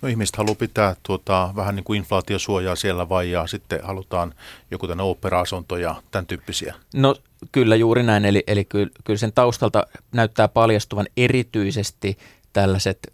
No 0.02 0.08
ihmiset 0.08 0.36
haluaa 0.36 0.54
pitää 0.54 0.96
tuota, 1.02 1.50
vähän 1.56 1.76
niin 1.76 1.84
kuin 1.84 1.98
inflaatiosuojaa 1.98 2.76
siellä 2.76 3.08
vai 3.08 3.30
ja 3.30 3.46
sitten 3.46 3.80
halutaan 3.82 4.34
joku 4.70 4.88
tänne 4.88 5.02
opera-asunto 5.02 5.76
ja 5.76 6.02
tämän 6.10 6.26
tyyppisiä? 6.26 6.74
No 6.94 7.16
kyllä 7.52 7.76
juuri 7.76 8.02
näin, 8.02 8.24
eli, 8.24 8.44
eli 8.46 8.64
kyllä, 8.64 8.90
kyllä 9.04 9.18
sen 9.18 9.32
taustalta 9.32 9.86
näyttää 10.12 10.48
paljastuvan 10.48 11.06
erityisesti 11.16 12.18
tällaiset 12.52 13.13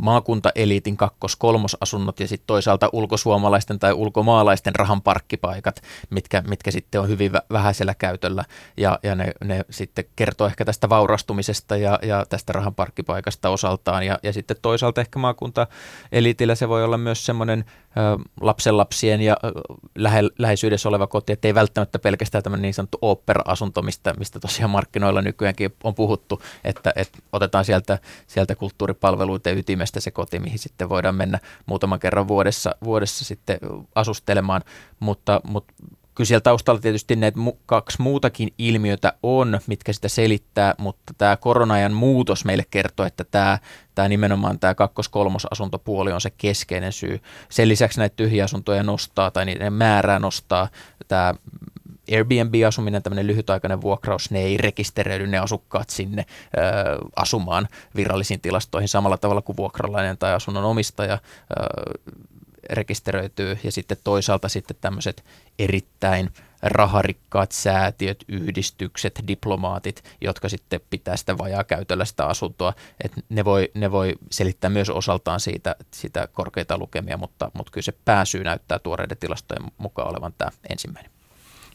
maakuntaeliitin 0.00 0.96
kakkos-kolmosasunnot 0.96 2.20
ja 2.20 2.28
sitten 2.28 2.46
toisaalta 2.46 2.88
ulkosuomalaisten 2.92 3.78
tai 3.78 3.92
ulkomaalaisten 3.92 4.74
rahan 4.74 5.02
parkkipaikat, 5.02 5.82
mitkä, 6.10 6.42
mitkä 6.48 6.70
sitten 6.70 7.00
on 7.00 7.08
hyvin 7.08 7.32
vähäisellä 7.52 7.94
käytöllä. 7.94 8.44
Ja, 8.76 8.98
ja 9.02 9.14
ne, 9.14 9.32
ne 9.44 9.64
sitten 9.70 10.04
kertoo 10.16 10.46
ehkä 10.46 10.64
tästä 10.64 10.88
vaurastumisesta 10.88 11.76
ja, 11.76 11.98
ja 12.02 12.26
tästä 12.28 12.52
rahan 12.52 12.74
parkkipaikasta 12.74 13.50
osaltaan. 13.50 14.06
Ja, 14.06 14.18
ja 14.22 14.32
sitten 14.32 14.56
toisaalta 14.62 15.00
ehkä 15.00 15.18
maakuntaeliitillä 15.18 16.54
se 16.54 16.68
voi 16.68 16.84
olla 16.84 16.98
myös 16.98 17.26
semmoinen 17.26 17.64
lapsenlapsien 18.40 19.20
ja 19.20 19.36
lähe, 19.94 20.22
läheisyydessä 20.38 20.88
oleva 20.88 21.06
koti, 21.06 21.32
että 21.32 21.48
ei 21.48 21.54
välttämättä 21.54 21.98
pelkästään 21.98 22.42
tämmöinen 22.42 22.62
niin 22.62 22.74
sanottu 22.74 22.98
opera-asunto, 23.02 23.82
mistä, 23.82 24.14
mistä 24.18 24.40
tosiaan 24.40 24.70
markkinoilla 24.70 25.22
nykyäänkin 25.22 25.74
on 25.84 25.94
puhuttu, 25.94 26.42
että, 26.64 26.92
että 26.96 27.18
otetaan 27.32 27.64
sieltä, 27.64 27.98
sieltä 28.26 28.54
kulttuuripalveluiden 28.54 29.58
ytimestä 29.58 29.89
se 29.98 30.10
koti, 30.10 30.38
mihin 30.38 30.58
sitten 30.58 30.88
voidaan 30.88 31.14
mennä 31.14 31.38
muutaman 31.66 32.00
kerran 32.00 32.28
vuodessa, 32.28 32.74
vuodessa 32.84 33.24
sitten 33.24 33.58
asustelemaan, 33.94 34.62
mutta, 35.00 35.40
mutta 35.44 35.74
kyllä 36.14 36.28
siellä 36.28 36.40
taustalla 36.40 36.80
tietysti 36.80 37.16
ne 37.16 37.32
kaksi 37.66 38.02
muutakin 38.02 38.48
ilmiötä 38.58 39.12
on, 39.22 39.60
mitkä 39.66 39.92
sitä 39.92 40.08
selittää, 40.08 40.74
mutta 40.78 41.14
tämä 41.18 41.36
koronajan 41.36 41.92
muutos 41.92 42.44
meille 42.44 42.64
kertoo, 42.70 43.06
että 43.06 43.24
tämä, 43.24 43.58
tämä 43.94 44.08
nimenomaan 44.08 44.58
tämä 44.58 44.74
kakkos-kolmosasuntopuoli 44.74 46.12
on 46.12 46.20
se 46.20 46.30
keskeinen 46.30 46.92
syy. 46.92 47.20
Sen 47.48 47.68
lisäksi 47.68 47.98
näitä 47.98 48.16
tyhjiä 48.16 48.44
asuntoja 48.44 48.82
nostaa 48.82 49.30
tai 49.30 49.44
niiden 49.44 49.72
määrää 49.72 50.18
nostaa 50.18 50.68
tämä 51.08 51.34
Airbnb-asuminen, 52.10 53.02
tämmöinen 53.02 53.26
lyhytaikainen 53.26 53.80
vuokraus, 53.80 54.30
ne 54.30 54.40
ei 54.40 54.56
rekisteröidy 54.56 55.26
ne 55.26 55.38
asukkaat 55.38 55.90
sinne 55.90 56.26
ö, 56.26 56.60
asumaan 57.16 57.68
virallisiin 57.96 58.40
tilastoihin 58.40 58.88
samalla 58.88 59.18
tavalla 59.18 59.42
kuin 59.42 59.56
vuokralainen 59.56 60.18
tai 60.18 60.34
asunnon 60.34 60.64
omistaja 60.64 61.14
ö, 61.14 61.20
rekisteröityy 62.70 63.58
ja 63.64 63.72
sitten 63.72 63.96
toisaalta 64.04 64.48
sitten 64.48 64.76
tämmöiset 64.80 65.24
erittäin 65.58 66.30
raharikkaat 66.62 67.52
säätiöt, 67.52 68.24
yhdistykset, 68.28 69.20
diplomaatit, 69.28 70.04
jotka 70.20 70.48
sitten 70.48 70.80
pitää 70.90 71.16
sitä 71.16 71.38
vajaa 71.38 71.64
käytöllä 71.64 72.04
sitä 72.04 72.26
asuntoa. 72.26 72.72
Et 73.04 73.12
ne, 73.28 73.44
voi, 73.44 73.70
ne 73.74 73.90
voi 73.90 74.14
selittää 74.30 74.70
myös 74.70 74.90
osaltaan 74.90 75.40
siitä, 75.40 75.76
sitä 75.90 76.28
korkeita 76.32 76.78
lukemia, 76.78 77.16
mutta, 77.16 77.50
mutta 77.54 77.72
kyllä 77.72 77.84
se 77.84 77.94
pääsyy 78.04 78.44
näyttää 78.44 78.78
tuoreiden 78.78 79.16
tilastojen 79.16 79.62
mukaan 79.78 80.08
olevan 80.08 80.34
tämä 80.38 80.50
ensimmäinen. 80.68 81.19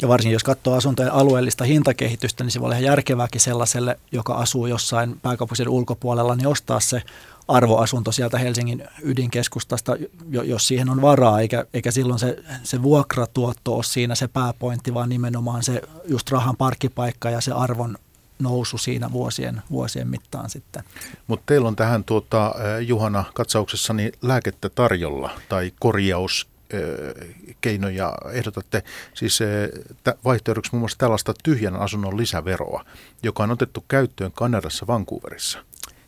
Ja 0.02 0.08
varsinkin 0.08 0.34
jos 0.34 0.44
katsoo 0.44 0.76
asuntojen 0.76 1.12
alueellista 1.12 1.64
hintakehitystä, 1.64 2.44
niin 2.44 2.52
se 2.52 2.60
voi 2.60 2.66
olla 2.66 2.76
ihan 2.76 2.86
järkevääkin 2.86 3.42
sellaiselle, 3.42 4.00
joka 4.12 4.34
asuu 4.34 4.66
jossain 4.66 5.20
pääkaupunkiseudun 5.22 5.74
ulkopuolella, 5.74 6.36
niin 6.36 6.48
ostaa 6.48 6.80
se 6.80 7.02
arvoasunto 7.48 8.12
sieltä 8.12 8.38
Helsingin 8.38 8.84
ydinkeskustasta, 9.02 9.96
jos 10.30 10.68
siihen 10.68 10.90
on 10.90 11.02
varaa, 11.02 11.40
eikä, 11.40 11.66
eikä 11.74 11.92
silloin 11.92 12.20
se, 12.20 12.44
se 12.64 12.84
vuokratuotto 12.84 13.76
ole 13.76 13.84
siinä 13.84 14.16
se 14.16 14.28
pääpointti, 14.28 14.94
vaan 14.94 15.10
nimenomaan 15.10 15.64
se 15.64 15.82
just 16.08 16.32
rahan 16.32 16.58
parkkipaikka 16.58 17.30
ja 17.30 17.42
se 17.42 17.52
arvon 17.52 17.98
nousu 18.40 18.78
siinä 18.78 19.12
vuosien, 19.12 19.62
vuosien 19.72 20.08
mittaan 20.08 20.50
sitten. 20.50 20.84
Mutta 21.28 21.44
teillä 21.46 21.68
on 21.68 21.76
tähän 21.76 22.04
tuota, 22.04 22.56
Juhana 22.88 23.24
katsauksessani 23.34 24.12
lääkettä 24.22 24.70
tarjolla 24.70 25.30
tai 25.50 25.72
korjaus 25.80 26.48
keinoja 27.62 28.14
ehdotatte 28.32 28.84
siis 29.14 29.40
vaihtoehdoksi 30.26 30.72
muun 30.72 30.82
muassa 30.82 30.98
tällaista 30.98 31.34
tyhjän 31.44 31.76
asunnon 31.76 32.18
lisäveroa, 32.18 32.86
joka 33.24 33.44
on 33.44 33.52
otettu 33.52 33.86
käyttöön 33.88 34.32
Kanadassa 34.32 34.88
Vancouverissa. 34.88 35.60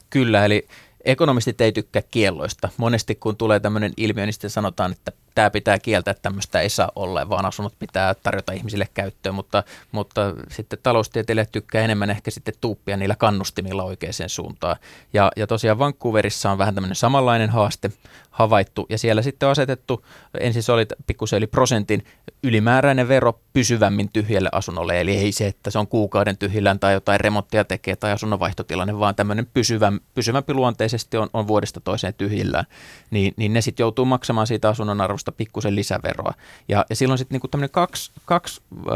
Kyllä, 0.09 0.45
eli 0.45 0.67
ekonomistit 1.05 1.61
ei 1.61 1.71
tykkää 1.71 2.01
kielloista. 2.11 2.69
Monesti 2.77 3.15
kun 3.15 3.37
tulee 3.37 3.59
tämmöinen 3.59 3.93
ilmiö, 3.97 4.25
niin 4.25 4.33
sitten 4.33 4.49
sanotaan, 4.49 4.91
että 4.91 5.11
tämä 5.37 5.49
pitää 5.49 5.79
kieltää, 5.79 6.11
että 6.11 6.21
tämmöistä 6.21 6.61
ei 6.61 6.69
saa 6.69 6.91
olla, 6.95 7.29
vaan 7.29 7.45
asunnot 7.45 7.73
pitää 7.79 8.15
tarjota 8.15 8.51
ihmisille 8.51 8.87
käyttöön, 8.93 9.35
mutta, 9.35 9.63
mutta 9.91 10.33
sitten 10.51 10.79
taloustieteilijät 10.83 11.51
tykkää 11.51 11.81
enemmän 11.81 12.09
ehkä 12.09 12.31
sitten 12.31 12.53
tuuppia 12.61 12.97
niillä 12.97 13.15
kannustimilla 13.15 13.83
oikeaan 13.83 14.13
suuntaan. 14.27 14.75
Ja, 15.13 15.31
ja 15.35 15.47
tosiaan 15.47 15.79
Vancouverissa 15.79 16.51
on 16.51 16.57
vähän 16.57 16.75
tämmöinen 16.75 16.95
samanlainen 16.95 17.49
haaste 17.49 17.91
havaittu, 18.31 18.85
ja 18.89 18.97
siellä 18.97 19.21
sitten 19.21 19.47
on 19.47 19.51
asetettu, 19.51 20.05
ensin 20.39 20.63
se 20.63 20.71
oli 20.71 20.85
pikkusen 21.07 21.37
yli 21.37 21.47
prosentin 21.47 22.05
ylimääräinen 22.43 23.07
vero 23.07 23.39
pysyvämmin 23.53 24.09
tyhjälle 24.13 24.49
asunnolle, 24.51 25.01
eli 25.01 25.17
ei 25.17 25.31
se, 25.31 25.47
että 25.47 25.71
se 25.71 25.79
on 25.79 25.87
kuukauden 25.87 26.37
tyhjillään 26.37 26.79
tai 26.79 26.93
jotain 26.93 27.19
remonttia 27.19 27.63
tekee 27.63 27.95
tai 27.95 28.11
asunnon 28.11 28.39
vaihtotilanne, 28.39 28.99
vaan 28.99 29.15
tämmöinen 29.15 29.47
pysyvä, 29.53 29.91
pysyvämpi 30.13 30.53
luonteisesti 30.53 31.17
on, 31.17 31.29
on 31.33 31.47
vuodesta 31.47 31.79
toiseen 31.79 32.13
tyhjillään, 32.13 32.65
niin, 33.11 33.33
niin 33.37 33.53
ne 33.53 33.61
sitten 33.61 33.83
joutuu 33.83 34.05
maksamaan 34.05 34.47
siitä 34.47 34.69
asunnon 34.69 35.01
arvosta 35.01 35.26
pikkusen 35.31 35.75
lisäveroa. 35.75 36.33
Ja, 36.67 36.85
ja 36.89 36.95
silloin 36.95 37.17
sitten 37.17 37.35
niinku 37.35 37.47
tämmöinen 37.47 37.69
kaksi, 37.69 38.11
kaksi 38.25 38.61
äh, 38.73 38.93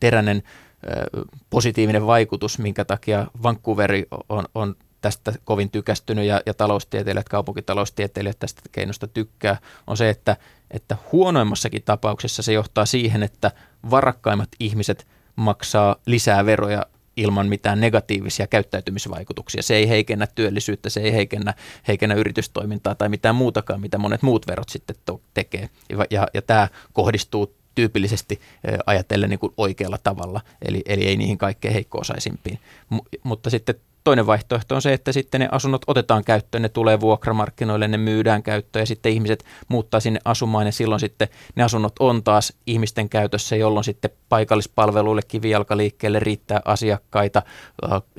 teräinen 0.00 0.42
äh, 0.46 1.24
positiivinen 1.50 2.06
vaikutus, 2.06 2.58
minkä 2.58 2.84
takia 2.84 3.26
Vancouveri 3.42 4.06
on, 4.28 4.44
on 4.54 4.76
tästä 5.00 5.32
kovin 5.44 5.70
tykästynyt 5.70 6.24
ja, 6.24 6.40
ja 6.46 6.54
taloustieteilijät, 6.54 7.28
kaupunkitaloustieteilijät 7.28 8.38
tästä 8.38 8.62
keinosta 8.72 9.06
tykkää, 9.06 9.56
on 9.86 9.96
se, 9.96 10.08
että, 10.08 10.36
että 10.70 10.96
huonoimmassakin 11.12 11.82
tapauksessa 11.82 12.42
se 12.42 12.52
johtaa 12.52 12.86
siihen, 12.86 13.22
että 13.22 13.50
varakkaimmat 13.90 14.48
ihmiset 14.60 15.06
maksaa 15.36 15.96
lisää 16.06 16.46
veroja 16.46 16.86
ilman 17.16 17.48
mitään 17.48 17.80
negatiivisia 17.80 18.46
käyttäytymisvaikutuksia. 18.46 19.62
Se 19.62 19.76
ei 19.76 19.88
heikennä 19.88 20.26
työllisyyttä, 20.34 20.90
se 20.90 21.00
ei 21.00 21.12
heikennä, 21.12 21.54
heikennä 21.88 22.14
yritystoimintaa 22.14 22.94
tai 22.94 23.08
mitään 23.08 23.34
muutakaan, 23.34 23.80
mitä 23.80 23.98
monet 23.98 24.22
muut 24.22 24.46
verot 24.46 24.68
sitten 24.68 24.96
to- 25.04 25.20
tekee. 25.34 25.68
Ja, 25.88 26.06
ja, 26.10 26.28
ja 26.34 26.42
tämä 26.42 26.68
kohdistuu 26.92 27.54
tyypillisesti 27.74 28.40
ajatellen 28.86 29.30
niin 29.30 29.38
kuin 29.38 29.52
oikealla 29.56 29.98
tavalla, 29.98 30.40
eli, 30.62 30.82
eli 30.86 31.04
ei 31.04 31.16
niihin 31.16 31.38
kaikkein 31.38 31.74
heikko-osaisimpiin. 31.74 32.58
M- 32.90 33.18
mutta 33.22 33.50
sitten 33.50 33.74
Toinen 34.04 34.26
vaihtoehto 34.26 34.74
on 34.74 34.82
se, 34.82 34.92
että 34.92 35.12
sitten 35.12 35.40
ne 35.40 35.48
asunnot 35.52 35.82
otetaan 35.86 36.24
käyttöön, 36.24 36.62
ne 36.62 36.68
tulee 36.68 37.00
vuokramarkkinoille, 37.00 37.88
ne 37.88 37.98
myydään 37.98 38.42
käyttöön 38.42 38.82
ja 38.82 38.86
sitten 38.86 39.12
ihmiset 39.12 39.44
muuttaa 39.68 40.00
sinne 40.00 40.20
asumaan 40.24 40.66
ja 40.66 40.72
silloin 40.72 41.00
sitten 41.00 41.28
ne 41.56 41.62
asunnot 41.62 41.92
on 42.00 42.22
taas 42.22 42.52
ihmisten 42.66 43.08
käytössä, 43.08 43.56
jolloin 43.56 43.84
sitten 43.84 44.10
paikallispalveluille, 44.28 45.22
kivijalkaliikkeelle 45.28 46.20
riittää 46.20 46.60
asiakkaita. 46.64 47.42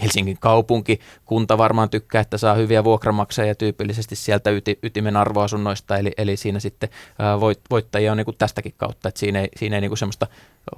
Helsingin 0.02 0.38
kaupunki, 0.40 1.00
kunta 1.26 1.58
varmaan 1.58 1.90
tykkää, 1.90 2.22
että 2.22 2.38
saa 2.38 2.56
hyviä 2.56 2.84
vuokramaksajia 2.84 3.56
tyypillisesti 3.56 4.16
sieltä 4.16 4.50
yti, 4.50 4.80
ytimen 4.84 5.18
arvoasunnoista, 5.18 5.98
eli, 5.98 6.12
eli 6.18 6.38
siinä 6.38 6.60
sitten 6.60 6.90
voit, 7.40 7.60
voittajia 7.70 8.12
on 8.12 8.18
niin 8.18 8.26
kuin 8.26 8.38
tästäkin 8.38 8.74
kautta, 8.78 9.10
että 9.10 9.20
siinä 9.20 9.40
ei, 9.40 9.50
siinä 9.58 9.76
ei 9.78 9.82
niin 9.82 9.90
kuin 9.90 9.98
semmoista 9.98 10.28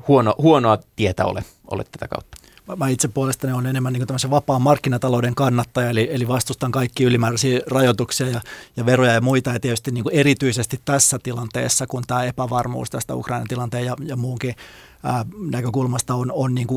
huono, 0.08 0.36
huonoa 0.38 0.78
tietä 0.95 1.26
ole, 1.26 1.43
ole 1.72 1.84
tätä 1.84 2.08
kautta 2.08 2.47
mä 2.76 2.88
itse 2.88 3.07
puolestani 3.07 3.53
olen 3.53 3.65
enemmän 3.65 3.93
niin 3.93 4.07
tämmöisen 4.07 4.32
vapaan 4.32 4.61
markkinatalouden 4.61 5.36
kannattaja, 5.36 5.89
eli, 5.89 6.07
eli 6.11 6.28
vastustan 6.28 6.72
kaikki 6.72 7.03
ylimääräisiä 7.03 7.59
rajoituksia 7.68 8.28
ja, 8.28 8.41
ja 8.78 8.86
veroja 8.86 9.13
ja 9.13 9.22
muita. 9.22 9.53
Ja 9.53 9.59
tietysti 9.59 9.91
niin 9.91 10.05
erityisesti 10.11 10.82
tässä 10.86 11.20
tilanteessa, 11.24 11.88
kun 11.88 12.03
tämä 12.07 12.24
epävarmuus 12.24 12.89
tästä 12.89 13.15
Ukrainan 13.15 13.47
tilanteen 13.47 13.86
ja, 13.86 13.95
ja 14.05 14.15
muunkin 14.15 14.55
ää, 15.03 15.26
näkökulmasta 15.51 16.15
on, 16.15 16.32
on 16.32 16.55
niin 16.55 16.68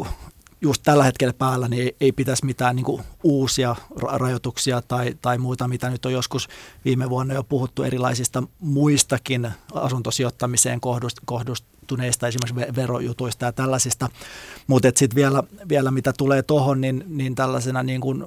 just 0.61 0.83
tällä 0.83 1.05
hetkellä 1.05 1.33
päällä, 1.33 1.69
niin 1.69 1.97
ei, 2.01 2.13
pitäisi 2.13 2.47
mitään 2.47 2.77
niin 2.77 2.85
kuin 2.85 3.03
uusia 3.23 3.77
rajoituksia 4.03 4.83
tai, 4.83 5.15
tai 5.23 5.39
muita, 5.39 5.69
mitä 5.69 5.91
nyt 5.91 6.07
on 6.07 6.13
joskus 6.13 6.49
viime 6.85 7.11
vuonna 7.11 7.35
jo 7.35 7.45
puhuttu 7.45 7.83
erilaisista 7.83 8.43
muistakin 8.59 9.51
asuntosijoittamiseen 9.75 10.81
kohdistuneista 11.25 12.29
esimerkiksi 12.29 12.77
verojutuista 12.77 13.45
ja 13.45 13.53
tällaisista. 13.53 14.09
Mutta 14.67 14.89
sitten 14.95 15.17
vielä, 15.17 15.43
vielä 15.69 15.91
mitä 15.91 16.13
tulee 16.19 16.43
tuohon, 16.43 16.81
niin, 16.81 17.05
niin 17.07 17.35
tällaisena 17.35 17.83
niin 17.83 18.01
kuin 18.01 18.25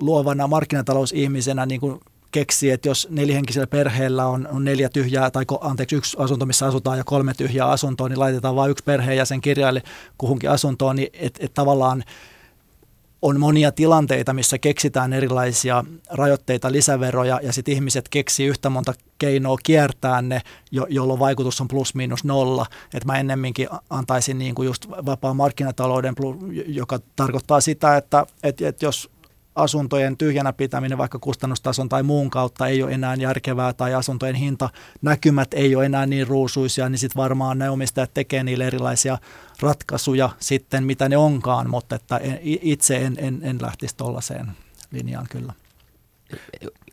luovana 0.00 0.46
markkinatalousihmisenä 0.46 1.66
niin 1.66 1.80
kuin 1.80 2.00
keksii, 2.36 2.70
että 2.70 2.88
jos 2.88 3.08
nelihenkisellä 3.10 3.66
perheellä 3.66 4.26
on, 4.26 4.48
neljä 4.64 4.88
tyhjää, 4.88 5.30
tai 5.30 5.44
anteeksi 5.60 5.96
yksi 5.96 6.16
asunto, 6.20 6.46
missä 6.46 6.66
asutaan 6.66 6.98
ja 6.98 7.04
kolme 7.04 7.34
tyhjää 7.34 7.68
asuntoa, 7.68 8.08
niin 8.08 8.18
laitetaan 8.18 8.56
vain 8.56 8.70
yksi 8.70 8.84
perheenjäsen 8.84 9.40
kirjaille 9.40 9.82
kuhunkin 10.18 10.50
asuntoon, 10.50 10.96
niin 10.96 11.08
että 11.12 11.44
et 11.44 11.54
tavallaan 11.54 12.04
on 13.22 13.40
monia 13.40 13.72
tilanteita, 13.72 14.32
missä 14.32 14.58
keksitään 14.58 15.12
erilaisia 15.12 15.84
rajoitteita, 16.10 16.72
lisäveroja 16.72 17.40
ja 17.42 17.52
sitten 17.52 17.74
ihmiset 17.74 18.08
keksii 18.08 18.46
yhtä 18.46 18.70
monta 18.70 18.94
keinoa 19.18 19.56
kiertää 19.62 20.22
ne, 20.22 20.40
jo, 20.70 20.86
jolloin 20.90 21.20
vaikutus 21.20 21.60
on 21.60 21.68
plus 21.68 21.94
miinus 21.94 22.24
nolla. 22.24 22.66
Et 22.94 23.04
mä 23.04 23.18
ennemminkin 23.18 23.68
antaisin 23.90 24.38
niin 24.38 24.54
kuin 24.54 24.66
just 24.66 24.88
vapaa 24.88 25.34
markkinatalouden, 25.34 26.14
joka 26.66 26.98
tarkoittaa 27.16 27.60
sitä, 27.60 27.96
että 27.96 28.26
et, 28.42 28.60
et 28.60 28.82
jos 28.82 29.10
asuntojen 29.56 30.16
tyhjänä 30.16 30.52
pitäminen 30.52 30.98
vaikka 30.98 31.18
kustannustason 31.18 31.88
tai 31.88 32.02
muun 32.02 32.30
kautta 32.30 32.66
ei 32.66 32.82
ole 32.82 32.92
enää 32.92 33.14
järkevää 33.14 33.72
tai 33.72 33.94
asuntojen 33.94 34.34
hinta 34.34 34.70
näkymät 35.02 35.54
ei 35.54 35.76
ole 35.76 35.86
enää 35.86 36.06
niin 36.06 36.26
ruusuisia, 36.26 36.88
niin 36.88 36.98
sitten 36.98 37.22
varmaan 37.22 37.58
ne 37.58 37.70
omistajat 37.70 38.14
tekee 38.14 38.44
niille 38.44 38.66
erilaisia 38.66 39.18
ratkaisuja 39.60 40.30
sitten, 40.38 40.84
mitä 40.84 41.08
ne 41.08 41.16
onkaan, 41.16 41.70
mutta 41.70 41.96
että 41.96 42.20
itse 42.42 42.96
en, 42.96 43.16
en, 43.18 43.40
en 43.42 43.58
lähtisi 43.62 43.96
tuollaiseen 43.96 44.46
linjaan 44.90 45.26
kyllä. 45.30 45.52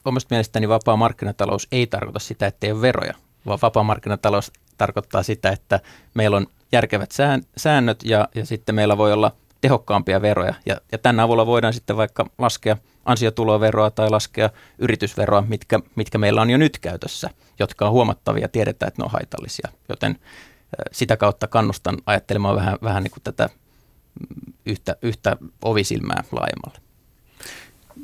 omasta 0.05 0.27
mielestäni 0.29 0.69
vapaa 0.69 0.97
markkinatalous 0.97 1.67
ei 1.71 1.87
tarkoita 1.87 2.19
sitä, 2.19 2.47
että 2.47 2.67
ei 2.67 2.71
ole 2.71 2.81
veroja, 2.81 3.13
vaan 3.45 3.59
vapaa 3.61 3.83
markkinatalous 3.83 4.51
tarkoittaa 4.77 5.23
sitä, 5.23 5.49
että 5.49 5.79
meillä 6.13 6.37
on 6.37 6.47
järkevät 6.71 7.11
säännöt 7.57 8.03
ja, 8.03 8.27
ja 8.35 8.45
sitten 8.45 8.75
meillä 8.75 8.97
voi 8.97 9.13
olla 9.13 9.31
tehokkaampia 9.63 10.21
veroja. 10.21 10.53
Ja, 10.65 10.77
ja 10.91 10.97
tämän 10.97 11.19
avulla 11.19 11.45
voidaan 11.45 11.73
sitten 11.73 11.97
vaikka 11.97 12.29
laskea 12.37 12.77
ansiotuloveroa 13.05 13.91
tai 13.91 14.09
laskea 14.09 14.49
yritysveroa, 14.77 15.41
mitkä, 15.41 15.79
mitkä 15.95 16.17
meillä 16.17 16.41
on 16.41 16.49
jo 16.49 16.57
nyt 16.57 16.79
käytössä, 16.79 17.29
jotka 17.59 17.85
on 17.85 17.91
huomattavia, 17.91 18.47
tiedetään, 18.47 18.87
että 18.87 19.01
ne 19.01 19.05
on 19.05 19.11
haitallisia. 19.11 19.69
Joten 19.89 20.19
sitä 20.91 21.17
kautta 21.17 21.47
kannustan 21.47 21.97
ajattelemaan 22.05 22.55
vähän, 22.55 22.77
vähän 22.83 23.03
niin 23.03 23.11
kuin 23.11 23.23
tätä 23.23 23.49
mm, 24.19 24.53
yhtä, 24.65 24.95
yhtä 25.01 25.37
ovisilmää 25.61 26.23
laajemmalle. 26.31 26.79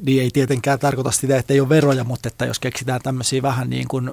Niin 0.06 0.24
ei 0.24 0.32
tietenkään 0.32 0.80
tarkoita 0.80 1.12
sitä, 1.12 1.38
että 1.38 1.54
ei 1.54 1.60
ole 1.60 1.70
veroja, 1.70 2.04
mutta 2.04 2.30
että 2.30 2.46
jos 2.46 2.60
keksitään 2.60 3.02
tämmöisiä 3.02 3.42
vähän 3.42 3.70
niin 3.70 3.88
kuin 3.88 4.12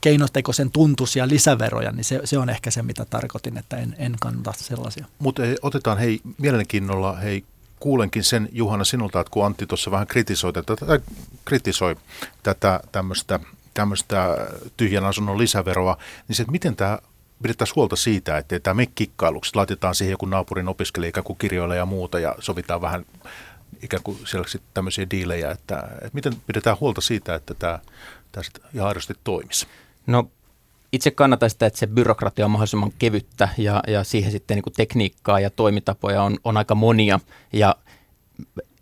keinotekoisen 0.00 0.70
tuntuisia 0.70 1.28
lisäveroja, 1.28 1.92
niin 1.92 2.04
se, 2.04 2.20
se 2.24 2.38
on 2.38 2.50
ehkä 2.50 2.70
se, 2.70 2.82
mitä 2.82 3.04
tarkoitin, 3.04 3.58
että 3.58 3.76
en, 3.76 3.96
en 3.98 4.14
kannata 4.20 4.52
sellaisia. 4.56 5.06
Mutta 5.18 5.42
otetaan 5.62 5.98
hei 5.98 6.20
mielenkiinnolla 6.38 7.16
hei 7.16 7.44
kuulenkin 7.80 8.24
sen 8.24 8.48
Juhana 8.52 8.84
sinulta, 8.84 9.20
että 9.20 9.30
kun 9.30 9.46
Antti 9.46 9.66
tuossa 9.66 9.90
vähän 9.90 10.06
kritisoi 10.06 10.52
tätä, 10.52 10.76
tai 10.76 11.00
kritisoi 11.44 11.96
tätä 12.42 12.80
tämmöistä 12.92 13.40
tämmöistä 13.74 14.36
tyhjän 14.76 15.04
asunnon 15.04 15.38
lisäveroa, 15.38 15.96
niin 16.28 16.36
se, 16.36 16.42
että 16.42 16.52
miten 16.52 16.76
tämä 16.76 16.98
pidettäisiin 17.42 17.76
huolta 17.76 17.96
siitä, 17.96 18.38
että 18.38 18.60
tämä 18.60 18.74
mene 18.74 18.92
kikkailuksi, 18.94 19.54
laitetaan 19.54 19.94
siihen 19.94 20.10
joku 20.10 20.26
naapurin 20.26 20.68
opiskelija 20.68 21.08
ikään 21.08 21.24
kuin 21.24 21.38
kirjoille 21.38 21.76
ja 21.76 21.86
muuta 21.86 22.18
ja 22.18 22.34
sovitaan 22.38 22.80
vähän 22.80 23.04
ikään 23.82 24.02
kuin 24.02 24.18
sellaisia 24.24 24.60
tämmöisiä 24.74 25.06
diilejä, 25.10 25.50
että, 25.50 25.88
että 25.92 26.10
miten 26.12 26.32
pidetään 26.46 26.76
huolta 26.80 27.00
siitä, 27.00 27.34
että 27.34 27.54
tämä, 27.54 27.78
tämä 28.32 28.44
sitten 28.44 28.62
ihan 28.74 28.88
aidosti 28.88 29.14
toimisi? 29.24 29.66
No 30.08 30.30
itse 30.92 31.10
kannatan 31.10 31.50
sitä, 31.50 31.66
että 31.66 31.78
se 31.78 31.86
byrokratia 31.86 32.44
on 32.44 32.50
mahdollisimman 32.50 32.92
kevyttä 32.98 33.48
ja, 33.58 33.82
ja 33.88 34.04
siihen 34.04 34.32
sitten 34.32 34.54
niin 34.54 34.62
kuin 34.62 34.74
tekniikkaa 34.76 35.40
ja 35.40 35.50
toimitapoja 35.50 36.22
on, 36.22 36.38
on 36.44 36.56
aika 36.56 36.74
monia. 36.74 37.20
Ja 37.52 37.76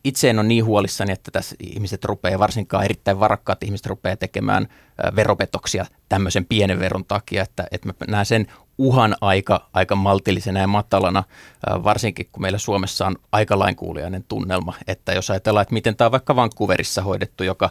itse 0.05 0.31
en 0.31 0.39
ole 0.39 0.47
niin 0.47 0.65
huolissani, 0.65 1.13
että 1.13 1.31
tässä 1.31 1.57
ihmiset 1.61 2.05
rupeaa, 2.05 2.39
varsinkaan 2.39 2.85
erittäin 2.85 3.21
varakkaat 3.21 3.63
ihmiset 3.63 3.87
rupeaa 3.87 4.17
tekemään 4.17 4.69
veropetoksia 5.17 5.87
tämmöisen 6.09 6.45
pienen 6.45 6.79
veron 6.79 7.05
takia, 7.05 7.43
että, 7.43 7.67
että 7.71 7.89
mä 7.89 7.95
näen 8.09 8.27
sen 8.27 8.47
uhan 8.79 9.17
aika, 9.21 9.69
aika 9.73 9.97
maltillisena 9.97 10.61
ja 10.61 10.67
matalana, 10.67 11.25
varsinkin 11.67 12.29
kun 12.33 12.43
meillä 12.43 12.59
Suomessa 12.59 13.07
on 13.07 13.17
aika 13.33 13.59
lainkuulijainen 13.59 14.25
tunnelma, 14.29 14.75
että 14.87 15.13
jos 15.13 15.31
ajatellaan, 15.31 15.63
että 15.63 15.75
miten 15.75 15.97
tämä 15.97 16.07
on 16.07 16.13
vaikka 16.13 16.37
Vancouverissa 16.37 17.03
hoidettu, 17.03 17.45
joka 17.45 17.71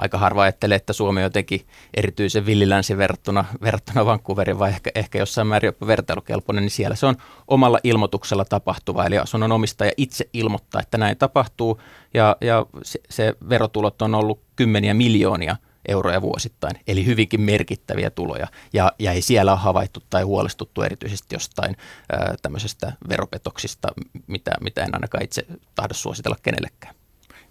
aika 0.00 0.18
harva 0.18 0.42
ajattelee, 0.42 0.76
että 0.76 0.92
Suomi 0.92 1.20
on 1.20 1.24
jotenkin 1.24 1.66
erityisen 1.94 2.46
villilänsi 2.46 2.96
verrattuna, 2.96 3.44
verrattuna 3.62 4.06
Vancouverin 4.06 4.58
vai 4.58 4.70
ehkä, 4.70 4.90
ehkä 4.94 5.18
jossain 5.18 5.46
määrin 5.46 5.68
jopa 5.68 5.86
vertailukelpoinen, 5.86 6.62
niin 6.62 6.70
siellä 6.70 6.96
se 6.96 7.06
on 7.06 7.16
omalla 7.48 7.78
ilmoituksella 7.84 8.44
tapahtuva. 8.44 9.06
Eli 9.06 9.18
asunnon 9.18 9.52
omistaja 9.52 9.92
itse 9.96 10.28
ilmoittaa, 10.32 10.80
että 10.80 10.98
näin 10.98 11.16
tapahtuu 11.16 11.80
ja, 12.14 12.36
ja 12.40 12.66
se, 12.82 13.00
se 13.10 13.34
verotulot 13.48 14.02
on 14.02 14.14
ollut 14.14 14.40
kymmeniä 14.56 14.94
miljoonia 14.94 15.56
euroja 15.88 16.22
vuosittain, 16.22 16.76
eli 16.86 17.06
hyvinkin 17.06 17.40
merkittäviä 17.40 18.10
tuloja. 18.10 18.46
Ja, 18.72 18.92
ja 18.98 19.12
ei 19.12 19.22
siellä 19.22 19.52
ole 19.52 19.60
havaittu 19.60 20.02
tai 20.10 20.22
huolestuttu 20.22 20.82
erityisesti 20.82 21.34
jostain 21.34 21.76
ää, 22.12 22.34
tämmöisestä 22.42 22.92
veropetoksista, 23.08 23.88
mitä, 24.26 24.50
mitä 24.60 24.82
en 24.82 24.94
ainakaan 24.94 25.24
itse 25.24 25.46
tahdo 25.74 25.94
suositella 25.94 26.36
kenellekään. 26.42 26.99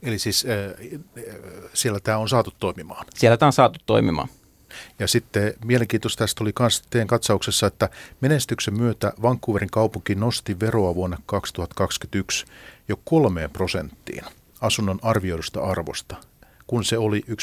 Eli 0.03 0.19
siis 0.19 0.45
äh, 0.45 0.89
siellä 1.73 1.99
tämä 1.99 2.17
on 2.17 2.29
saatu 2.29 2.53
toimimaan. 2.59 3.05
Siellä 3.15 3.37
tämä 3.37 3.47
on 3.47 3.53
saatu 3.53 3.79
toimimaan. 3.85 4.29
Ja 4.99 5.07
sitten 5.07 5.53
mielenkiintoista 5.65 6.23
tästä 6.23 6.43
oli 6.43 6.53
myös 6.59 6.83
teidän 6.89 7.07
katsauksessa, 7.07 7.67
että 7.67 7.89
menestyksen 8.21 8.77
myötä 8.77 9.13
Vancouverin 9.21 9.69
kaupunki 9.69 10.15
nosti 10.15 10.59
veroa 10.59 10.95
vuonna 10.95 11.17
2021 11.25 12.45
jo 12.87 12.99
kolmeen 13.05 13.49
prosenttiin 13.49 14.23
asunnon 14.61 14.99
arvioidusta 15.01 15.61
arvosta, 15.61 16.15
kun 16.67 16.83
se 16.83 16.97
oli 16.97 17.23
1,25 17.29 17.35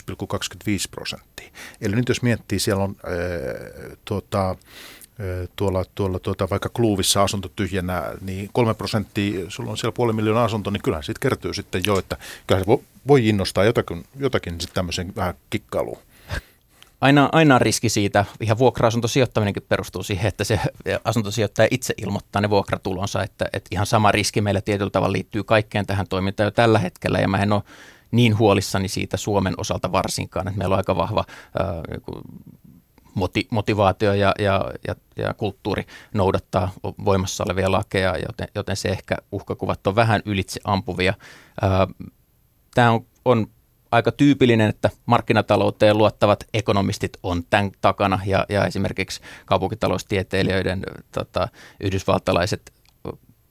prosenttia. 0.91 1.51
Eli 1.81 1.97
nyt 1.97 2.09
jos 2.09 2.23
miettii, 2.23 2.59
siellä 2.59 2.85
on 2.85 2.97
äh, 3.05 3.97
tuota, 4.05 4.57
tuolla, 5.57 5.85
tuolla 5.95 6.19
tuota, 6.19 6.51
vaikka 6.51 6.69
Kluuvissa 6.69 7.23
asunto 7.23 7.49
tyhjänä, 7.57 8.03
niin 8.21 8.51
kolme 8.53 8.75
prosenttia, 8.75 9.51
sulla 9.51 9.71
on 9.71 9.77
siellä 9.77 9.95
puoli 9.95 10.13
miljoonaa 10.13 10.45
asunto, 10.45 10.71
niin 10.71 10.83
kyllähän 10.83 11.05
siitä 11.05 11.21
kertyy 11.21 11.55
sitten 11.55 11.83
jo, 11.87 11.99
että 11.99 12.17
kyllä 12.47 12.65
se 12.65 12.67
voi 13.09 13.29
innostaa 13.29 13.65
jotakin, 13.65 14.05
jotakin 14.19 14.61
sitten 14.61 14.75
tämmöisen 14.75 15.13
vähän 15.17 15.35
kikkailuun. 15.51 15.99
Aina, 17.01 17.29
aina 17.33 17.55
on 17.55 17.61
riski 17.61 17.89
siitä, 17.89 18.25
ihan 18.41 18.59
vuokra-asuntosijoittaminenkin 18.59 19.63
perustuu 19.69 20.03
siihen, 20.03 20.27
että 20.27 20.45
se 20.45 20.61
asuntosijoittaja 21.05 21.69
itse 21.71 21.95
ilmoittaa 22.03 22.43
ne 22.43 22.51
vuokratulonsa, 22.51 23.23
että, 23.23 23.49
että 23.53 23.69
ihan 23.73 23.87
sama 23.87 24.13
riski 24.13 24.41
meillä 24.41 24.61
tietyllä 24.61 24.91
tavalla 24.91 25.13
liittyy 25.13 25.45
kaikkeen 25.45 25.87
tähän 25.87 26.09
toimintaan 26.09 26.47
jo 26.47 26.51
tällä 26.51 26.79
hetkellä, 26.79 27.19
ja 27.19 27.29
mä 27.29 27.43
en 27.43 27.53
ole 27.53 27.63
niin 28.11 28.39
huolissani 28.39 28.89
siitä 28.89 29.17
Suomen 29.17 29.55
osalta 29.57 29.93
varsinkaan, 29.93 30.49
että 30.49 30.59
meillä 30.59 30.73
on 30.73 30.79
aika 30.79 30.97
vahva 30.97 31.25
äh, 31.29 31.67
moti, 33.17 33.49
motivaatio 33.51 34.15
ja, 34.15 34.35
ja, 34.39 34.71
ja, 34.87 34.95
ja 35.17 35.35
kulttuuri 35.35 35.87
noudattaa 36.15 36.73
voimassa 37.05 37.45
olevia 37.45 37.73
lakeja, 37.73 38.17
joten, 38.27 38.49
joten 38.55 38.77
se 38.77 38.89
ehkä 38.89 39.17
uhkakuvat 39.33 39.87
on 39.87 39.97
vähän 39.97 40.23
ylitse 40.25 40.61
ampuvia. 40.65 41.15
Tämä 42.75 42.91
on, 42.91 43.07
on 43.25 43.47
aika 43.91 44.13
tyypillinen, 44.13 44.69
että 44.69 44.91
markkinatalouteen 45.07 45.99
luottavat 45.99 46.45
ekonomistit 46.55 47.17
on 47.23 47.45
tämän 47.51 47.71
takana 47.81 48.21
ja, 48.27 48.47
ja 48.49 48.67
esimerkiksi 48.67 49.21
kaupunkitaloustieteilijöiden 49.47 50.83
tota, 51.13 51.49
yhdysvaltalaiset 51.81 52.73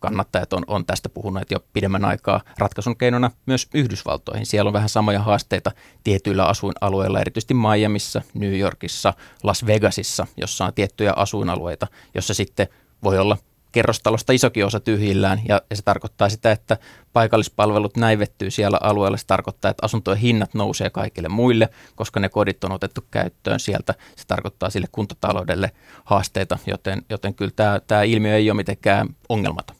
kannattajat 0.06 0.53
on, 0.53 0.64
on 0.68 0.86
tästä 0.86 1.10
puhuneet 1.10 1.51
jo 1.51 1.60
pidemmän 1.74 2.06
aikaa 2.06 2.41
ratkaisun 2.58 2.97
keinona 2.97 3.32
myös 3.45 3.68
Yhdysvaltoihin. 3.74 4.45
Siellä 4.45 4.70
on 4.70 4.74
vähän 4.74 4.89
samoja 4.89 5.20
haasteita 5.20 5.72
tietyillä 6.03 6.45
asuinalueilla, 6.45 7.20
erityisesti 7.20 7.53
Miamiissa, 7.53 8.22
New 8.34 8.60
Yorkissa, 8.60 9.14
Las 9.43 9.66
Vegasissa, 9.66 10.28
jossa 10.38 10.66
on 10.66 10.74
tiettyjä 10.74 11.14
asuinalueita, 11.16 11.88
jossa 12.16 12.34
sitten 12.34 12.68
voi 13.03 13.20
olla 13.20 13.38
kerrostalosta 13.76 14.34
isokin 14.34 14.66
osa 14.66 14.80
tyhjillään 14.80 15.41
ja, 15.47 15.62
se 15.74 15.82
tarkoittaa 15.82 16.30
sitä, 16.30 16.51
että 16.51 16.78
paikallispalvelut 17.14 17.97
näivettyy 17.97 18.51
siellä 18.51 18.78
alueella. 18.82 19.18
Se 19.18 19.26
tarkoittaa, 19.26 19.72
että 19.72 19.86
asuntojen 19.86 20.20
hinnat 20.20 20.53
nousee 20.53 20.89
kaikille 20.89 21.30
muille, 21.30 21.70
koska 21.95 22.20
ne 22.20 22.30
kodit 22.30 22.64
on 22.64 22.72
otettu 22.72 23.01
käyttöön 23.12 23.60
sieltä. 23.60 23.93
Se 24.16 24.28
tarkoittaa 24.28 24.70
sille 24.70 24.88
kuntataloudelle 24.91 25.72
haasteita, 26.06 26.58
joten, 26.68 27.01
joten 27.10 27.34
kyllä 27.36 27.51
tämä, 27.56 27.80
tämä 27.88 28.03
ilmiö 28.03 28.36
ei 28.36 28.49
ole 28.49 28.58
mitenkään 28.58 29.08
ongelmaton. 29.30 29.76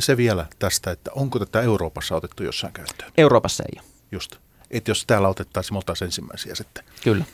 Se 0.00 0.16
vielä 0.16 0.46
tästä, 0.58 0.90
että 0.90 1.10
onko 1.14 1.38
tätä 1.38 1.62
Euroopassa 1.62 2.16
otettu 2.16 2.42
jossain 2.42 2.72
käyttöön? 2.72 3.12
Euroopassa 3.18 3.64
ei 3.64 3.80
ole. 3.80 3.88
Just. 4.12 4.36
Että 4.70 4.90
jos 4.90 5.04
täällä 5.06 5.28
otettaisiin, 5.28 5.74
me 5.74 5.78
oltaisiin 5.78 6.06
ensimmäisiä 6.06 6.54
sitten. 6.54 6.84
Kyllä. 7.04 7.24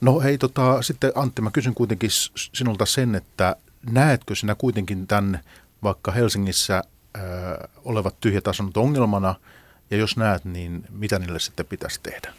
No 0.00 0.20
hei, 0.20 0.38
tota, 0.38 0.82
sitten 0.82 1.12
Antti, 1.14 1.42
mä 1.42 1.50
kysyn 1.50 1.74
kuitenkin 1.74 2.10
sinulta 2.34 2.86
sen, 2.86 3.14
että 3.14 3.56
näetkö 3.90 4.34
sinä 4.34 4.54
kuitenkin 4.54 5.06
tämän 5.06 5.40
vaikka 5.82 6.12
Helsingissä 6.12 6.76
äh, 6.76 7.22
olevat 7.84 8.20
tyhjät 8.20 8.48
asunnot 8.48 8.76
ongelmana, 8.76 9.34
ja 9.90 9.96
jos 9.96 10.16
näet, 10.16 10.44
niin 10.44 10.84
mitä 10.90 11.18
niille 11.18 11.38
sitten 11.38 11.66
pitäisi 11.66 12.00
tehdä? 12.02 12.34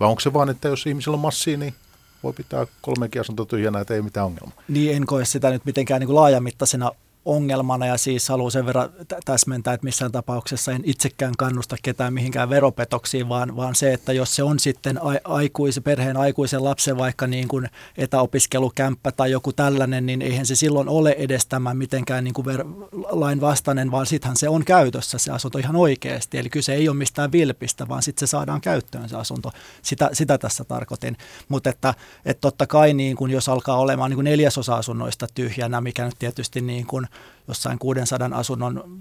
Vai 0.00 0.08
onko 0.08 0.20
se 0.20 0.32
vaan, 0.32 0.50
että 0.50 0.68
jos 0.68 0.86
ihmisillä 0.86 1.14
on 1.14 1.20
massia, 1.20 1.56
niin 1.56 1.74
voi 2.22 2.32
pitää 2.32 2.66
kolmekin 2.80 3.20
asuntoa 3.20 3.46
tyhjänä, 3.46 3.80
että 3.80 3.94
ei 3.94 4.02
mitään 4.02 4.26
ongelmaa? 4.26 4.62
Niin, 4.68 4.96
en 4.96 5.06
koe 5.06 5.24
sitä 5.24 5.50
nyt 5.50 5.64
mitenkään 5.64 6.00
niin 6.00 6.06
kuin 6.06 6.16
laajamittaisena 6.16 6.92
ongelmana 7.28 7.86
ja 7.86 7.96
siis 7.96 8.28
haluan 8.28 8.50
sen 8.50 8.66
verran 8.66 8.90
täsmentää, 9.24 9.74
että 9.74 9.84
missään 9.84 10.12
tapauksessa 10.12 10.72
en 10.72 10.82
itsekään 10.84 11.34
kannusta 11.38 11.76
ketään 11.82 12.14
mihinkään 12.14 12.50
veropetoksiin, 12.50 13.28
vaan, 13.28 13.56
vaan 13.56 13.74
se, 13.74 13.92
että 13.92 14.12
jos 14.12 14.36
se 14.36 14.42
on 14.42 14.58
sitten 14.58 15.00
aikuisen, 15.24 15.82
perheen 15.82 16.16
aikuisen 16.16 16.64
lapsen 16.64 16.98
vaikka 16.98 17.26
niin 17.26 17.48
kuin 17.48 17.68
etäopiskelukämppä 17.96 19.12
tai 19.12 19.30
joku 19.30 19.52
tällainen, 19.52 20.06
niin 20.06 20.22
eihän 20.22 20.46
se 20.46 20.56
silloin 20.56 20.88
ole 20.88 21.14
edes 21.18 21.46
tämä 21.46 21.74
mitenkään 21.74 22.24
niin 22.24 22.34
kuin 22.34 22.46
ver- 22.46 22.88
lain 23.10 23.40
vastainen, 23.40 23.90
vaan 23.90 24.06
sittenhän 24.06 24.36
se 24.36 24.48
on 24.48 24.64
käytössä 24.64 25.18
se 25.18 25.30
asunto 25.32 25.58
ihan 25.58 25.76
oikeasti. 25.76 26.38
Eli 26.38 26.50
kyse 26.50 26.74
ei 26.74 26.88
ole 26.88 26.96
mistään 26.96 27.32
vilpistä, 27.32 27.88
vaan 27.88 28.02
sitten 28.02 28.28
se 28.28 28.30
saadaan 28.30 28.60
käyttöön 28.60 29.08
se 29.08 29.16
asunto. 29.16 29.52
Sitä, 29.82 30.10
sitä 30.12 30.38
tässä 30.38 30.64
tarkoitin. 30.64 31.16
Mutta 31.48 31.70
että, 31.70 31.94
että 32.24 32.40
totta 32.40 32.66
kai 32.66 32.94
niin 32.94 33.16
kuin 33.16 33.30
jos 33.30 33.48
alkaa 33.48 33.78
olemaan 33.78 34.10
niin 34.10 34.16
kuin 34.16 34.24
neljäsosa 34.24 34.76
asunnoista 34.76 35.26
tyhjänä, 35.34 35.80
mikä 35.80 36.04
nyt 36.04 36.18
tietysti 36.18 36.60
niin 36.60 36.86
kuin 36.86 37.06
jossain 37.48 37.78
600 37.78 38.30
asunnon 38.32 38.98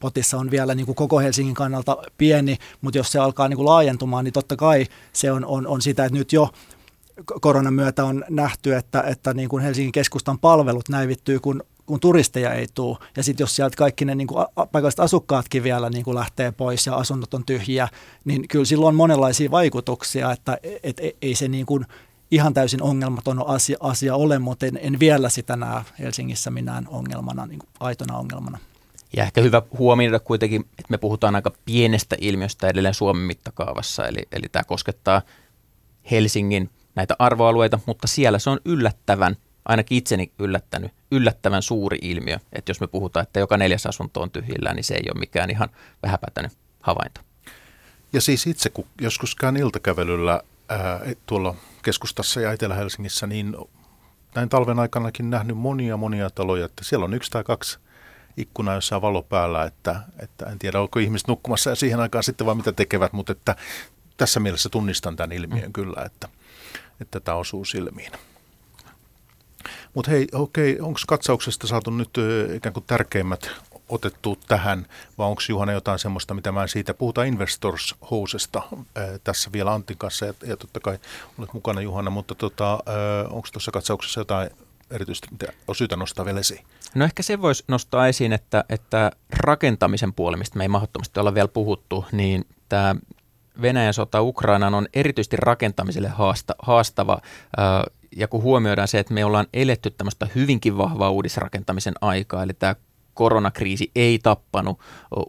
potissa 0.00 0.38
on 0.38 0.50
vielä 0.50 0.74
niin 0.74 0.86
kuin 0.86 0.96
koko 0.96 1.18
Helsingin 1.18 1.54
kannalta 1.54 1.96
pieni, 2.18 2.56
mutta 2.80 2.98
jos 2.98 3.12
se 3.12 3.18
alkaa 3.18 3.48
niin 3.48 3.56
kuin 3.56 3.66
laajentumaan, 3.66 4.24
niin 4.24 4.32
totta 4.32 4.56
kai 4.56 4.86
se 5.12 5.32
on, 5.32 5.44
on, 5.44 5.66
on 5.66 5.82
sitä, 5.82 6.04
että 6.04 6.18
nyt 6.18 6.32
jo 6.32 6.50
koronan 7.40 7.74
myötä 7.74 8.04
on 8.04 8.24
nähty, 8.30 8.74
että, 8.74 9.02
että 9.02 9.34
niin 9.34 9.48
kuin 9.48 9.62
Helsingin 9.62 9.92
keskustan 9.92 10.38
palvelut 10.38 10.88
näivittyy, 10.88 11.40
kun 11.40 11.62
kun 11.86 12.00
turisteja 12.00 12.52
ei 12.52 12.66
tule. 12.74 12.98
Ja 13.16 13.22
sitten 13.22 13.44
jos 13.44 13.56
sieltä 13.56 13.76
kaikki 13.76 14.04
ne 14.04 14.14
niin 14.14 14.26
kuin 14.26 14.46
paikalliset 14.72 15.00
asukkaatkin 15.00 15.62
vielä 15.62 15.90
niin 15.90 16.04
kuin 16.04 16.14
lähtee 16.14 16.52
pois 16.52 16.86
ja 16.86 16.94
asunnot 16.94 17.34
on 17.34 17.44
tyhjiä, 17.44 17.88
niin 18.24 18.48
kyllä 18.48 18.64
silloin 18.64 18.88
on 18.88 18.94
monenlaisia 18.94 19.50
vaikutuksia, 19.50 20.32
että 20.32 20.58
et, 20.62 21.00
et, 21.00 21.16
ei 21.22 21.34
se 21.34 21.48
niin 21.48 21.66
kuin 21.66 21.86
ihan 22.34 22.54
täysin 22.54 22.82
ongelmaton 22.82 23.46
asia, 23.46 23.76
asia 23.80 24.16
ole, 24.16 24.38
mutta 24.38 24.66
en, 24.66 24.78
en 24.82 25.00
vielä 25.00 25.28
sitä 25.28 25.56
näe 25.56 25.82
Helsingissä 25.98 26.50
minään 26.50 26.88
ongelmana, 26.88 27.46
niin 27.46 27.58
kuin 27.58 27.68
aitona 27.80 28.16
ongelmana. 28.16 28.58
Ja 29.16 29.22
ehkä 29.22 29.40
hyvä 29.40 29.62
huomioida 29.78 30.20
kuitenkin, 30.20 30.60
että 30.60 30.90
me 30.90 30.98
puhutaan 30.98 31.34
aika 31.34 31.52
pienestä 31.64 32.16
ilmiöstä 32.20 32.68
edelleen 32.68 32.94
Suomen 32.94 33.22
mittakaavassa, 33.22 34.08
eli, 34.08 34.18
eli 34.32 34.48
tämä 34.52 34.64
koskettaa 34.64 35.22
Helsingin 36.10 36.70
näitä 36.94 37.16
arvoalueita, 37.18 37.78
mutta 37.86 38.06
siellä 38.06 38.38
se 38.38 38.50
on 38.50 38.60
yllättävän, 38.64 39.36
ainakin 39.64 39.98
itseni 39.98 40.32
yllättänyt, 40.38 40.92
yllättävän 41.10 41.62
suuri 41.62 41.98
ilmiö, 42.02 42.38
että 42.52 42.70
jos 42.70 42.80
me 42.80 42.86
puhutaan, 42.86 43.22
että 43.22 43.40
joka 43.40 43.56
neljäs 43.56 43.86
asunto 43.86 44.22
on 44.22 44.30
tyhjillä, 44.30 44.74
niin 44.74 44.84
se 44.84 44.94
ei 44.94 45.10
ole 45.14 45.20
mikään 45.20 45.50
ihan 45.50 45.68
vähäpätänyt 46.02 46.52
havainto. 46.80 47.20
Ja 48.12 48.20
siis 48.20 48.46
itse, 48.46 48.70
kun 48.70 48.86
joskus 49.00 49.34
käyn 49.34 49.56
iltakävelyllä 49.56 50.40
ää, 50.68 51.00
tuolla 51.26 51.54
keskustassa 51.82 52.40
ja 52.40 52.52
Etelä-Helsingissä, 52.52 53.26
niin 53.26 53.56
näin 54.34 54.48
talven 54.48 54.78
aikanakin 54.78 55.30
nähnyt 55.30 55.56
monia 55.56 55.96
monia 55.96 56.30
taloja, 56.30 56.64
että 56.64 56.84
siellä 56.84 57.04
on 57.04 57.14
yksi 57.14 57.30
tai 57.30 57.44
kaksi 57.44 57.78
ikkuna, 58.36 58.74
jossa 58.74 58.96
on 58.96 59.02
valo 59.02 59.22
päällä, 59.22 59.64
että, 59.64 60.00
että 60.18 60.46
en 60.46 60.58
tiedä, 60.58 60.80
onko 60.80 60.98
ihmiset 60.98 61.28
nukkumassa 61.28 61.70
ja 61.70 61.76
siihen 61.76 62.00
aikaan 62.00 62.24
sitten 62.24 62.46
vaan 62.46 62.56
mitä 62.56 62.72
tekevät, 62.72 63.12
mutta 63.12 63.32
että 63.32 63.56
tässä 64.16 64.40
mielessä 64.40 64.68
tunnistan 64.68 65.16
tämän 65.16 65.32
ilmiön 65.32 65.66
mm. 65.66 65.72
kyllä, 65.72 66.02
että, 66.04 66.28
että 67.00 67.20
tämä 67.20 67.36
osuu 67.36 67.64
silmiin. 67.64 68.12
Mutta 69.94 70.10
hei, 70.10 70.28
okei, 70.32 70.80
onko 70.80 71.00
katsauksesta 71.06 71.66
saatu 71.66 71.90
nyt 71.90 72.10
ikään 72.54 72.72
kuin 72.72 72.84
tärkeimmät 72.86 73.50
otettu 73.88 74.38
tähän, 74.48 74.86
vai 75.18 75.26
onko 75.26 75.42
Juhana 75.48 75.72
jotain 75.72 75.98
semmoista, 75.98 76.34
mitä 76.34 76.52
mä 76.52 76.62
en 76.62 76.68
siitä 76.68 76.94
puhuta 76.94 77.24
Investors 77.24 77.94
Housesta 78.10 78.62
tässä 79.24 79.52
vielä 79.52 79.72
Antin 79.72 79.98
kanssa, 79.98 80.26
ja, 80.26 80.34
ja 80.46 80.56
totta 80.56 80.80
kai 80.80 80.98
olet 81.38 81.52
mukana 81.52 81.80
Juhana, 81.80 82.10
mutta 82.10 82.34
tota, 82.34 82.78
onko 83.30 83.48
tuossa 83.52 83.70
katsauksessa 83.70 84.20
jotain 84.20 84.50
erityisesti, 84.90 85.28
mitä 85.30 85.46
on 85.68 85.74
syytä 85.74 85.96
nostaa 85.96 86.24
vielä 86.24 86.40
esiin? 86.40 86.64
No 86.94 87.04
ehkä 87.04 87.22
se 87.22 87.42
voisi 87.42 87.64
nostaa 87.68 88.08
esiin, 88.08 88.32
että, 88.32 88.64
että 88.68 89.12
rakentamisen 89.30 90.12
puoli, 90.12 90.36
mistä 90.36 90.58
me 90.58 90.64
ei 90.64 90.68
mahdottomasti 90.68 91.20
olla 91.20 91.34
vielä 91.34 91.48
puhuttu, 91.48 92.04
niin 92.12 92.44
tämä 92.68 92.96
Venäjän 93.62 93.94
sota 93.94 94.22
Ukrainaan 94.22 94.74
on 94.74 94.86
erityisesti 94.94 95.36
rakentamiselle 95.36 96.08
haasta, 96.08 96.54
haastava. 96.62 97.18
Ja 98.16 98.28
kun 98.28 98.42
huomioidaan 98.42 98.88
se, 98.88 98.98
että 98.98 99.14
me 99.14 99.24
ollaan 99.24 99.46
eletty 99.52 99.90
tämmöistä 99.90 100.28
hyvinkin 100.34 100.78
vahvaa 100.78 101.10
uudisrakentamisen 101.10 101.94
aikaa, 102.00 102.42
eli 102.42 102.54
tämä 102.54 102.74
koronakriisi 103.14 103.90
ei 103.94 104.18
tappanut 104.18 104.80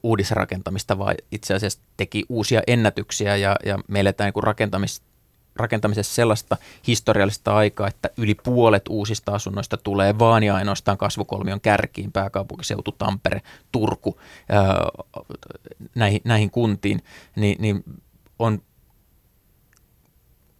uudisrakentamista, 0.03 0.97
vaan 0.97 1.15
itse 1.31 1.53
asiassa 1.53 1.79
teki 1.97 2.23
uusia 2.29 2.61
ennätyksiä 2.67 3.35
ja, 3.35 3.55
ja 3.65 3.79
me 3.87 3.99
eletään 3.99 4.31
niin 4.35 4.43
rakentamis, 4.43 5.01
rakentamisessa 5.55 6.15
sellaista 6.15 6.57
historiallista 6.87 7.55
aikaa, 7.55 7.87
että 7.87 8.09
yli 8.17 8.35
puolet 8.35 8.87
uusista 8.89 9.31
asunnoista 9.31 9.77
tulee 9.77 10.19
vaan 10.19 10.43
ja 10.43 10.55
ainoastaan 10.55 10.97
kasvukolmion 10.97 11.61
kärkiin, 11.61 12.11
pääkaupunkiseutu, 12.11 12.91
Tampere, 12.91 13.41
Turku, 13.71 14.19
ää, 14.49 14.87
näihin, 15.95 16.21
näihin 16.23 16.51
kuntiin, 16.51 17.03
niin, 17.35 17.61
niin 17.61 17.83
on 18.39 18.61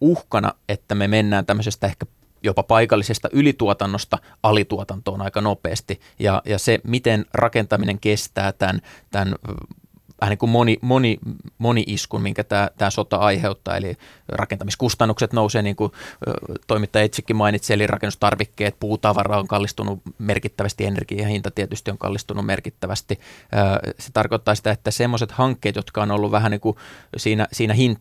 uhkana, 0.00 0.52
että 0.68 0.94
me 0.94 1.08
mennään 1.08 1.46
tämmöisestä 1.46 1.86
ehkä 1.86 2.06
jopa 2.46 2.62
paikallisesta 2.62 3.28
ylituotannosta 3.32 4.18
alituotantoon 4.42 5.22
aika 5.22 5.40
nopeasti. 5.40 6.00
Ja, 6.18 6.42
ja 6.44 6.58
se, 6.58 6.80
miten 6.84 7.26
rakentaminen 7.34 8.00
kestää 8.00 8.52
tämän, 8.52 8.82
tämän 9.10 9.34
vähän 10.20 10.30
niin 10.30 10.38
kuin 10.38 10.50
moni, 10.50 10.78
moni, 10.80 11.18
moni 11.58 11.84
iskun, 11.86 12.22
minkä 12.22 12.44
tämä, 12.44 12.70
tämä 12.78 12.90
sota 12.90 13.16
aiheuttaa, 13.16 13.76
eli 13.76 13.96
rakentamiskustannukset 14.28 15.32
nousee, 15.32 15.62
niin 15.62 15.76
kuin 15.76 15.92
toimittaja 16.66 17.04
itsekin 17.04 17.36
mainitsi, 17.36 17.72
eli 17.72 17.86
rakennustarvikkeet, 17.86 18.76
puutavara 18.80 19.38
on 19.38 19.48
kallistunut 19.48 20.02
merkittävästi, 20.18 20.84
energiahinta 20.84 21.50
tietysti 21.50 21.90
on 21.90 21.98
kallistunut 21.98 22.46
merkittävästi. 22.46 23.20
Se 23.98 24.12
tarkoittaa 24.12 24.54
sitä, 24.54 24.70
että 24.70 24.90
semmoiset 24.90 25.32
hankkeet, 25.32 25.76
jotka 25.76 26.02
on 26.02 26.10
ollut 26.10 26.30
vähän 26.30 26.50
niin 26.50 26.60
kuin 26.60 26.76
siinä, 27.16 27.46
siinä 27.52 27.74
hin, 27.74 27.98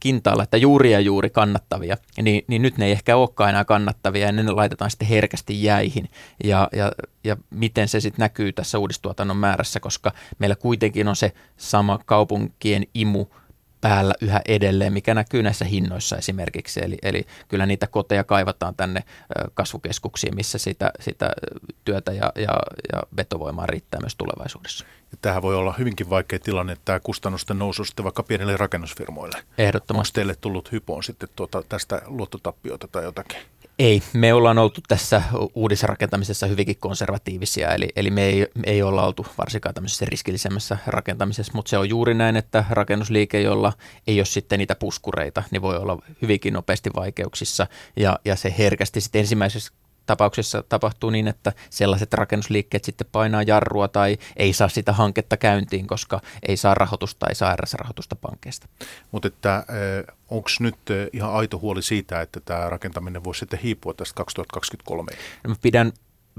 kintaalla, 0.00 0.42
että 0.42 0.56
juuri 0.56 0.92
ja 0.92 1.00
juuri 1.00 1.30
kannattavia, 1.30 1.96
niin, 2.22 2.44
niin 2.46 2.62
nyt 2.62 2.78
ne 2.78 2.86
ei 2.86 2.92
ehkä 2.92 3.16
olekaan 3.16 3.50
enää 3.50 3.64
kannattavia, 3.64 4.26
ja 4.26 4.32
ne 4.32 4.50
laitetaan 4.50 4.90
sitten 4.90 5.08
herkästi 5.08 5.64
jäihin. 5.64 6.10
Ja, 6.44 6.68
ja, 6.72 6.92
ja 7.24 7.36
miten 7.50 7.88
se 7.88 8.00
sitten 8.00 8.22
näkyy 8.22 8.52
tässä 8.52 8.78
uudistuotannon 8.78 9.36
määrässä, 9.36 9.80
koska 9.80 10.12
meillä 10.38 10.56
kuitenkin 10.56 11.08
on 11.08 11.16
se 11.16 11.32
sama 11.56 11.98
kaupunkien 12.06 12.86
imu 12.94 13.26
päällä 13.80 14.14
yhä 14.20 14.40
edelleen, 14.48 14.92
mikä 14.92 15.14
näkyy 15.14 15.42
näissä 15.42 15.64
hinnoissa 15.64 16.16
esimerkiksi. 16.16 16.84
Eli, 16.84 16.98
eli 17.02 17.26
kyllä 17.48 17.66
niitä 17.66 17.86
koteja 17.86 18.24
kaivataan 18.24 18.74
tänne 18.74 19.00
kasvukeskuksiin, 19.54 20.34
missä 20.36 20.58
sitä, 20.58 20.90
sitä 21.00 21.30
työtä 21.84 22.12
ja, 22.12 22.32
ja, 22.36 22.58
ja 22.92 23.02
vetovoimaa 23.16 23.66
riittää 23.66 24.00
myös 24.00 24.16
tulevaisuudessa. 24.16 24.84
Ja 25.12 25.18
tämähän 25.22 25.42
voi 25.42 25.54
olla 25.54 25.74
hyvinkin 25.78 26.10
vaikea 26.10 26.38
tilanne, 26.38 26.76
tämä 26.84 27.00
kustannusten 27.00 27.58
nousu 27.58 27.84
sitten 27.84 28.04
vaikka 28.04 28.22
pienille 28.22 28.56
rakennusfirmoille. 28.56 29.38
Ehdottomasti. 29.58 30.10
Onko 30.10 30.14
teille 30.14 30.36
tullut 30.40 30.72
hypoon 30.72 31.02
sitten 31.02 31.28
tuota, 31.36 31.62
tästä 31.68 32.02
luottotappiota 32.06 32.88
tai 32.88 33.04
jotakin? 33.04 33.38
Ei, 33.78 34.02
me 34.12 34.34
ollaan 34.34 34.58
oltu 34.58 34.80
tässä 34.88 35.22
uudisrakentamisessa 35.54 36.46
hyvinkin 36.46 36.76
konservatiivisia, 36.76 37.74
eli, 37.74 37.88
eli 37.96 38.10
me, 38.10 38.24
ei, 38.24 38.46
me 38.54 38.62
ei 38.66 38.82
olla 38.82 39.06
oltu 39.06 39.26
varsinkaan 39.38 39.74
tämmöisessä 39.74 40.04
riskillisemmässä 40.04 40.78
rakentamisessa, 40.86 41.52
mutta 41.54 41.70
se 41.70 41.78
on 41.78 41.88
juuri 41.88 42.14
näin, 42.14 42.36
että 42.36 42.64
rakennusliike, 42.70 43.40
jolla 43.40 43.72
ei 44.06 44.18
ole 44.18 44.24
sitten 44.24 44.58
niitä 44.58 44.74
puskureita, 44.74 45.42
niin 45.50 45.62
voi 45.62 45.76
olla 45.76 45.98
hyvinkin 46.22 46.54
nopeasti 46.54 46.90
vaikeuksissa, 46.96 47.66
ja, 47.96 48.18
ja 48.24 48.36
se 48.36 48.54
herkästi 48.58 49.00
sitten 49.00 49.20
ensimmäisessä 49.20 49.72
tapauksessa 50.06 50.64
tapahtuu 50.68 51.10
niin, 51.10 51.28
että 51.28 51.52
sellaiset 51.70 52.14
rakennusliikkeet 52.14 52.84
sitten 52.84 53.06
painaa 53.12 53.42
jarrua 53.42 53.88
tai 53.88 54.18
ei 54.36 54.52
saa 54.52 54.68
sitä 54.68 54.92
hanketta 54.92 55.36
käyntiin, 55.36 55.86
koska 55.86 56.20
ei 56.48 56.56
saa 56.56 56.74
rahoitusta, 56.74 57.26
ei 57.28 57.34
saa 57.34 57.56
RS-rahoitusta 57.56 58.16
pankkeista. 58.16 58.68
Mutta 59.12 59.28
että 59.28 59.64
eh, 59.68 60.14
onko 60.30 60.48
nyt 60.60 60.90
eh, 60.90 61.08
ihan 61.12 61.34
aito 61.34 61.58
huoli 61.58 61.82
siitä, 61.82 62.20
että 62.20 62.40
tämä 62.40 62.70
rakentaminen 62.70 63.24
voisi 63.24 63.38
sitten 63.38 63.58
hiipua 63.58 63.94
tästä 63.94 64.14
2023? 64.14 65.12
No 65.44 65.50
mä 65.50 65.56
pidän 65.62 65.92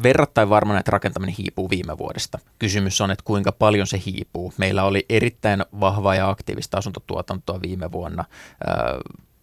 verrattain 0.04 0.50
varmana, 0.50 0.80
että 0.80 0.92
rakentaminen 0.92 1.36
hiipuu 1.38 1.70
viime 1.70 1.98
vuodesta. 1.98 2.40
Kysymys 2.60 3.02
on, 3.02 3.12
että 3.12 3.24
kuinka 3.26 3.52
paljon 3.52 3.88
se 3.88 4.02
hiipuu. 4.06 4.54
Meillä 4.58 4.84
oli 4.84 5.06
erittäin 5.10 5.66
vahvaa 5.80 6.16
ja 6.16 6.30
aktiivista 6.30 6.78
asuntotuotantoa 6.78 7.62
viime 7.62 7.92
vuonna, 7.92 8.26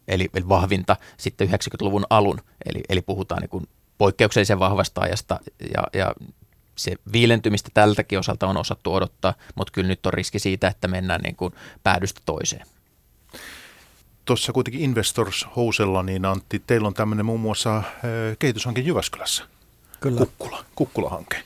eli 0.09 0.29
vahvinta 0.49 0.97
sitten 1.17 1.49
90-luvun 1.49 2.07
alun, 2.11 2.41
eli, 2.67 2.81
eli 2.89 3.03
puhutaan 3.03 3.41
niin 3.41 3.51
kuin 3.51 3.69
poikkeuksellisen 4.03 4.59
vahvasta 4.59 5.01
ajasta 5.01 5.41
ja, 5.75 6.01
ja 6.01 6.15
se 6.77 6.95
viilentymistä 7.13 7.71
tältäkin 7.75 8.19
osalta 8.19 8.47
on 8.47 8.57
osattu 8.57 8.95
odottaa, 8.95 9.35
mutta 9.55 9.73
kyllä 9.73 9.89
nyt 9.89 10.07
on 10.07 10.13
riski 10.13 10.39
siitä, 10.39 10.69
että 10.69 10.89
mennään 10.89 11.21
niin 11.21 11.37
kuin 11.37 11.55
päädystä 11.83 12.21
toiseen. 12.27 12.67
Tuossa 14.25 14.53
kuitenkin 14.53 14.81
Investors 14.83 15.47
Housella, 15.57 16.03
niin 16.03 16.25
Antti, 16.25 16.63
teillä 16.67 16.89
on 16.89 16.95
tämmöinen 16.95 17.27
muun 17.27 17.41
muassa 17.41 17.83
kehityshanke 18.39 18.81
Jyväskylässä. 18.81 19.45
Kyllä. 20.01 20.19
Kukkula, 20.19 20.65
Kukkula-hanke. 20.75 21.43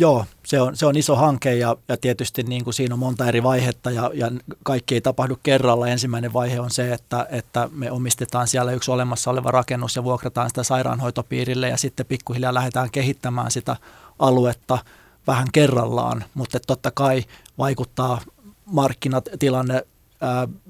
Joo, 0.00 0.24
se 0.46 0.60
on, 0.60 0.76
se 0.76 0.86
on 0.86 0.96
iso 0.96 1.16
hanke 1.16 1.54
ja, 1.54 1.76
ja 1.88 1.96
tietysti 1.96 2.42
niin 2.42 2.64
kuin 2.64 2.74
siinä 2.74 2.94
on 2.94 2.98
monta 2.98 3.26
eri 3.26 3.42
vaihetta 3.42 3.90
ja, 3.90 4.10
ja 4.14 4.30
kaikki 4.62 4.94
ei 4.94 5.00
tapahdu 5.00 5.38
kerralla. 5.42 5.88
Ensimmäinen 5.88 6.32
vaihe 6.32 6.60
on 6.60 6.70
se, 6.70 6.92
että, 6.92 7.26
että 7.30 7.68
me 7.72 7.90
omistetaan 7.90 8.48
siellä 8.48 8.72
yksi 8.72 8.90
olemassa 8.90 9.30
oleva 9.30 9.50
rakennus 9.50 9.96
ja 9.96 10.04
vuokrataan 10.04 10.48
sitä 10.48 10.62
sairaanhoitopiirille 10.62 11.68
ja 11.68 11.76
sitten 11.76 12.06
pikkuhiljaa 12.06 12.54
lähdetään 12.54 12.90
kehittämään 12.90 13.50
sitä 13.50 13.76
aluetta 14.18 14.78
vähän 15.26 15.48
kerrallaan, 15.52 16.24
mutta 16.34 16.60
totta 16.60 16.90
kai 16.90 17.24
vaikuttaa 17.58 18.20
markkinatilanne 18.64 19.86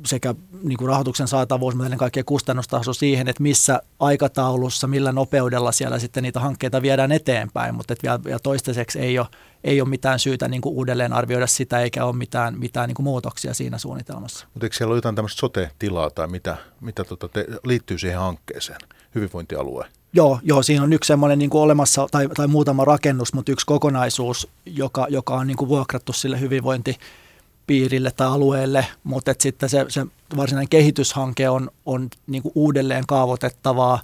sekä 0.06 0.34
niin 0.62 0.78
kuin 0.78 0.88
rahoituksen 0.88 1.28
saatavuus, 1.28 1.74
mutta 1.74 1.86
ennen 1.86 1.98
kaikkea 1.98 2.24
kustannustaso 2.24 2.92
siihen, 2.92 3.28
että 3.28 3.42
missä 3.42 3.82
aikataulussa, 4.00 4.86
millä 4.86 5.12
nopeudella 5.12 5.72
siellä 5.72 5.98
sitten 5.98 6.22
niitä 6.22 6.40
hankkeita 6.40 6.82
viedään 6.82 7.12
eteenpäin, 7.12 7.74
mutta 7.74 7.92
et 7.92 8.02
vielä, 8.02 8.24
vielä 8.24 8.38
toistaiseksi 8.38 8.98
ei 8.98 9.18
ole, 9.18 9.26
ei 9.64 9.80
ole 9.80 9.88
mitään 9.88 10.18
syytä 10.18 10.48
niin 10.48 10.60
kuin 10.60 10.74
uudelleen 10.74 11.12
arvioida 11.12 11.46
sitä, 11.46 11.80
eikä 11.80 12.04
ole 12.04 12.16
mitään, 12.16 12.58
mitään 12.58 12.88
niin 12.88 12.94
kuin 12.94 13.04
muutoksia 13.04 13.54
siinä 13.54 13.78
suunnitelmassa. 13.78 14.46
Mutta 14.54 14.66
eikö 14.66 14.76
siellä 14.76 14.92
ole 14.92 14.98
jotain 14.98 15.14
tämmöistä 15.14 15.40
sote-tilaa 15.40 16.10
tai 16.10 16.28
mitä, 16.28 16.56
mitä 16.80 17.04
tota 17.04 17.28
te, 17.28 17.46
liittyy 17.64 17.98
siihen 17.98 18.18
hankkeeseen, 18.18 18.80
hyvinvointialueen? 19.14 19.90
Joo, 20.12 20.40
joo, 20.42 20.62
siinä 20.62 20.82
on 20.84 20.92
yksi 20.92 21.08
semmoinen 21.08 21.38
niin 21.38 21.50
kuin 21.50 21.62
olemassa, 21.62 22.06
tai, 22.10 22.28
tai 22.28 22.46
muutama 22.46 22.84
rakennus, 22.84 23.32
mutta 23.32 23.52
yksi 23.52 23.66
kokonaisuus, 23.66 24.48
joka, 24.66 25.06
joka 25.10 25.34
on 25.34 25.46
niin 25.46 25.56
kuin 25.56 25.68
vuokrattu 25.68 26.12
sille 26.12 26.40
hyvinvointi 26.40 26.96
piirille 27.68 28.10
tai 28.10 28.26
alueelle, 28.26 28.86
mutta 29.04 29.34
sitten 29.38 29.68
se, 29.68 29.86
se 29.88 30.06
varsinainen 30.36 30.68
kehityshanke 30.68 31.48
on, 31.48 31.70
on 31.86 32.08
niin 32.26 32.42
kuin 32.42 32.52
uudelleen 32.54 33.06
kaavoitettavaa 33.06 34.00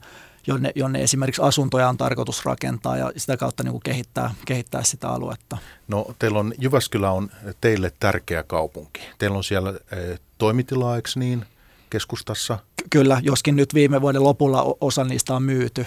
jonne, 0.46 0.72
jonne 0.74 1.02
esimerkiksi 1.02 1.42
asuntoja 1.42 1.88
on 1.88 1.96
tarkoitus 1.96 2.44
rakentaa 2.44 2.96
ja 2.96 3.12
sitä 3.16 3.36
kautta 3.36 3.62
niin 3.62 3.72
kuin 3.72 3.82
kehittää, 3.82 4.34
kehittää 4.46 4.82
sitä 4.82 5.08
aluetta. 5.08 5.58
No 5.88 6.06
teillä 6.18 6.38
on, 6.38 6.52
Jyväskylä 6.58 7.10
on 7.10 7.30
teille 7.60 7.92
tärkeä 8.00 8.42
kaupunki. 8.42 9.00
Teillä 9.18 9.36
on 9.36 9.44
siellä 9.44 9.70
e, 9.70 10.16
toimitilaa, 10.38 10.96
eikö 10.96 11.10
niin, 11.16 11.46
keskustassa? 11.90 12.58
Ky- 12.76 12.86
kyllä, 12.90 13.20
joskin 13.22 13.56
nyt 13.56 13.74
viime 13.74 14.00
vuoden 14.00 14.24
lopulla 14.24 14.76
osa 14.80 15.04
niistä 15.04 15.34
on 15.34 15.42
myyty. 15.42 15.86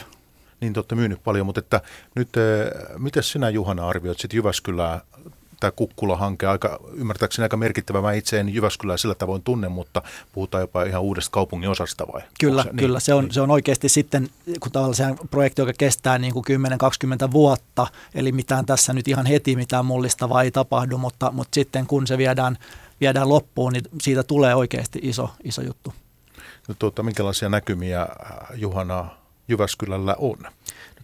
Niin 0.61 0.73
te 0.73 0.80
olette 0.80 0.95
myynyt 0.95 1.23
paljon, 1.23 1.45
mutta 1.45 1.59
että 1.59 1.82
nyt, 2.15 2.38
e, 2.38 2.41
miten 2.97 3.23
sinä 3.23 3.49
Juhana 3.49 3.88
arvioit 3.88 4.19
sitten 4.19 4.38
Jyväskylää 4.38 5.01
tämä 5.60 5.72
Kukkula-hanke 5.72 6.47
aika, 6.47 6.80
ymmärtääkseni 6.93 7.43
aika 7.43 7.58
merkittävä. 7.58 8.01
Mä 8.01 8.14
itse 8.14 8.39
en 8.39 8.53
Jyväskylää 8.53 8.97
sillä 8.97 9.16
tavoin 9.16 9.43
tunne, 9.43 9.70
mutta 9.70 10.01
puhutaan 10.32 10.62
jopa 10.62 10.84
ihan 10.84 11.01
uudesta 11.01 11.32
kaupungin 11.32 11.70
osasta 11.70 12.08
vai? 12.14 12.22
Kyllä, 12.39 12.64
se, 12.64 12.70
kyllä. 12.70 12.97
Niin, 12.97 13.01
se, 13.01 13.14
on, 13.14 13.24
niin. 13.24 13.34
se 13.34 13.41
on 13.41 13.51
oikeasti 13.51 13.89
sitten, 13.89 14.30
kun 14.60 14.72
tavallaan 14.72 15.18
projekti, 15.32 15.62
joka 15.62 15.74
kestää 15.78 16.18
niin 16.18 16.34
kuin 16.34 16.45
10-20 17.28 17.32
vuotta, 17.32 17.88
eli 18.16 18.32
mitään 18.32 18.66
tässä 18.66 18.93
nyt 18.93 19.08
ihan 19.08 19.26
heti 19.26 19.55
mitään 19.55 19.86
mullistavaa 19.86 20.43
ei 20.43 20.51
tapahdu, 20.51 20.97
mutta, 20.97 21.32
mutta 21.32 21.55
sitten 21.55 21.88
kun 21.88 22.08
se 22.08 22.18
viedään, 22.18 22.58
viedään 23.01 23.30
loppuun, 23.30 23.74
niin 23.74 23.84
siitä 24.01 24.24
tulee 24.24 24.55
oikeasti 24.55 24.99
iso, 25.01 25.30
iso 25.43 25.62
juttu. 25.62 25.93
No, 26.68 26.76
tuota, 26.80 27.03
minkälaisia 27.03 27.49
näkymiä 27.49 28.08
Juhana 28.55 29.10
Jyväskylällä 29.47 30.16
on? 30.18 30.38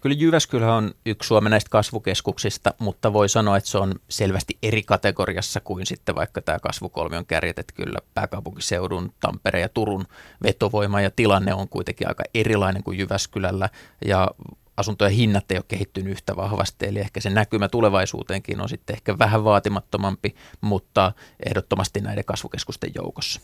Kyllä 0.03 0.15
Jyväskylä 0.19 0.75
on 0.75 0.91
yksi 1.05 1.27
Suomen 1.27 1.51
näistä 1.51 1.69
kasvukeskuksista, 1.69 2.73
mutta 2.79 3.13
voi 3.13 3.29
sanoa, 3.29 3.57
että 3.57 3.69
se 3.69 3.77
on 3.77 3.93
selvästi 4.09 4.57
eri 4.63 4.83
kategoriassa 4.83 5.59
kuin 5.59 5.85
sitten 5.85 6.15
vaikka 6.15 6.41
tämä 6.41 6.59
kasvukolmion 6.59 7.25
kärjet, 7.25 7.59
että 7.59 7.73
kyllä 7.73 7.99
pääkaupunkiseudun, 8.13 9.13
Tampereen 9.19 9.61
ja 9.61 9.69
Turun 9.69 10.05
vetovoima 10.43 11.01
ja 11.01 11.11
tilanne 11.11 11.53
on 11.53 11.69
kuitenkin 11.69 12.07
aika 12.07 12.23
erilainen 12.33 12.83
kuin 12.83 12.99
Jyväskylällä 12.99 13.69
ja 14.05 14.31
asuntojen 14.77 15.13
hinnat 15.13 15.51
ei 15.51 15.57
ole 15.57 15.65
kehittynyt 15.67 16.11
yhtä 16.11 16.35
vahvasti, 16.35 16.85
eli 16.87 16.99
ehkä 16.99 17.21
se 17.21 17.29
näkymä 17.29 17.67
tulevaisuuteenkin 17.67 18.61
on 18.61 18.69
sitten 18.69 18.95
ehkä 18.95 19.19
vähän 19.19 19.43
vaatimattomampi, 19.43 20.35
mutta 20.61 21.11
ehdottomasti 21.45 22.01
näiden 22.01 22.25
kasvukeskusten 22.25 22.91
joukossa. 22.95 23.41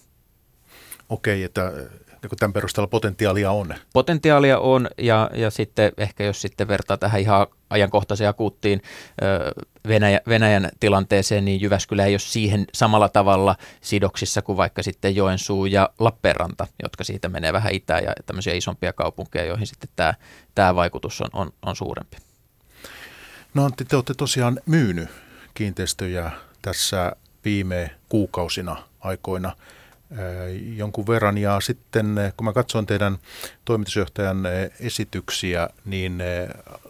Okei, 1.09 1.43
että 1.43 1.71
niin 2.23 2.37
tämän 2.39 2.53
perusteella 2.53 2.87
potentiaalia 2.87 3.51
on. 3.51 3.73
Potentiaalia 3.93 4.59
on 4.59 4.89
ja, 4.97 5.29
ja 5.33 5.49
sitten 5.49 5.91
ehkä 5.97 6.23
jos 6.23 6.41
sitten 6.41 6.67
vertaa 6.67 6.97
tähän 6.97 7.21
ihan 7.21 7.47
ajankohtaiseen 7.69 8.29
akuuttiin 8.29 8.81
Venäjä, 9.87 10.21
Venäjän 10.27 10.69
tilanteeseen, 10.79 11.45
niin 11.45 11.61
Jyväskylä 11.61 12.05
ei 12.05 12.13
ole 12.13 12.19
siihen 12.19 12.65
samalla 12.73 13.09
tavalla 13.09 13.55
sidoksissa 13.81 14.41
kuin 14.41 14.57
vaikka 14.57 14.83
sitten 14.83 15.15
Joensuu 15.15 15.65
ja 15.65 15.89
Lappeenranta, 15.99 16.67
jotka 16.83 17.03
siitä 17.03 17.29
menee 17.29 17.53
vähän 17.53 17.73
itään 17.73 18.03
ja 18.03 18.13
tämmöisiä 18.25 18.53
isompia 18.53 18.93
kaupunkeja, 18.93 19.45
joihin 19.45 19.67
sitten 19.67 19.89
tämä, 19.95 20.13
tämä 20.55 20.75
vaikutus 20.75 21.21
on, 21.21 21.29
on, 21.33 21.51
on 21.61 21.75
suurempi. 21.75 22.17
No 23.53 23.65
Antti, 23.65 23.85
te 23.85 23.95
olette 23.95 24.13
tosiaan 24.13 24.59
myynyt 24.65 25.09
kiinteistöjä 25.53 26.31
tässä 26.61 27.11
viime 27.45 27.91
kuukausina 28.09 28.83
aikoina– 28.99 29.55
jonkun 30.75 31.07
verran. 31.07 31.37
Ja 31.37 31.59
sitten 31.59 32.15
kun 32.37 32.45
mä 32.45 32.53
katson 32.53 32.85
teidän 32.85 33.17
toimitusjohtajan 33.65 34.43
esityksiä, 34.79 35.69
niin 35.85 36.23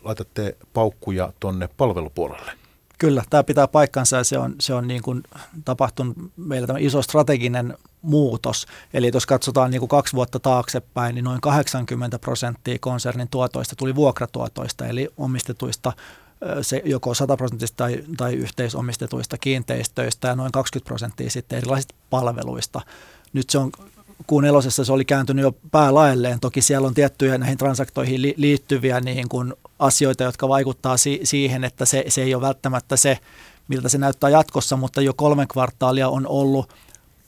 laitatte 0.04 0.58
paukkuja 0.74 1.34
tuonne 1.40 1.70
palvelupuolelle. 1.78 2.52
Kyllä, 2.98 3.24
tämä 3.30 3.44
pitää 3.44 3.68
paikkansa 3.68 4.18
ja 4.18 4.24
se 4.24 4.38
on, 4.38 4.56
se 4.60 4.74
on 4.74 4.88
niin 4.88 5.02
kuin 5.02 5.24
tapahtunut 5.66 6.18
meillä 6.38 6.68
tämä 6.68 6.80
iso 6.80 7.02
strateginen 7.02 7.78
muutos. 8.02 8.66
Eli 8.94 9.12
jos 9.14 9.26
katsotaan 9.26 9.72
niin 9.72 9.80
kuin 9.80 9.90
kaksi 9.90 10.16
vuotta 10.16 10.40
taaksepäin, 10.40 11.16
niin 11.16 11.26
noin 11.26 11.42
80 11.42 12.20
prosenttia 12.20 12.78
konsernin 12.80 13.28
tuotoista 13.30 13.76
tuli 13.76 13.96
vuokratuotoista, 13.96 14.88
eli 14.88 15.10
omistetuista 15.18 15.94
se 16.62 16.82
joko 16.86 17.14
100 17.14 17.38
prosentista 17.38 17.78
tai, 17.78 18.04
tai 18.18 18.34
yhteisomistetuista 18.34 19.38
kiinteistöistä 19.38 20.28
ja 20.28 20.36
noin 20.36 20.52
20 20.52 20.88
prosenttia 20.88 21.30
sitten 21.30 21.58
erilaisista 21.58 21.96
palveluista. 22.10 22.82
Nyt 23.34 23.50
se 23.50 23.58
on 23.58 23.72
kuun 24.28 24.46
elosessa 24.46 24.86
se 24.86 24.94
oli 24.94 25.06
kääntynyt 25.06 25.44
jo 25.44 25.52
päälaelleen. 25.72 26.40
Toki 26.40 26.62
siellä 26.62 26.88
on 26.88 26.94
tiettyjä 26.94 27.38
näihin 27.38 27.58
transaktoihin 27.58 28.22
li, 28.22 28.34
liittyviä 28.38 29.00
niin 29.00 29.30
kuin 29.30 29.54
asioita, 29.80 30.24
jotka 30.24 30.50
vaikuttaa 30.50 30.98
si, 30.98 31.20
siihen, 31.24 31.64
että 31.64 31.86
se, 31.86 32.06
se 32.08 32.22
ei 32.22 32.36
ole 32.36 32.42
välttämättä 32.42 32.98
se, 32.98 33.18
miltä 33.68 33.90
se 33.90 33.98
näyttää 33.98 34.30
jatkossa, 34.30 34.78
mutta 34.78 35.02
jo 35.02 35.14
kolme 35.14 35.46
kvartaalia 35.48 36.10
on 36.10 36.28
ollut 36.28 36.74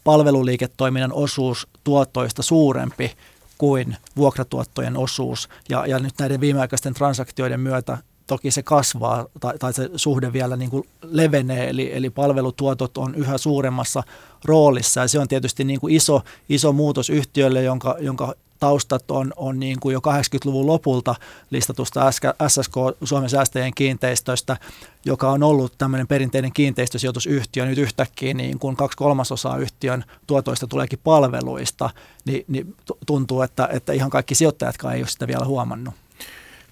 palveluliiketoiminnan 0.04 1.14
osuus 1.14 1.68
tuottoista 1.84 2.42
suurempi 2.42 3.12
kuin 3.58 3.98
vuokratuottojen 4.18 4.98
osuus. 4.98 5.50
Ja, 5.70 5.86
ja 5.86 6.00
nyt 6.00 6.14
näiden 6.20 6.42
viimeaikaisten 6.42 6.94
transaktioiden 6.94 7.60
myötä 7.60 7.98
toki 8.32 8.52
se 8.52 8.64
kasvaa 8.64 9.26
tai, 9.40 9.58
tai 9.58 9.74
se 9.74 9.90
suhde 9.96 10.34
vielä 10.34 10.56
niin 10.56 10.70
kuin 10.70 10.84
levenee, 11.04 11.70
eli, 11.70 11.94
eli 11.94 12.10
palvelutuotot 12.10 12.98
on 12.98 13.16
yhä 13.16 13.38
suuremmassa 13.38 14.04
roolissa 14.46 15.02
ja 15.02 15.08
se 15.08 15.20
on 15.20 15.28
tietysti 15.28 15.64
niin 15.64 15.80
kuin 15.80 15.96
iso, 15.96 16.22
iso 16.50 16.74
muutos 16.74 17.10
yhtiölle, 17.10 17.64
jonka, 17.64 17.96
jonka 18.00 18.36
taustat 18.60 19.12
on, 19.12 19.34
on 19.36 19.60
niin 19.60 19.80
kuin 19.80 19.94
jo 19.94 20.00
80-luvun 20.00 20.68
lopulta 20.68 21.16
listatusta 21.50 22.12
SSK 22.48 22.76
Suomen 23.04 23.30
säästäjien 23.30 23.74
kiinteistöistä, 23.76 24.58
joka 25.06 25.32
on 25.32 25.44
ollut 25.44 25.74
tämmöinen 25.78 26.08
perinteinen 26.08 26.54
kiinteistösijoitusyhtiö. 26.54 27.66
Nyt 27.66 27.78
yhtäkkiä 27.78 28.34
niin 28.34 28.60
kuin 28.60 28.76
kaksi 28.76 28.98
kolmasosaa 28.98 29.58
yhtiön 29.58 30.04
tuotoista 30.28 30.68
tuleekin 30.68 31.00
palveluista, 31.04 31.90
niin, 32.26 32.46
niin 32.48 32.76
tuntuu, 33.06 33.42
että, 33.42 33.70
että 33.72 33.94
ihan 33.94 34.10
kaikki 34.10 34.36
sijoittajatkaan 34.36 34.96
ei 34.96 35.02
ole 35.02 35.08
sitä 35.08 35.28
vielä 35.28 35.46
huomannut. 35.46 35.94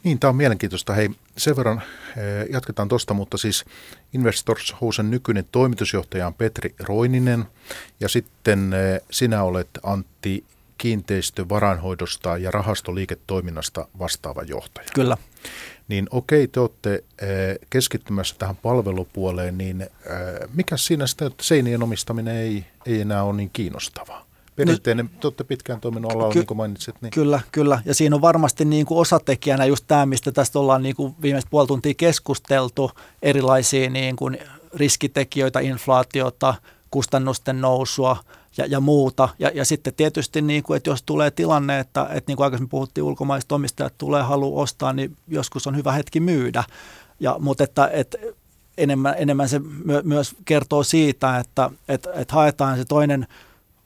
Niin, 0.03 0.19
tämä 0.19 0.29
on 0.29 0.35
mielenkiintoista. 0.35 0.93
Hei, 0.93 1.09
sen 1.37 1.55
verran 1.55 1.81
eh, 2.17 2.47
jatketaan 2.49 2.87
tuosta, 2.87 3.13
mutta 3.13 3.37
siis 3.37 3.65
Investors 4.13 4.75
Housen 4.81 5.11
nykyinen 5.11 5.45
toimitusjohtaja 5.51 6.27
on 6.27 6.33
Petri 6.33 6.75
Roininen 6.79 7.45
ja 7.99 8.09
sitten 8.09 8.73
eh, 8.73 9.01
sinä 9.11 9.43
olet 9.43 9.69
Antti 9.83 10.43
kiinteistö 10.77 11.49
varainhoidosta 11.49 12.37
ja 12.37 12.51
rahastoliiketoiminnasta 12.51 13.87
vastaava 13.99 14.43
johtaja. 14.43 14.87
Kyllä. 14.93 15.17
Niin 15.87 16.07
okei, 16.11 16.47
te 16.47 16.59
olette 16.59 17.03
eh, 17.21 17.57
keskittymässä 17.69 18.35
tähän 18.39 18.55
palvelupuoleen, 18.55 19.57
niin 19.57 19.89
mikä 20.53 20.77
siinä 20.77 21.07
sitä, 21.07 21.25
että 21.25 21.43
seinien 21.43 21.83
omistaminen 21.83 22.35
ei, 22.35 22.65
ei 22.85 23.01
enää 23.01 23.23
ole 23.23 23.35
niin 23.35 23.49
kiinnostavaa? 23.53 24.28
Perinteinen, 24.66 25.05
no, 25.05 25.20
te 25.22 25.28
olette 25.28 25.43
pitkään 25.43 25.82
toiminut 25.82 26.12
alalla, 26.12 26.34
ky- 26.34 26.39
niin 26.39 26.47
kuin 26.47 26.57
mainitsit. 26.57 26.95
Niin. 27.01 27.12
Kyllä, 27.12 27.39
kyllä. 27.51 27.82
Ja 27.86 27.93
siinä 27.93 28.16
on 28.16 28.22
varmasti 28.22 28.66
niin 28.66 28.86
kuin 28.86 28.97
osatekijänä 28.97 29.66
just 29.66 29.86
tämä, 29.88 30.05
mistä 30.05 30.32
tästä 30.32 30.60
ollaan 30.60 30.84
niin 30.84 30.95
kuin 30.95 31.16
viimeiset 31.22 31.49
puoli 31.49 31.68
tuntia 31.68 31.93
keskusteltu, 31.93 32.91
erilaisia 33.22 33.89
niin 33.89 34.16
kuin 34.16 34.38
riskitekijöitä, 34.74 35.60
inflaatiota, 35.60 36.53
kustannusten 36.91 37.62
nousua 37.62 38.18
ja, 38.57 38.66
ja 38.66 38.80
muuta. 38.80 39.30
Ja, 39.39 39.51
ja 39.53 39.66
sitten 39.66 39.93
tietysti, 39.93 40.41
niin 40.41 40.64
kuin, 40.64 40.78
että 40.78 40.89
jos 40.89 41.03
tulee 41.03 41.32
tilanne, 41.32 41.80
että, 41.80 42.07
että 42.12 42.30
niin 42.30 42.38
kuin 42.38 42.43
aikaisemmin 42.43 42.70
puhuttiin, 42.70 43.03
ulkomaiset 43.03 43.51
omistajat 43.51 43.93
tulee 43.97 44.22
halu 44.22 44.60
ostaa, 44.60 44.93
niin 44.93 45.18
joskus 45.28 45.68
on 45.68 45.78
hyvä 45.78 45.91
hetki 45.91 46.20
myydä. 46.20 46.64
Ja, 47.20 47.36
mutta 47.39 47.64
että, 47.64 47.89
että 47.93 48.18
enemmän, 48.78 49.16
enemmän 49.18 49.49
se 49.49 49.60
my, 49.60 50.01
myös 50.03 50.36
kertoo 50.45 50.84
siitä, 50.84 51.38
että, 51.38 51.72
että, 51.88 52.10
että 52.14 52.36
haetaan 52.36 52.78
se 52.78 52.86
toinen– 52.86 53.28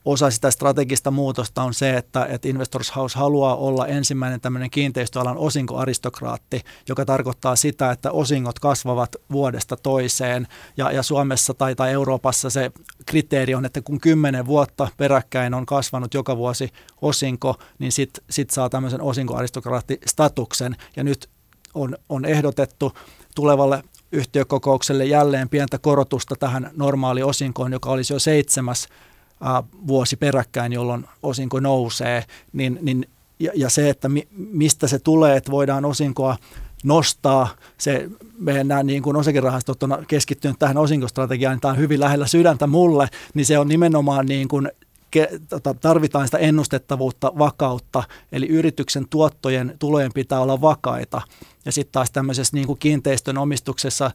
osa 0.06 0.32
sitä 0.32 0.52
strategista 0.52 1.12
muutosta 1.12 1.64
on 1.64 1.74
se, 1.74 1.98
että, 1.98 2.26
että 2.26 2.48
Investors 2.48 2.96
House 2.96 3.20
haluaa 3.20 3.56
olla 3.56 3.88
ensimmäinen 3.88 4.42
tämmöinen 4.42 4.70
kiinteistöalan 4.70 5.38
osinkoaristokraatti, 5.38 6.62
joka 6.90 7.06
tarkoittaa 7.06 7.56
sitä, 7.56 7.92
että 7.92 8.12
osingot 8.12 8.60
kasvavat 8.60 9.16
vuodesta 9.32 9.78
toiseen. 9.78 10.48
Ja, 10.78 10.92
ja 10.92 11.04
Suomessa 11.04 11.54
tai, 11.54 11.76
tai 11.76 11.92
Euroopassa 11.92 12.50
se 12.50 12.72
kriteeri 13.06 13.56
on, 13.56 13.66
että 13.66 13.82
kun 13.82 14.00
kymmenen 14.00 14.46
vuotta 14.46 14.88
peräkkäin 14.98 15.54
on 15.54 15.66
kasvanut 15.66 16.14
joka 16.14 16.38
vuosi 16.38 16.70
osinko, 17.02 17.56
niin 17.80 17.92
sitten 17.92 18.24
sit 18.30 18.50
saa 18.50 18.70
tämmöisen 18.70 19.02
osinkoaristokraattistatuksen. 19.02 20.76
Ja 20.96 21.04
nyt 21.04 21.30
on, 21.74 21.98
on 22.10 22.26
ehdotettu 22.26 22.94
tulevalle 23.36 23.84
yhtiökokoukselle 24.12 25.06
jälleen 25.06 25.50
pientä 25.50 25.80
korotusta 25.80 26.36
tähän 26.36 26.72
normaali 26.76 27.24
osinkoon, 27.24 27.72
joka 27.72 27.90
olisi 27.90 28.14
jo 28.14 28.20
seitsemäs 28.20 28.88
vuosi 29.88 30.16
peräkkäin, 30.16 30.74
jolloin 30.74 31.06
osinko 31.24 31.60
nousee, 31.60 32.24
niin, 32.54 32.80
niin 32.82 33.06
ja, 33.40 33.52
ja 33.56 33.70
se, 33.70 33.90
että 33.90 34.10
mi, 34.10 34.28
mistä 34.32 34.88
se 34.88 35.00
tulee, 35.00 35.38
että 35.38 35.52
voidaan 35.52 35.86
osinkoa 35.86 36.38
nostaa. 36.84 37.48
Se, 37.78 38.10
meidän 38.40 38.68
nämä 38.68 38.84
niin 38.84 39.04
kuin 39.04 39.16
osakirahastot 39.16 39.84
on 39.84 40.06
keskittynyt 40.08 40.60
tähän 40.60 40.78
osinkostrategiaan, 40.78 41.54
niin 41.54 41.62
tämä 41.62 41.72
on 41.72 41.78
hyvin 41.78 42.00
lähellä 42.00 42.28
sydäntä 42.28 42.68
mulle, 42.68 43.08
niin 43.34 43.46
se 43.46 43.60
on 43.60 43.68
nimenomaan 43.68 44.26
niin 44.26 44.48
kuin 44.48 44.72
tota, 45.50 45.74
tarvitaan 45.74 46.28
sitä 46.28 46.38
ennustettavuutta, 46.38 47.32
vakautta, 47.38 48.04
eli 48.32 48.48
yrityksen 48.48 49.08
tuottojen, 49.10 49.76
tulojen 49.80 50.14
pitää 50.14 50.40
olla 50.40 50.62
vakaita. 50.62 51.22
Ja 51.66 51.72
sitten 51.72 51.92
taas 51.92 52.12
tämmöisessä 52.12 52.58
niin 52.58 52.68
kuin 52.68 52.80
kiinteistön 52.80 53.38
omistuksessa 53.38 54.12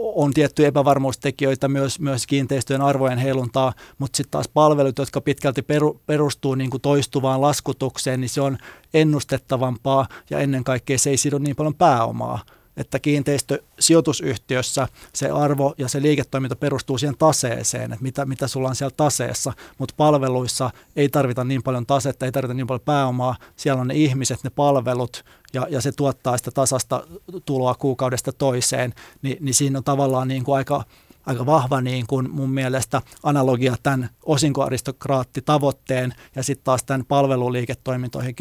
on 0.00 0.32
tiettyjä 0.32 0.68
epävarmuustekijöitä 0.68 1.68
myös, 1.68 2.00
myös 2.00 2.26
kiinteistöjen 2.26 2.82
arvojen 2.82 3.18
heiluntaa, 3.18 3.72
mutta 3.98 4.16
sitten 4.16 4.30
taas 4.30 4.48
palvelut, 4.48 4.98
jotka 4.98 5.20
pitkälti 5.20 5.62
peru, 5.62 6.00
perustuu 6.06 6.54
niin 6.54 6.70
kuin 6.70 6.80
toistuvaan 6.80 7.40
laskutukseen, 7.40 8.20
niin 8.20 8.28
se 8.28 8.40
on 8.40 8.58
ennustettavampaa 8.94 10.08
ja 10.30 10.38
ennen 10.38 10.64
kaikkea 10.64 10.98
se 10.98 11.10
ei 11.10 11.16
sido 11.16 11.38
niin 11.38 11.56
paljon 11.56 11.74
pääomaa. 11.74 12.44
Että 12.76 12.98
kiinteistösijoitusyhtiössä 12.98 14.88
se 15.14 15.30
arvo 15.30 15.74
ja 15.78 15.88
se 15.88 16.02
liiketoiminta 16.02 16.56
perustuu 16.56 16.98
siihen 16.98 17.18
taseeseen, 17.18 17.92
että 17.92 18.02
mitä, 18.02 18.26
mitä 18.26 18.48
sulla 18.48 18.68
on 18.68 18.76
siellä 18.76 18.94
taseessa, 18.96 19.52
mutta 19.78 19.94
palveluissa 19.96 20.70
ei 20.96 21.08
tarvita 21.08 21.44
niin 21.44 21.62
paljon 21.62 21.86
tasetta, 21.86 22.26
ei 22.26 22.32
tarvita 22.32 22.54
niin 22.54 22.66
paljon 22.66 22.84
pääomaa, 22.84 23.36
siellä 23.56 23.80
on 23.80 23.88
ne 23.88 23.94
ihmiset, 23.94 24.44
ne 24.44 24.50
palvelut 24.50 25.24
ja, 25.52 25.66
ja 25.70 25.80
se 25.80 25.92
tuottaa 25.92 26.38
sitä 26.38 26.50
tasasta 26.50 27.06
tuloa 27.44 27.74
kuukaudesta 27.74 28.32
toiseen, 28.32 28.94
Ni, 29.22 29.36
niin 29.40 29.54
siinä 29.54 29.78
on 29.78 29.84
tavallaan 29.84 30.28
niin 30.28 30.44
kuin 30.44 30.56
aika, 30.56 30.84
aika 31.26 31.46
vahva 31.46 31.80
niin 31.80 32.06
kuin 32.06 32.30
mun 32.30 32.50
mielestä 32.50 33.02
analogia 33.22 33.76
tämän 33.82 34.10
osinkoaristokraattitavoitteen 34.24 36.14
ja 36.36 36.42
sitten 36.42 36.64
taas 36.64 36.84
tämän 36.84 37.04
palveluliiketoimintoihin 37.04 38.36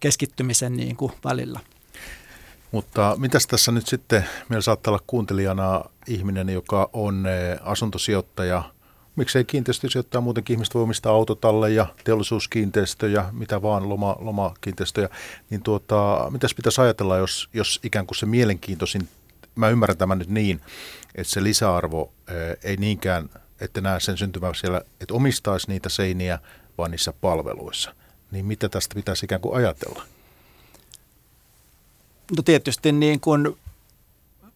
keskittymisen 0.00 0.76
niin 0.76 0.96
kuin 0.96 1.12
välillä. 1.24 1.60
Mutta 2.72 3.16
mitäs 3.18 3.46
tässä 3.46 3.72
nyt 3.72 3.86
sitten, 3.86 4.24
meillä 4.48 4.62
saattaa 4.62 4.92
olla 4.92 5.04
kuuntelijana 5.06 5.84
ihminen, 6.06 6.48
joka 6.48 6.90
on 6.92 7.26
eh, 7.26 7.58
asuntosijoittaja, 7.62 8.62
miksei 9.20 9.44
kiinteistösijoittaja 9.44 10.20
muutenkin 10.20 10.54
ihmiset 10.54 10.74
voi 10.74 10.82
omistaa 10.82 11.12
autotalleja, 11.12 11.86
teollisuuskiinteistöjä, 12.04 13.24
mitä 13.32 13.62
vaan, 13.62 13.88
loma, 13.88 14.16
lomakiinteistöjä, 14.20 15.08
niin 15.50 15.62
tuota, 15.62 16.26
mitäs 16.30 16.54
pitäisi 16.54 16.80
ajatella, 16.80 17.16
jos, 17.16 17.48
jos 17.54 17.80
ikään 17.82 18.06
kuin 18.06 18.18
se 18.18 18.26
mielenkiintoisin, 18.26 19.08
mä 19.54 19.68
ymmärrän 19.68 19.98
tämän 19.98 20.18
nyt 20.18 20.28
niin, 20.28 20.60
että 21.14 21.32
se 21.32 21.42
lisäarvo 21.42 22.12
eh, 22.28 22.56
ei 22.62 22.76
niinkään, 22.76 23.30
että 23.60 23.80
näe 23.80 24.00
sen 24.00 24.18
syntymään 24.18 24.54
siellä, 24.54 24.82
että 25.00 25.14
omistaisi 25.14 25.68
niitä 25.68 25.88
seiniä, 25.88 26.38
vaan 26.78 26.90
niissä 26.90 27.12
palveluissa. 27.20 27.94
Niin 28.30 28.46
mitä 28.46 28.68
tästä 28.68 28.94
pitäisi 28.94 29.24
ikään 29.26 29.40
kuin 29.40 29.56
ajatella? 29.56 30.02
No 32.36 32.42
tietysti 32.42 32.92
niin 32.92 33.20
kuin 33.20 33.56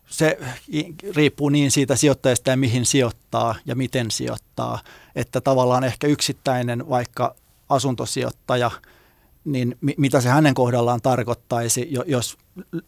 se 0.08 0.38
riippuu 1.16 1.48
niin 1.48 1.70
siitä 1.70 1.96
sijoittajasta 1.96 2.50
ja 2.50 2.56
mihin 2.56 2.86
sijoittaa 2.86 3.54
ja 3.66 3.74
miten 3.74 4.10
sijoittaa, 4.10 4.78
että 5.14 5.40
tavallaan 5.40 5.84
ehkä 5.84 6.06
yksittäinen 6.06 6.88
vaikka 6.88 7.34
asuntosijoittaja, 7.68 8.70
niin 9.44 9.76
mitä 9.96 10.20
se 10.20 10.28
hänen 10.28 10.54
kohdallaan 10.54 11.00
tarkoittaisi, 11.02 11.88
jos 12.06 12.36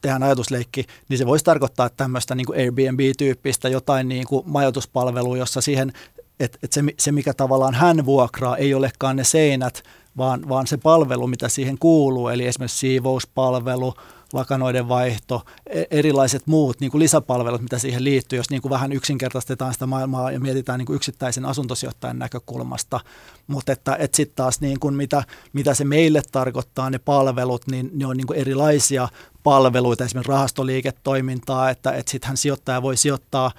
tehdään 0.00 0.22
ajatusleikki, 0.22 0.86
niin 1.08 1.18
se 1.18 1.26
voisi 1.26 1.44
tarkoittaa 1.44 1.90
tämmöistä 1.90 2.34
niin 2.34 2.46
kuin 2.46 2.58
Airbnb-tyyppistä 2.58 3.68
jotain 3.68 4.08
niin 4.08 4.26
kuin 4.26 4.42
majoituspalvelua, 4.46 5.36
jossa 5.36 5.60
siihen, 5.60 5.92
että, 6.40 6.58
että 6.62 6.74
se, 6.74 6.82
se 6.98 7.12
mikä 7.12 7.34
tavallaan 7.34 7.74
hän 7.74 8.04
vuokraa 8.04 8.56
ei 8.56 8.74
olekaan 8.74 9.16
ne 9.16 9.24
seinät, 9.24 9.82
vaan, 10.16 10.48
vaan 10.48 10.66
se 10.66 10.76
palvelu, 10.76 11.26
mitä 11.26 11.48
siihen 11.48 11.78
kuuluu, 11.78 12.28
eli 12.28 12.46
esimerkiksi 12.46 12.78
siivouspalvelu, 12.78 13.94
lakanoiden 14.32 14.88
vaihto, 14.88 15.44
e- 15.66 15.84
erilaiset 15.90 16.46
muut 16.46 16.80
niin 16.80 16.90
kuin 16.90 16.98
lisäpalvelut, 16.98 17.62
mitä 17.62 17.78
siihen 17.78 18.04
liittyy, 18.04 18.36
jos 18.36 18.50
niin 18.50 18.62
kuin 18.62 18.70
vähän 18.70 18.92
yksinkertaistetaan 18.92 19.72
sitä 19.72 19.86
maailmaa 19.86 20.30
ja 20.30 20.40
mietitään 20.40 20.78
niin 20.78 20.86
kuin 20.86 20.96
yksittäisen 20.96 21.44
asuntosijoittajan 21.44 22.18
näkökulmasta. 22.18 23.00
Mutta 23.46 23.72
että, 23.72 23.96
että 23.98 24.16
sitten 24.16 24.36
taas 24.36 24.60
niin 24.60 24.80
kuin 24.80 24.94
mitä, 24.94 25.24
mitä 25.52 25.74
se 25.74 25.84
meille 25.84 26.22
tarkoittaa, 26.32 26.90
ne 26.90 26.98
palvelut, 26.98 27.66
niin 27.66 27.90
ne 27.94 28.06
on 28.06 28.16
niin 28.16 28.26
kuin 28.26 28.38
erilaisia 28.38 29.08
palveluita, 29.42 30.04
esimerkiksi 30.04 30.32
rahastoliiketoimintaa, 30.32 31.70
että, 31.70 31.92
että 31.92 32.10
sittenhän 32.10 32.36
sijoittaja 32.36 32.82
voi 32.82 32.96
sijoittaa 32.96 33.50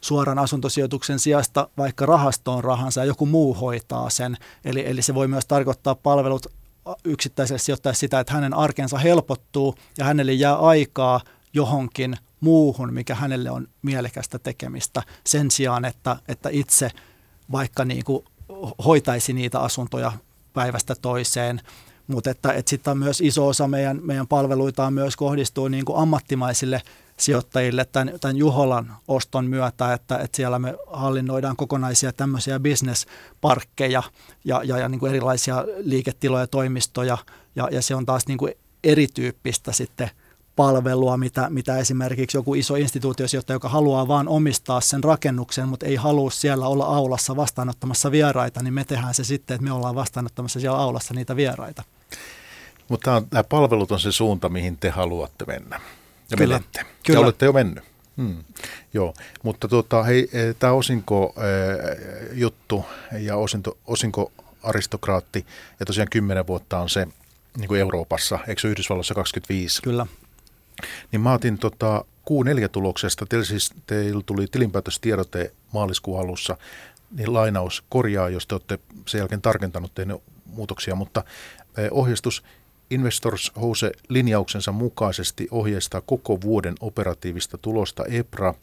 suoran 0.00 0.38
asuntosijoituksen 0.38 1.18
sijasta 1.18 1.68
vaikka 1.78 2.06
rahastoon 2.06 2.64
rahansa 2.64 3.00
ja 3.00 3.04
joku 3.04 3.26
muu 3.26 3.54
hoitaa 3.54 4.10
sen. 4.10 4.36
Eli, 4.64 4.86
eli 4.86 5.02
se 5.02 5.14
voi 5.14 5.28
myös 5.28 5.46
tarkoittaa 5.46 5.94
palvelut 5.94 6.46
yksittäiselle 7.04 7.58
sijoittajalle 7.58 7.96
sitä, 7.96 8.20
että 8.20 8.32
hänen 8.32 8.54
arkensa 8.54 8.98
helpottuu 8.98 9.74
ja 9.98 10.04
hänelle 10.04 10.32
jää 10.32 10.56
aikaa 10.56 11.20
johonkin 11.52 12.16
muuhun, 12.40 12.94
mikä 12.94 13.14
hänelle 13.14 13.50
on 13.50 13.68
mielekästä 13.82 14.38
tekemistä 14.38 15.02
sen 15.26 15.50
sijaan, 15.50 15.84
että, 15.84 16.16
että 16.28 16.48
itse 16.52 16.90
vaikka 17.52 17.84
niin 17.84 18.04
kuin 18.04 18.24
hoitaisi 18.84 19.32
niitä 19.32 19.60
asuntoja 19.60 20.12
päivästä 20.52 20.94
toiseen. 21.02 21.60
Mutta 22.06 22.30
että, 22.30 22.52
että 22.52 22.70
sitten 22.70 22.98
myös 22.98 23.20
iso 23.20 23.46
osa 23.46 23.68
meidän, 23.68 24.00
meidän 24.02 24.26
palveluita 24.26 24.90
myös 24.90 25.16
kohdistuu 25.16 25.68
niin 25.68 25.84
kuin 25.84 25.98
ammattimaisille 25.98 26.82
sijoittajille 27.20 27.84
tämän, 27.84 28.12
tämän 28.20 28.36
Juholan 28.36 28.96
oston 29.08 29.44
myötä, 29.44 29.92
että, 29.92 30.18
että 30.18 30.36
siellä 30.36 30.58
me 30.58 30.74
hallinnoidaan 30.86 31.56
kokonaisia 31.56 32.12
tämmöisiä 32.12 32.60
bisnesparkkeja 32.60 34.02
ja, 34.44 34.62
ja, 34.64 34.78
ja 34.78 34.88
niin 34.88 35.00
kuin 35.00 35.10
erilaisia 35.10 35.64
liiketiloja, 35.76 36.46
toimistoja 36.46 37.18
ja, 37.56 37.68
ja 37.72 37.82
se 37.82 37.94
on 37.94 38.06
taas 38.06 38.26
niin 38.26 38.38
kuin 38.38 38.52
erityyppistä 38.84 39.72
sitten 39.72 40.10
palvelua, 40.56 41.16
mitä, 41.16 41.50
mitä 41.50 41.78
esimerkiksi 41.78 42.36
joku 42.36 42.54
iso 42.54 42.74
instituutiosijoittaja, 42.74 43.54
joka 43.54 43.68
haluaa 43.68 44.08
vaan 44.08 44.28
omistaa 44.28 44.80
sen 44.80 45.04
rakennuksen, 45.04 45.68
mutta 45.68 45.86
ei 45.86 45.96
halua 45.96 46.30
siellä 46.30 46.66
olla 46.66 46.84
aulassa 46.84 47.36
vastaanottamassa 47.36 48.10
vieraita, 48.10 48.62
niin 48.62 48.74
me 48.74 48.84
tehdään 48.84 49.14
se 49.14 49.24
sitten, 49.24 49.54
että 49.54 49.64
me 49.64 49.72
ollaan 49.72 49.94
vastaanottamassa 49.94 50.60
siellä 50.60 50.78
aulassa 50.78 51.14
niitä 51.14 51.36
vieraita. 51.36 51.82
Mutta 52.88 53.22
nämä 53.30 53.44
palvelut 53.44 53.92
on 53.92 54.00
se 54.00 54.12
suunta, 54.12 54.48
mihin 54.48 54.76
te 54.76 54.90
haluatte 54.90 55.44
mennä. 55.44 55.80
Ja 56.30 56.36
Kyllä. 56.36 56.54
menette. 56.54 56.80
Kyllä. 57.06 57.20
Ja 57.20 57.24
olette 57.24 57.46
jo 57.46 57.52
mennyt. 57.52 57.84
Hmm. 58.16 58.44
Joo, 58.94 59.14
mutta 59.42 59.68
tuota, 59.68 60.02
hei, 60.02 60.28
e, 60.32 60.54
tämä 60.54 60.72
osinko-juttu 60.72 62.84
e, 63.12 63.18
ja 63.18 63.36
osinto, 63.36 63.78
osinkoaristokraatti, 63.86 65.46
ja 65.80 65.86
tosiaan 65.86 66.08
10 66.10 66.46
vuotta 66.46 66.78
on 66.78 66.88
se 66.88 67.06
niin 67.58 67.68
kuin 67.68 67.80
Euroopassa, 67.80 68.38
eikö 68.46 68.68
Yhdysvalloissa 68.68 69.14
25? 69.14 69.82
Kyllä. 69.82 70.06
Niin 71.12 71.20
mä 71.20 71.32
otin 71.32 71.58
tota 71.58 72.04
Q4-tuloksesta, 72.30 73.26
teillä, 73.28 73.44
siis, 73.44 73.72
teillä 73.86 74.22
tuli 74.26 74.46
tilinpäätöstiedote 74.46 75.52
maaliskuun 75.72 76.20
alussa, 76.20 76.56
niin 77.10 77.34
lainaus 77.34 77.84
korjaa, 77.88 78.28
jos 78.28 78.46
te 78.46 78.54
olette 78.54 78.78
sen 79.06 79.18
jälkeen 79.18 79.42
tarkentanut 79.42 79.94
tehnyt 79.94 80.22
muutoksia, 80.46 80.94
mutta 80.94 81.24
e, 81.76 81.88
ohjeistus 81.90 82.42
Investors 82.90 83.52
House 83.60 83.92
linjauksensa 84.08 84.72
mukaisesti 84.72 85.48
ohjeistaa 85.50 86.00
koko 86.00 86.40
vuoden 86.40 86.74
operatiivista 86.80 87.58
tulosta 87.58 88.04
EPRA 88.04 88.54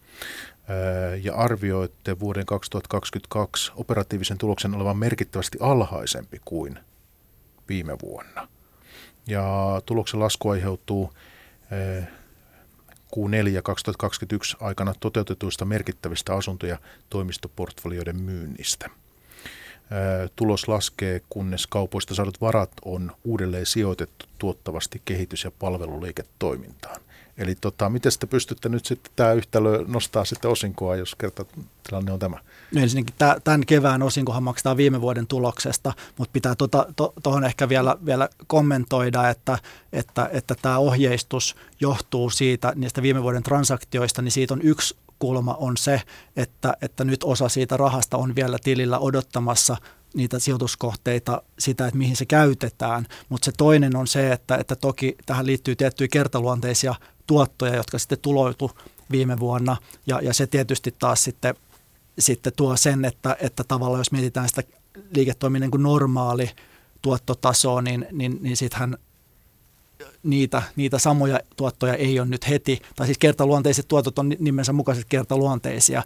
ja 1.23 1.35
arvioitte 1.35 2.19
vuoden 2.19 2.45
2022 2.45 3.71
operatiivisen 3.75 4.37
tuloksen 4.37 4.75
olevan 4.75 4.97
merkittävästi 4.97 5.57
alhaisempi 5.61 6.41
kuin 6.45 6.79
viime 7.69 7.97
vuonna. 8.01 8.47
Ja 9.27 9.81
tuloksen 9.85 10.19
lasku 10.19 10.49
aiheutuu 10.49 11.13
Q4 13.15 13.61
2021 13.63 14.57
aikana 14.59 14.93
toteutetuista 14.99 15.65
merkittävistä 15.65 16.33
asunto- 16.33 16.67
ja 16.67 16.77
toimistoportfolioiden 17.09 18.21
myynnistä– 18.21 18.89
tulos 20.35 20.67
laskee, 20.67 21.21
kunnes 21.29 21.67
kaupoista 21.67 22.15
saadut 22.15 22.41
varat 22.41 22.71
on 22.85 23.11
uudelleen 23.23 23.65
sijoitettu 23.65 24.25
tuottavasti 24.37 25.01
kehitys- 25.05 25.43
ja 25.43 25.51
palveluliiketoimintaan. 25.59 27.01
Eli 27.37 27.55
tota, 27.55 27.89
miten 27.89 28.11
te 28.19 28.27
pystytte 28.27 28.69
nyt 28.69 28.85
sitten 28.85 29.11
tämä 29.15 29.33
yhtälö 29.33 29.83
nostaa 29.87 30.25
sitten 30.25 30.51
osinkoa, 30.51 30.95
jos 30.95 31.15
kerta 31.15 31.45
tilanne 31.87 32.11
on 32.11 32.19
tämä? 32.19 32.37
No 32.75 32.81
ensinnäkin 32.81 33.15
tämän 33.43 33.65
kevään 33.65 34.03
osinkohan 34.03 34.43
maksetaan 34.43 34.77
viime 34.77 35.01
vuoden 35.01 35.27
tuloksesta, 35.27 35.93
mutta 36.17 36.33
pitää 36.33 36.55
tuohon 36.55 36.93
to, 36.95 37.13
to, 37.23 37.41
ehkä 37.45 37.69
vielä, 37.69 37.97
vielä 38.05 38.29
kommentoida, 38.47 39.29
että, 39.29 39.57
että, 39.93 40.29
että 40.33 40.55
tämä 40.61 40.77
ohjeistus 40.77 41.55
johtuu 41.79 42.29
siitä 42.29 42.73
niistä 42.75 43.01
viime 43.01 43.23
vuoden 43.23 43.43
transaktioista, 43.43 44.21
niin 44.21 44.31
siitä 44.31 44.53
on 44.53 44.61
yksi 44.61 44.95
kulma 45.19 45.53
on 45.53 45.77
se, 45.77 46.01
että, 46.35 46.73
että 46.81 47.03
nyt 47.03 47.23
osa 47.23 47.49
siitä 47.49 47.77
rahasta 47.77 48.17
on 48.17 48.35
vielä 48.35 48.57
tilillä 48.63 48.99
odottamassa 48.99 49.77
niitä 50.13 50.39
sijoituskohteita, 50.39 51.41
sitä, 51.59 51.87
että 51.87 51.97
mihin 51.97 52.15
se 52.15 52.25
käytetään. 52.25 53.05
Mutta 53.29 53.45
se 53.45 53.51
toinen 53.57 53.95
on 53.95 54.07
se, 54.07 54.31
että, 54.31 54.55
että 54.55 54.75
toki 54.75 55.15
tähän 55.25 55.45
liittyy 55.45 55.75
tiettyjä 55.75 56.07
kertaluonteisia 56.11 56.95
tuottoja, 57.27 57.75
jotka 57.75 57.99
sitten 57.99 58.19
tuloitu 58.21 58.71
viime 59.11 59.39
vuonna. 59.39 59.77
Ja, 60.07 60.19
ja 60.21 60.33
se 60.33 60.47
tietysti 60.47 60.95
taas 60.99 61.23
sitten, 61.23 61.55
sitten 62.19 62.53
tuo 62.55 62.77
sen, 62.77 63.05
että, 63.05 63.37
että 63.39 63.63
tavallaan 63.63 63.99
jos 63.99 64.11
mietitään 64.11 64.49
sitä 64.49 64.63
liiketoiminnan 65.15 65.71
kuin 65.71 65.83
normaali 65.83 66.49
tuottotasoa, 67.01 67.81
niin, 67.81 68.07
niin, 68.11 68.37
niin 68.41 68.57
sittenhän 68.57 68.97
niitä, 70.25 70.61
niitä 70.75 70.99
samoja 70.99 71.39
tuottoja 71.55 71.93
ei 71.93 72.19
ole 72.19 72.27
nyt 72.27 72.49
heti, 72.49 72.81
tai 72.95 73.07
siis 73.07 73.17
kertaluonteiset 73.17 73.87
tuotot 73.87 74.19
on 74.19 74.29
nimensä 74.39 74.73
mukaiset 74.73 75.05
kertaluonteisia. 75.09 76.03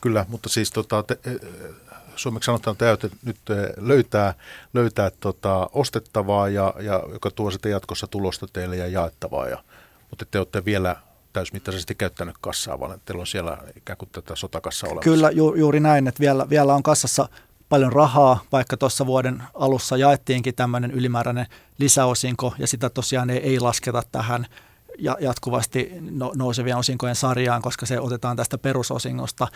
Kyllä, 0.00 0.26
mutta 0.28 0.48
siis 0.48 0.70
tota, 0.70 1.02
te, 1.02 1.18
e, 1.24 1.30
suomeksi 2.16 2.46
sanotaan, 2.46 2.76
täytyy 2.76 3.10
nyt 3.24 3.50
e, 3.50 3.54
löytää, 3.76 4.34
löytää 4.74 5.10
tota, 5.20 5.70
ostettavaa, 5.72 6.48
ja, 6.48 6.74
ja, 6.80 7.02
joka 7.12 7.30
tuo 7.30 7.50
sitten 7.50 7.72
jatkossa 7.72 8.06
tulosta 8.06 8.46
teille 8.52 8.76
ja 8.76 8.86
jaettavaa. 8.86 9.48
Ja, 9.48 9.64
mutta 10.10 10.24
te 10.30 10.38
olette 10.38 10.64
vielä 10.64 10.96
täysmittaisesti 11.32 11.94
käyttänyt 11.94 12.36
kassaa, 12.40 12.80
vaan 12.80 13.00
teillä 13.04 13.20
on 13.20 13.26
siellä 13.26 13.58
ikään 13.76 13.96
kuin 13.96 14.08
tätä 14.12 14.36
sotakassa 14.36 14.86
olemassa. 14.86 15.10
Kyllä, 15.10 15.30
ju, 15.30 15.54
juuri 15.54 15.80
näin, 15.80 16.08
että 16.08 16.20
vielä, 16.20 16.48
vielä 16.50 16.74
on 16.74 16.82
kassassa 16.82 17.28
paljon 17.68 17.92
rahaa, 17.92 18.40
vaikka 18.52 18.76
tuossa 18.76 19.06
vuoden 19.06 19.42
alussa 19.54 19.96
jaettiinkin 19.96 20.54
tämmöinen 20.54 20.90
ylimääräinen 20.90 21.46
lisäosinko, 21.78 22.54
ja 22.58 22.66
sitä 22.66 22.90
tosiaan 22.90 23.30
ei, 23.30 23.38
ei 23.38 23.60
lasketa 23.60 24.02
tähän 24.12 24.46
ja 24.98 25.16
jatkuvasti 25.20 25.92
no, 26.10 26.32
nousevien 26.36 26.76
osinkojen 26.76 27.16
sarjaan, 27.16 27.62
koska 27.62 27.86
se 27.86 28.00
otetaan 28.00 28.36
tästä 28.36 28.58
perusosingosta. 28.58 29.48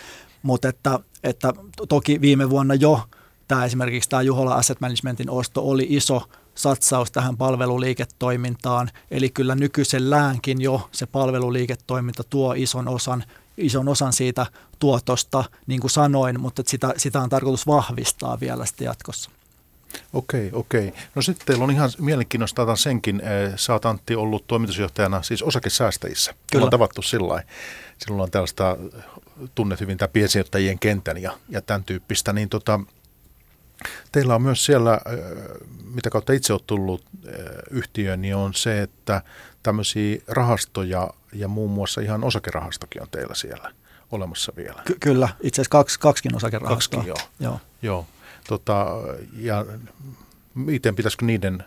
Mutta 0.43 0.69
että, 0.69 0.99
että 1.23 1.53
toki 1.89 2.21
viime 2.21 2.51
vuonna 2.51 2.75
jo 2.75 3.03
tämä 3.49 3.65
esimerkiksi 3.65 4.11
tämä 4.11 4.23
Juhola 4.23 4.55
Asset 4.55 4.81
Managementin 4.81 5.31
osto 5.31 5.63
oli 5.63 5.87
iso 5.89 6.23
satsaus 6.55 7.13
tähän 7.13 7.37
palveluliiketoimintaan. 7.37 8.91
Eli 9.11 9.31
kyllä 9.31 9.55
nykyiselläänkin 9.55 10.61
jo 10.61 10.89
se 10.93 11.07
palveluliiketoiminta 11.07 12.23
tuo 12.31 12.55
ison 12.57 12.89
osan, 12.89 13.25
ison 13.57 13.89
osan 13.89 14.13
siitä 14.13 14.47
tuotosta, 14.79 15.45
niin 15.67 15.81
kuin 15.81 15.91
sanoin, 15.91 16.41
mutta 16.41 16.63
sitä, 16.67 16.95
sitä 16.97 17.21
on 17.21 17.29
tarkoitus 17.29 17.67
vahvistaa 17.67 18.41
vielä 18.41 18.67
sitten 18.67 18.85
jatkossa. 18.85 19.31
Okei, 20.13 20.51
okei. 20.53 20.93
No 21.15 21.23
sitten 21.23 21.47
teillä 21.47 21.65
on 21.65 21.71
ihan 21.71 21.91
mielenkiinnosta 21.99 22.77
senkin. 22.77 23.21
Eh, 23.21 23.53
sä 23.57 23.73
oot 23.73 23.87
Antti 23.87 24.15
ollut 24.15 24.47
toimitusjohtajana 24.47 25.23
siis 25.23 25.43
osakesäästäjissä. 25.43 26.35
Kyllä. 26.53 26.65
On 26.65 26.71
tavattu 26.71 27.03
sillä 27.03 27.43
Silloin 27.99 28.21
on 28.21 28.31
tällaista, 28.31 28.77
tunnet 29.55 29.81
hyvin 29.81 29.99
tämä 29.99 30.09
piensijoittajien 30.09 30.79
kentän 30.79 31.23
ja, 31.23 31.39
ja 31.49 31.63
tämän 31.63 31.85
tyyppistä. 31.85 32.33
Niin 32.33 32.49
tota, 32.49 32.81
teillä 34.13 34.35
on 34.35 34.43
myös 34.43 34.65
siellä, 34.65 35.01
eh, 35.13 35.19
mitä 35.95 36.11
kautta 36.11 36.33
itse 36.33 36.53
olet 36.53 36.67
tullut 36.67 37.05
eh, 37.27 37.35
yhtiöön, 37.71 38.23
niin 38.23 38.37
on 38.37 38.55
se, 38.55 38.83
että 38.83 39.23
tämmöisiä 39.63 40.19
rahastoja 40.29 41.11
ja 41.33 41.49
muun 41.49 41.71
muassa 41.71 42.01
ihan 42.01 42.25
osakerahastokin 42.25 43.03
on 43.03 43.09
teillä 43.11 43.35
siellä 43.35 43.73
olemassa 44.13 44.53
vielä. 44.57 44.83
Ky- 44.85 44.97
kyllä, 45.01 45.29
itse 45.41 45.61
asiassa 45.61 45.71
kaksi, 45.71 46.01
kaksikin 46.01 46.37
osakerahastoa. 46.37 46.77
Kaksikin, 46.77 47.07
joo. 47.07 47.51
joo. 47.51 47.61
joo. 47.83 48.07
Tota, 48.49 48.87
ja 49.37 49.67
miten 50.55 50.97
pitäisikö 50.97 51.25
niiden 51.25 51.65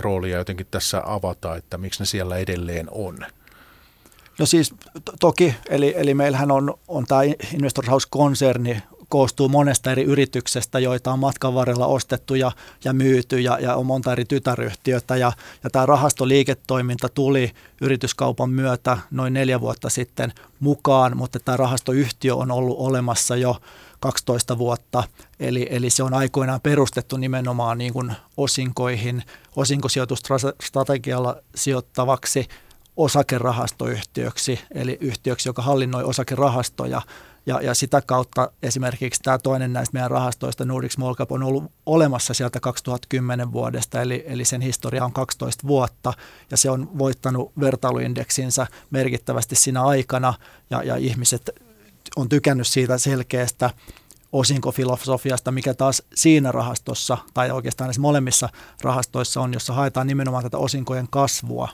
roolia 0.00 0.38
jotenkin 0.38 0.66
tässä 0.70 1.02
avata, 1.06 1.56
että 1.56 1.78
miksi 1.78 2.02
ne 2.02 2.06
siellä 2.06 2.36
edelleen 2.36 2.88
on? 2.90 3.18
No 4.38 4.46
siis 4.46 4.74
to- 5.04 5.12
toki, 5.20 5.54
eli, 5.68 5.94
eli 5.96 6.14
meillähän 6.14 6.50
on, 6.50 6.74
on 6.88 7.06
tämä 7.06 7.22
Investor 7.54 7.86
House-konserni, 7.86 8.82
koostuu 9.08 9.48
monesta 9.48 9.92
eri 9.92 10.02
yrityksestä, 10.02 10.78
joita 10.78 11.12
on 11.12 11.18
matkan 11.18 11.54
varrella 11.54 11.86
ostettu 11.86 12.34
ja, 12.34 12.52
ja 12.84 12.92
myyty 12.92 13.40
ja, 13.40 13.58
ja 13.60 13.76
on 13.76 13.86
monta 13.86 14.12
eri 14.12 14.24
tytäryhtiötä. 14.24 15.16
Ja, 15.16 15.32
ja 15.64 15.70
tämä 15.70 15.86
rahastoliiketoiminta 15.86 17.08
tuli 17.08 17.50
yrityskaupan 17.80 18.50
myötä 18.50 18.98
noin 19.10 19.32
neljä 19.32 19.60
vuotta 19.60 19.90
sitten 19.90 20.32
mukaan, 20.60 21.16
mutta 21.16 21.40
tämä 21.40 21.56
rahastoyhtiö 21.56 22.34
on 22.34 22.50
ollut 22.50 22.78
olemassa 22.78 23.36
jo 23.36 23.56
12 24.00 24.58
vuotta. 24.58 25.04
Eli, 25.40 25.66
eli 25.70 25.90
se 25.90 26.02
on 26.02 26.14
aikoinaan 26.14 26.60
perustettu 26.60 27.16
nimenomaan 27.16 27.78
niin 27.78 27.92
kuin 27.92 28.12
osinkoihin, 28.36 29.22
osinkosijoitustrategialla 29.56 31.36
sijoittavaksi 31.54 32.48
osakerahastoyhtiöksi, 32.96 34.60
eli 34.74 34.98
yhtiöksi, 35.00 35.48
joka 35.48 35.62
hallinnoi 35.62 36.04
osakerahastoja. 36.04 37.02
Ja, 37.48 37.60
ja 37.60 37.74
sitä 37.74 38.02
kautta 38.06 38.50
esimerkiksi 38.62 39.20
tämä 39.22 39.38
toinen 39.38 39.72
näistä 39.72 39.92
meidän 39.92 40.10
rahastoista, 40.10 40.64
Nordic 40.64 40.92
Small 40.92 41.14
Cap, 41.14 41.32
on 41.32 41.42
ollut 41.42 41.64
olemassa 41.86 42.34
sieltä 42.34 42.60
2010 42.60 43.52
vuodesta, 43.52 44.02
eli, 44.02 44.24
eli 44.26 44.44
sen 44.44 44.60
historia 44.60 45.04
on 45.04 45.12
12 45.12 45.66
vuotta, 45.66 46.12
ja 46.50 46.56
se 46.56 46.70
on 46.70 46.98
voittanut 46.98 47.52
vertailuindeksinsä 47.60 48.66
merkittävästi 48.90 49.56
siinä 49.56 49.82
aikana, 49.82 50.34
ja, 50.70 50.82
ja 50.82 50.96
ihmiset 50.96 51.50
on 52.16 52.28
tykännyt 52.28 52.66
siitä 52.66 52.98
selkeästä 52.98 53.70
osinkofilosofiasta, 54.32 55.52
mikä 55.52 55.74
taas 55.74 56.02
siinä 56.14 56.52
rahastossa, 56.52 57.18
tai 57.34 57.50
oikeastaan 57.50 57.88
näissä 57.88 58.02
molemmissa 58.02 58.48
rahastoissa 58.82 59.40
on, 59.40 59.52
jossa 59.52 59.72
haetaan 59.72 60.06
nimenomaan 60.06 60.42
tätä 60.42 60.58
osinkojen 60.58 61.06
kasvua. 61.10 61.68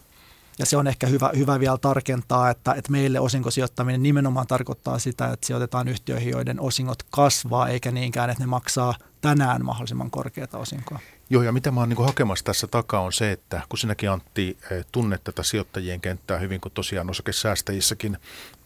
Ja 0.59 0.67
se 0.67 0.77
on 0.77 0.87
ehkä 0.87 1.07
hyvä, 1.07 1.31
hyvä 1.37 1.61
vielä 1.61 1.79
tarkentaa, 1.79 2.51
että, 2.51 2.73
että 2.73 2.93
meille 2.93 3.21
osinkosijoittaminen 3.21 4.03
nimenomaan 4.03 4.47
tarkoittaa 4.47 4.99
sitä, 4.99 5.33
että 5.33 5.47
sijoitetaan 5.47 5.89
yhtiöihin, 5.89 6.31
joiden 6.31 6.61
osingot 6.61 7.03
kasvaa, 7.11 7.69
eikä 7.69 7.91
niinkään, 7.91 8.31
että 8.31 8.43
ne 8.43 8.47
maksaa 8.47 8.95
tänään 9.21 9.65
mahdollisimman 9.65 10.11
korkeata 10.11 10.59
osinkoa. 10.59 10.99
Joo, 11.31 11.43
ja 11.43 11.53
mitä 11.53 11.71
mä 11.71 11.81
oon 11.81 11.89
niin 11.89 12.05
hakemassa 12.05 12.45
tässä 12.45 12.67
takaa 12.67 13.01
on 13.01 13.13
se, 13.13 13.33
että 13.33 13.63
kun 13.69 13.79
sinäkin 13.79 14.11
Antti 14.11 14.59
eh, 14.71 14.85
tunnet 14.93 15.25
tätä 15.25 15.43
sijoittajien 15.43 16.01
kenttää 16.01 16.39
hyvin, 16.39 16.61
kun 16.61 16.71
tosiaan 16.73 17.11
osakesäästäjissäkin 17.11 18.19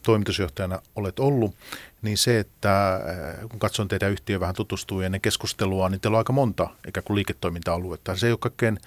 toimitusjohtajana 0.02 0.82
olet 0.96 1.18
ollut, 1.18 1.54
niin 2.02 2.18
se, 2.18 2.38
että 2.38 3.00
eh, 3.40 3.48
kun 3.48 3.58
katson 3.60 3.88
teidän 3.88 4.10
yhtiö 4.10 4.40
vähän 4.40 4.54
tutustuu 4.54 5.00
ennen 5.00 5.20
keskustelua, 5.20 5.88
niin 5.88 6.00
teillä 6.00 6.16
on 6.16 6.20
aika 6.20 6.32
monta 6.32 6.68
ikään 6.88 7.04
kuin 7.04 7.14
liiketoiminta-aluetta. 7.14 8.16
Se 8.16 8.26
ei 8.26 8.32
ole 8.32 8.38
kaikkein 8.38 8.78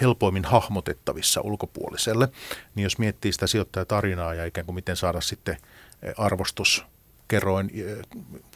helpoimmin 0.00 0.44
hahmotettavissa 0.44 1.40
ulkopuoliselle, 1.40 2.28
niin 2.74 2.82
jos 2.82 2.98
miettii 2.98 3.32
sitä 3.32 3.46
sijoittajatarinaa 3.46 4.34
ja 4.34 4.44
ikään 4.44 4.66
kuin 4.66 4.74
miten 4.74 4.96
saada 4.96 5.20
sitten 5.20 5.56
arvostus 6.18 6.84
kerroin 7.28 7.70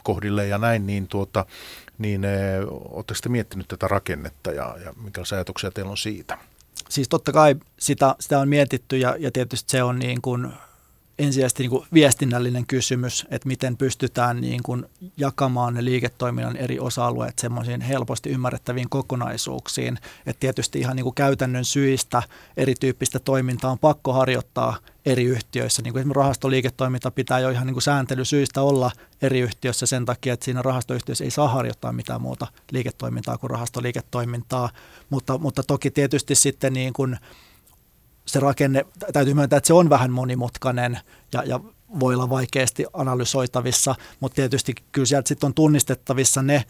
kohdille 0.03 0.47
ja 0.47 0.57
näin, 0.57 0.87
niin, 0.87 1.07
tuota, 1.07 1.45
niin 1.97 2.21
oletteko 2.69 3.19
te 3.23 3.29
miettinyt 3.29 3.67
tätä 3.67 3.87
rakennetta 3.87 4.51
ja, 4.51 4.75
ja 4.85 4.93
minkälaisia 5.03 5.37
ajatuksia 5.37 5.71
teillä 5.71 5.91
on 5.91 5.97
siitä? 5.97 6.37
Siis 6.89 7.09
totta 7.09 7.31
kai 7.31 7.55
sitä, 7.79 8.15
sitä 8.19 8.39
on 8.39 8.49
mietitty 8.49 8.97
ja, 8.97 9.15
ja 9.19 9.31
tietysti 9.31 9.71
se 9.71 9.83
on 9.83 9.99
niin 9.99 10.21
kuin 10.21 10.47
ensisijaisesti 11.19 11.63
niin 11.63 11.69
kuin 11.69 11.85
viestinnällinen 11.93 12.67
kysymys, 12.67 13.25
että 13.31 13.47
miten 13.47 13.77
pystytään 13.77 14.41
niin 14.41 14.63
kuin 14.63 14.85
jakamaan 15.17 15.73
ne 15.73 15.85
liiketoiminnan 15.85 16.57
eri 16.57 16.79
osa-alueet 16.79 17.39
semmoisiin 17.39 17.81
helposti 17.81 18.29
ymmärrettäviin 18.29 18.89
kokonaisuuksiin. 18.89 19.97
Että 20.25 20.39
tietysti 20.39 20.79
ihan 20.79 20.95
niin 20.95 21.03
kuin 21.03 21.15
käytännön 21.15 21.65
syistä 21.65 22.23
erityyppistä 22.57 23.19
toimintaa 23.19 23.71
on 23.71 23.79
pakko 23.79 24.13
harjoittaa 24.13 24.77
eri 25.05 25.23
yhtiöissä. 25.23 25.81
Niin 25.81 25.93
kuin 25.93 25.99
esimerkiksi 25.99 26.19
rahastoliiketoiminta 26.19 27.11
pitää 27.11 27.39
jo 27.39 27.49
ihan 27.49 27.67
niin 27.67 27.75
kuin 27.75 27.83
sääntelysyistä 27.83 28.61
olla 28.61 28.91
eri 29.21 29.39
yhtiöissä 29.39 29.85
sen 29.85 30.05
takia, 30.05 30.33
että 30.33 30.43
siinä 30.43 30.61
rahastoyhtiössä 30.61 31.23
ei 31.23 31.31
saa 31.31 31.47
harjoittaa 31.47 31.93
mitään 31.93 32.21
muuta 32.21 32.47
liiketoimintaa 32.71 33.37
kuin 33.37 33.49
rahastoliiketoimintaa. 33.49 34.69
Mutta, 35.09 35.37
mutta 35.37 35.63
toki 35.63 35.91
tietysti 35.91 36.35
sitten 36.35 36.73
niin 36.73 36.93
kuin 36.93 37.17
se 38.31 38.39
rakenne, 38.39 38.85
täytyy 39.13 39.33
myöntää, 39.33 39.57
että 39.57 39.67
se 39.67 39.73
on 39.73 39.89
vähän 39.89 40.11
monimutkainen 40.11 40.99
ja, 41.33 41.43
ja 41.43 41.59
voi 41.99 42.15
olla 42.15 42.29
vaikeasti 42.29 42.85
analysoitavissa, 42.93 43.95
mutta 44.19 44.35
tietysti 44.35 44.75
kyllä 44.91 45.05
sieltä 45.05 45.27
sitten 45.27 45.47
on 45.47 45.53
tunnistettavissa 45.53 46.41
ne 46.41 46.65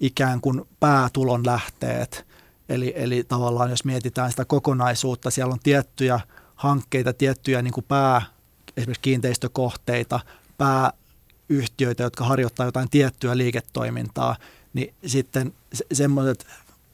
ikään 0.00 0.40
kuin 0.40 0.62
päätulon 0.80 1.46
lähteet. 1.46 2.26
Eli, 2.68 2.92
eli 2.96 3.24
tavallaan 3.28 3.70
jos 3.70 3.84
mietitään 3.84 4.30
sitä 4.30 4.44
kokonaisuutta, 4.44 5.30
siellä 5.30 5.52
on 5.52 5.60
tiettyjä 5.62 6.20
hankkeita, 6.54 7.12
tiettyjä 7.12 7.62
niin 7.62 7.72
kuin 7.72 7.84
pää, 7.88 8.22
esimerkiksi 8.76 9.02
kiinteistökohteita, 9.02 10.20
pääyhtiöitä, 10.58 12.02
jotka 12.02 12.24
harjoittaa 12.24 12.66
jotain 12.66 12.90
tiettyä 12.90 13.36
liiketoimintaa, 13.36 14.36
niin 14.74 14.94
sitten 15.06 15.52
semmoiset 15.92 16.46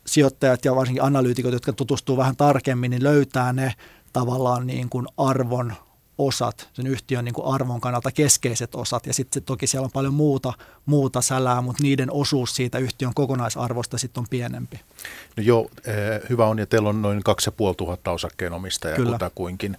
sijoittajat 0.06 0.64
ja 0.64 0.76
varsinkin 0.76 1.02
analyytikot, 1.02 1.52
jotka 1.52 1.72
tutustuu 1.72 2.16
vähän 2.16 2.36
tarkemmin, 2.36 2.90
niin 2.90 3.02
löytää 3.02 3.52
ne 3.52 3.74
tavallaan 4.12 4.66
niin 4.66 4.88
kuin 4.88 5.06
arvon 5.16 5.72
osat, 6.18 6.68
sen 6.72 6.86
yhtiön 6.86 7.24
niin 7.24 7.34
kuin 7.34 7.54
arvon 7.54 7.80
kannalta 7.80 8.10
keskeiset 8.10 8.74
osat. 8.74 9.06
Ja 9.06 9.14
sitten 9.14 9.42
toki 9.42 9.66
siellä 9.66 9.84
on 9.84 9.90
paljon 9.90 10.14
muuta, 10.14 10.52
muuta 10.86 11.20
sälää, 11.20 11.60
mutta 11.60 11.82
niiden 11.82 12.12
osuus 12.12 12.56
siitä 12.56 12.78
yhtiön 12.78 13.14
kokonaisarvosta 13.14 13.98
sitten 13.98 14.20
on 14.20 14.26
pienempi. 14.30 14.80
No 15.36 15.42
joo, 15.42 15.70
eh, 15.86 16.30
hyvä 16.30 16.46
on, 16.46 16.58
ja 16.58 16.66
teillä 16.66 16.88
on 16.88 17.02
noin 17.02 17.22
2500 17.22 18.14
osakkeenomistajaa 18.14 19.12
kutakuinkin. 19.12 19.76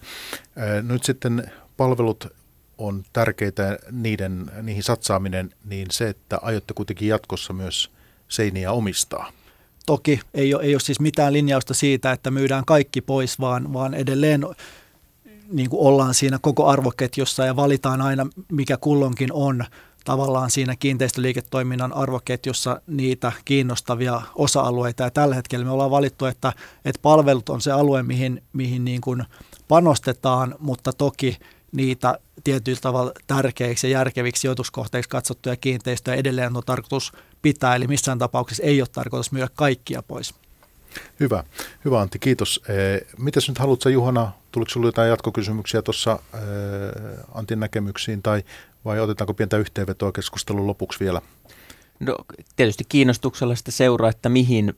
Eh, 0.57 0.84
nyt 0.84 1.03
sitten 1.03 1.51
palvelut 1.77 2.27
on 2.77 3.03
tärkeitä, 3.13 3.79
niiden, 3.91 4.51
niihin 4.61 4.84
satsaaminen, 4.84 5.53
niin 5.65 5.88
se, 5.91 6.09
että 6.09 6.39
aiotte 6.41 6.73
kuitenkin 6.73 7.07
jatkossa 7.07 7.53
myös 7.53 7.91
seiniä 8.27 8.71
omistaa– 8.71 9.31
Toki 9.86 10.19
ei 10.34 10.53
ole, 10.53 10.63
ei 10.63 10.73
ole 10.73 10.79
siis 10.79 10.99
mitään 10.99 11.34
linjausta 11.34 11.73
siitä, 11.73 12.11
että 12.11 12.31
myydään 12.31 12.65
kaikki 12.65 13.01
pois, 13.01 13.39
vaan, 13.39 13.73
vaan 13.73 13.93
edelleen 13.93 14.45
niin 15.51 15.69
kuin 15.69 15.88
ollaan 15.88 16.13
siinä 16.13 16.39
koko 16.41 16.67
arvoketjussa 16.67 17.45
ja 17.45 17.55
valitaan 17.55 18.01
aina, 18.01 18.27
mikä 18.51 18.77
kullonkin 18.77 19.34
on 19.34 19.65
tavallaan 20.03 20.51
siinä 20.51 20.75
kiinteistöliiketoiminnan 20.75 21.93
arvoketjussa 21.93 22.81
niitä 22.88 23.31
kiinnostavia 23.45 24.21
osa-alueita. 24.36 25.03
Ja 25.03 25.11
tällä 25.11 25.36
hetkellä 25.36 25.65
me 25.65 25.71
ollaan 25.71 25.91
valittu, 25.91 26.25
että, 26.25 26.53
että 26.86 26.99
palvelut 27.01 27.49
on 27.49 27.61
se 27.61 27.71
alue, 27.71 28.03
mihin, 28.03 28.43
mihin 28.53 28.86
niin 28.86 29.01
kuin 29.01 29.23
panostetaan, 29.67 30.55
mutta 30.59 30.93
toki 30.93 31.38
niitä 31.71 32.19
tietyllä 32.43 32.79
tavalla 32.81 33.11
tärkeiksi 33.27 33.88
ja 33.91 33.97
järkeviksi 33.97 34.41
sijoituskohteiksi 34.41 35.09
katsottuja 35.09 35.55
kiinteistöjä 35.55 36.15
edelleen 36.15 36.57
on 36.57 36.63
tarkoitus 36.65 37.11
pitää, 37.44 37.76
eli 37.76 37.88
missään 37.88 38.20
tapauksessa 38.20 38.64
ei 38.64 38.82
ole 38.82 38.88
tarkoitus 38.91 39.32
myydä 39.32 39.48
kaikkia 39.56 40.04
pois. 40.04 40.34
Hyvä. 41.20 41.44
Hyvä 41.86 42.02
Antti, 42.02 42.20
kiitos. 42.20 42.64
Mitäs 43.18 43.48
nyt 43.48 43.58
haluatko 43.58 43.89
Juhana, 43.89 44.32
tuliko 44.52 44.70
sinulle 44.70 44.88
jotain 44.88 45.10
jatkokysymyksiä 45.10 45.82
tuossa 45.82 46.20
Antin 47.34 47.60
näkemyksiin 47.60 48.24
tai 48.24 48.44
vai 48.86 49.00
otetaanko 49.00 49.34
pientä 49.34 49.58
yhteenvetoa 49.58 50.12
keskustelun 50.12 50.68
lopuksi 50.68 51.00
vielä? 51.00 51.22
No 52.00 52.16
tietysti 52.56 52.84
kiinnostuksella 52.89 53.56
sitä 53.56 53.72
seuraa, 53.72 54.10
että 54.10 54.30
mihin 54.30 54.74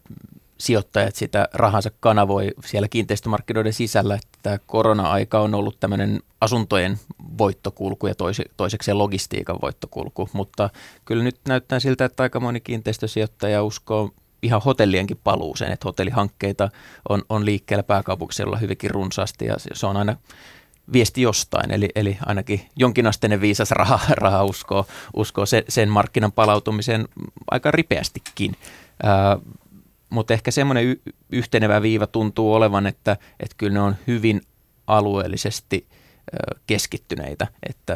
sijoittajat 0.57 1.15
sitä 1.15 1.47
rahansa 1.53 1.89
kanavoi 1.99 2.51
siellä 2.65 2.87
kiinteistömarkkinoiden 2.87 3.73
sisällä, 3.73 4.15
että 4.15 4.39
tämä 4.43 4.57
korona-aika 4.65 5.39
on 5.39 5.55
ollut 5.55 5.79
tämmöinen 5.79 6.19
asuntojen 6.41 6.99
voittokulku 7.37 8.07
ja 8.07 8.15
toise, 8.15 8.43
toisekseen 8.57 8.97
logistiikan 8.97 9.57
voittokulku, 9.61 10.29
mutta 10.33 10.69
kyllä 11.05 11.23
nyt 11.23 11.39
näyttää 11.47 11.79
siltä, 11.79 12.05
että 12.05 12.23
aika 12.23 12.39
moni 12.39 12.61
kiinteistösijoittaja 12.61 13.63
uskoo 13.63 14.11
ihan 14.41 14.61
hotellienkin 14.65 15.19
paluuseen, 15.23 15.71
että 15.71 15.87
hotellihankkeita 15.87 16.69
on, 17.09 17.23
on 17.29 17.45
liikkeellä 17.45 17.83
pääkaupunkiseudulla 17.83 18.57
hyvinkin 18.57 18.91
runsaasti 18.91 19.45
ja 19.45 19.55
se 19.73 19.85
on 19.85 19.97
aina 19.97 20.15
viesti 20.93 21.21
jostain, 21.21 21.71
eli, 21.71 21.89
eli 21.95 22.17
ainakin 22.25 22.61
jonkinasteinen 22.75 23.41
viisas 23.41 23.71
raha, 23.71 23.99
raha 24.23 24.43
uskoo, 24.43 24.85
uskoo 25.15 25.45
sen, 25.45 25.63
sen 25.69 25.89
markkinan 25.89 26.31
palautumiseen 26.31 27.07
aika 27.51 27.71
ripeästikin. 27.71 28.55
Ää, 29.03 29.37
mutta 30.09 30.33
ehkä 30.33 30.51
semmoinen 30.51 30.85
y- 30.85 31.01
yhtenevä 31.31 31.81
viiva 31.81 32.07
tuntuu 32.07 32.53
olevan, 32.53 32.87
että, 32.87 33.17
että 33.39 33.55
kyllä 33.57 33.73
ne 33.73 33.79
on 33.81 33.95
hyvin 34.07 34.41
alueellisesti 34.87 35.87
keskittyneitä, 36.67 37.47
että 37.69 37.95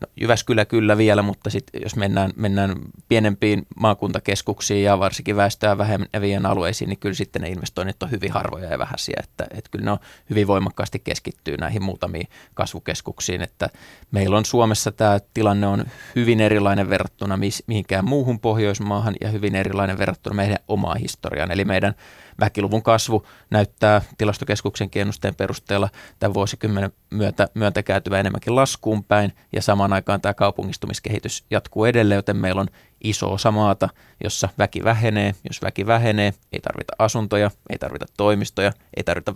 No, 0.00 0.06
Jyväskylä 0.16 0.64
kyllä 0.64 0.96
vielä, 0.96 1.22
mutta 1.22 1.50
sit 1.50 1.64
jos 1.82 1.96
mennään, 1.96 2.32
mennään 2.36 2.74
pienempiin 3.08 3.66
maakuntakeskuksiin 3.76 4.84
ja 4.84 4.98
varsinkin 4.98 5.36
väestöä 5.36 5.78
vähemmän 5.78 6.08
alueisiin, 6.46 6.88
niin 6.88 6.98
kyllä 6.98 7.14
sitten 7.14 7.42
ne 7.42 7.48
investoinnit 7.48 8.02
on 8.02 8.10
hyvin 8.10 8.32
harvoja 8.32 8.70
ja 8.70 8.78
vähäisiä. 8.78 9.20
Että, 9.24 9.46
että 9.50 9.70
kyllä 9.70 9.84
ne 9.84 9.90
on 9.90 9.98
hyvin 10.30 10.46
voimakkaasti 10.46 10.98
keskittyy 10.98 11.56
näihin 11.56 11.82
muutamiin 11.82 12.28
kasvukeskuksiin. 12.54 13.42
Että 13.42 13.70
meillä 14.10 14.36
on 14.36 14.44
Suomessa 14.44 14.92
tämä 14.92 15.18
tilanne 15.34 15.66
on 15.66 15.84
hyvin 16.16 16.40
erilainen 16.40 16.90
verrattuna 16.90 17.38
mihinkään 17.66 18.04
muuhun 18.04 18.40
Pohjoismaahan 18.40 19.14
ja 19.20 19.30
hyvin 19.30 19.54
erilainen 19.54 19.98
verrattuna 19.98 20.36
meidän 20.36 20.58
omaan 20.68 20.98
historiaan. 20.98 21.50
Eli 21.50 21.64
meidän 21.64 21.94
väkiluvun 22.40 22.82
kasvu 22.82 23.26
näyttää 23.50 24.02
tilastokeskuksen 24.18 24.88
ennusteen 24.94 25.34
perusteella 25.34 25.88
tämän 26.18 26.34
vuosikymmenen 26.34 26.92
myötä, 27.10 27.48
myötä 27.54 27.82
käytyvä 27.82 28.20
enemmänkin 28.20 28.56
laskuun 28.56 29.04
päin 29.04 29.32
ja 29.52 29.62
samaan 29.62 29.92
aikaan 29.92 30.20
tämä 30.20 30.34
kaupungistumiskehitys 30.34 31.44
jatkuu 31.50 31.84
edelleen, 31.84 32.18
joten 32.18 32.36
meillä 32.36 32.60
on 32.60 32.68
iso 33.04 33.32
osa 33.32 33.50
maata, 33.50 33.88
jossa 34.24 34.48
väki 34.58 34.84
vähenee. 34.84 35.34
Jos 35.48 35.62
väki 35.62 35.86
vähenee, 35.86 36.34
ei 36.52 36.60
tarvita 36.60 36.92
asuntoja, 36.98 37.50
ei 37.70 37.78
tarvita 37.78 38.06
toimistoja, 38.16 38.72
ei 38.96 39.04
tarvita 39.04 39.34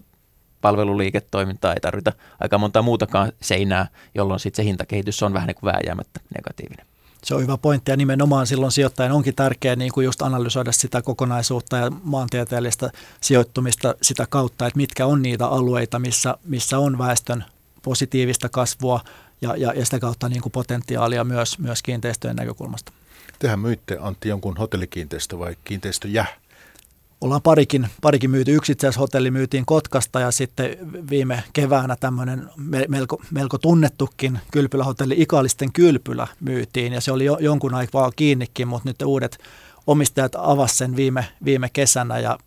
palveluliiketoimintaa, 0.61 1.75
ei 1.75 1.81
tarvita 1.81 2.13
aika 2.41 2.59
monta 2.59 2.83
muutakaan 2.83 3.33
seinää, 3.41 3.87
jolloin 4.15 4.41
sitten 4.41 4.65
se 4.65 4.69
hintakehitys 4.69 5.23
on 5.23 5.33
vähän 5.33 5.47
niin 5.47 5.55
kuin 5.55 5.73
vääjäämättä 5.73 6.21
negatiivinen. 6.37 6.90
Se 7.25 7.35
on 7.35 7.43
hyvä 7.43 7.59
pointti 7.59 7.91
ja 7.91 7.97
nimenomaan 7.97 8.47
silloin 8.47 8.73
sijoittajan 8.73 9.13
onkin 9.13 9.35
tärkeää 9.35 9.77
niin 9.77 9.93
kuin 9.93 10.05
just 10.05 10.23
analysoida 10.23 10.73
sitä 10.73 11.03
kokonaisuutta 11.03 11.77
ja 11.77 11.91
maantieteellistä 11.91 12.91
sijoittumista 13.21 13.95
sitä 14.03 14.27
kautta, 14.31 14.67
että 14.67 14.77
mitkä 14.77 15.07
on 15.07 15.23
niitä 15.23 15.47
alueita, 15.47 15.99
missä, 15.99 16.35
missä 16.45 16.79
on 16.79 16.99
väestön 16.99 17.45
positiivista 17.83 18.49
kasvua 18.49 19.01
ja, 19.41 19.57
ja, 19.57 19.73
ja 19.73 19.85
sitä 19.85 19.99
kautta 19.99 20.29
niin 20.29 20.43
kuin 20.43 20.53
potentiaalia 20.53 21.25
myös, 21.25 21.59
myös 21.59 21.83
kiinteistöjen 21.83 22.37
näkökulmasta. 22.37 22.93
Tehän 23.39 23.59
myitte 23.59 23.99
Antti 24.01 24.29
jonkun 24.29 24.57
hotellikiinteistö 24.57 25.39
vai 25.39 25.57
kiinteistöjä? 25.65 26.27
Ollaan 27.21 27.43
parikin, 27.43 27.89
parikin 28.03 28.31
myyty. 28.31 28.55
Yksi 28.55 28.73
itse 28.73 28.87
asiassa 28.87 29.01
hotelli 29.01 29.31
myytiin 29.31 29.67
Kotkasta 29.67 30.21
ja 30.21 30.31
sitten 30.31 30.71
viime 31.11 31.45
keväänä 31.53 31.97
tämmöinen 32.01 32.51
melko, 32.89 33.23
melko 33.31 33.59
tunnettukin 33.59 34.39
kylpylähotelli 34.53 35.15
Ikalisten 35.19 35.73
kylpylä 35.73 36.27
myytiin 36.41 36.93
ja 36.93 37.01
se 37.01 37.13
oli 37.13 37.25
jo, 37.25 37.39
jonkun 37.41 37.75
aikaa 37.75 38.11
kiinnikin, 38.17 38.69
mutta 38.69 38.89
nyt 38.89 39.03
uudet 39.03 39.39
omistajat 39.87 40.33
avasivat 40.35 40.79
sen 40.79 40.97
viime, 40.97 41.25
viime 41.45 41.69
kesänä 41.73 42.19
ja 42.19 42.39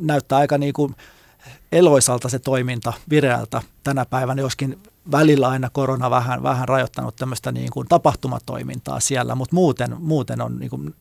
näyttää 0.00 0.38
aika 0.38 0.58
niin 0.58 0.72
kuin 0.72 0.96
eloisalta 1.72 2.28
se 2.28 2.38
toiminta 2.38 2.92
vireältä 3.10 3.62
tänä 3.84 4.06
päivänä, 4.06 4.42
joskin 4.42 4.78
välillä 5.10 5.48
aina 5.48 5.70
korona 5.70 6.10
vähän, 6.10 6.42
vähän 6.42 6.68
rajoittanut 6.68 7.16
tämmöistä 7.16 7.52
niin 7.52 7.70
kuin 7.70 7.88
tapahtumatoimintaa 7.88 9.00
siellä, 9.00 9.34
mutta 9.34 9.54
muuten, 9.54 9.96
muuten 9.98 10.40
on 10.40 10.58
niin 10.58 10.70
kuin 10.70 10.94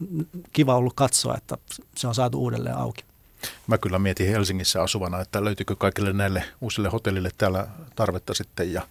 kiva 0.53 0.75
ollut 0.75 0.93
katsoa, 0.93 1.37
että 1.37 1.57
se 1.95 2.07
on 2.07 2.15
saatu 2.15 2.39
uudelleen 2.39 2.77
auki. 2.77 3.10
Mä 3.67 3.77
kyllä 3.77 3.99
mietin 3.99 4.27
Helsingissä 4.27 4.81
asuvana, 4.81 5.21
että 5.21 5.43
löytyykö 5.43 5.75
kaikille 5.75 6.13
näille 6.13 6.43
uusille 6.61 6.89
hotellille 6.89 7.29
täällä 7.37 7.67
tarvetta 7.95 8.33
sitten 8.33 8.73
ja 8.73 8.81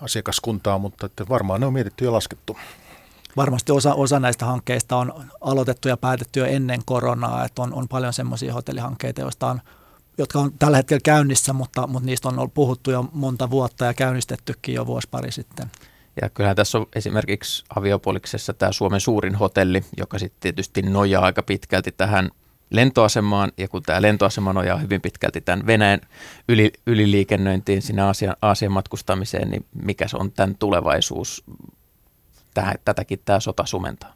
asiakaskuntaa, 0.00 0.78
mutta 0.78 1.06
että 1.06 1.28
varmaan 1.28 1.60
ne 1.60 1.66
on 1.66 1.72
mietitty 1.72 2.04
ja 2.04 2.12
laskettu. 2.12 2.56
Varmasti 3.36 3.72
osa, 3.72 3.94
osa 3.94 4.20
näistä 4.20 4.46
hankkeista 4.46 4.96
on 4.96 5.24
aloitettu 5.40 5.88
ja 5.88 5.96
päätetty 5.96 6.40
jo 6.40 6.46
ennen 6.46 6.80
koronaa, 6.84 7.44
että 7.44 7.62
on, 7.62 7.74
on 7.74 7.88
paljon 7.88 8.12
semmoisia 8.12 8.52
hotellihankkeita, 8.52 9.20
joista 9.20 9.46
on, 9.46 9.60
jotka 10.18 10.38
on 10.38 10.52
tällä 10.58 10.76
hetkellä 10.76 11.00
käynnissä, 11.04 11.52
mutta, 11.52 11.86
mutta 11.86 12.06
niistä 12.06 12.28
on 12.28 12.38
ollut 12.38 12.54
puhuttu 12.54 12.90
jo 12.90 13.08
monta 13.12 13.50
vuotta 13.50 13.84
ja 13.84 13.94
käynnistettykin 13.94 14.74
jo 14.74 14.86
vuosi 14.86 15.08
pari 15.10 15.32
sitten. 15.32 15.70
Ja 16.22 16.28
kyllähän 16.28 16.56
tässä 16.56 16.78
on 16.78 16.86
esimerkiksi 16.94 17.64
aviopoliksessa 17.76 18.54
tämä 18.54 18.72
Suomen 18.72 19.00
suurin 19.00 19.34
hotelli, 19.34 19.84
joka 19.96 20.18
sitten 20.18 20.40
tietysti 20.40 20.82
nojaa 20.82 21.24
aika 21.24 21.42
pitkälti 21.42 21.92
tähän 21.92 22.30
lentoasemaan, 22.70 23.52
ja 23.58 23.68
kun 23.68 23.82
tämä 23.82 24.02
lentoasema 24.02 24.52
nojaa 24.52 24.78
hyvin 24.78 25.00
pitkälti 25.00 25.40
tämän 25.40 25.66
Venäjän 25.66 26.00
yli, 26.48 26.72
yliliikennöintiin 26.86 27.82
sinne 27.82 28.02
Aasian, 28.02 28.36
Aasian 28.42 28.72
matkustamiseen, 28.72 29.50
niin 29.50 29.66
mikä 29.82 30.08
se 30.08 30.16
on 30.16 30.32
tämän 30.32 30.56
tulevaisuus? 30.56 31.44
Tähän, 32.54 32.74
tätäkin 32.84 33.20
tämä 33.24 33.40
sota 33.40 33.66
sumentaa. 33.66 34.14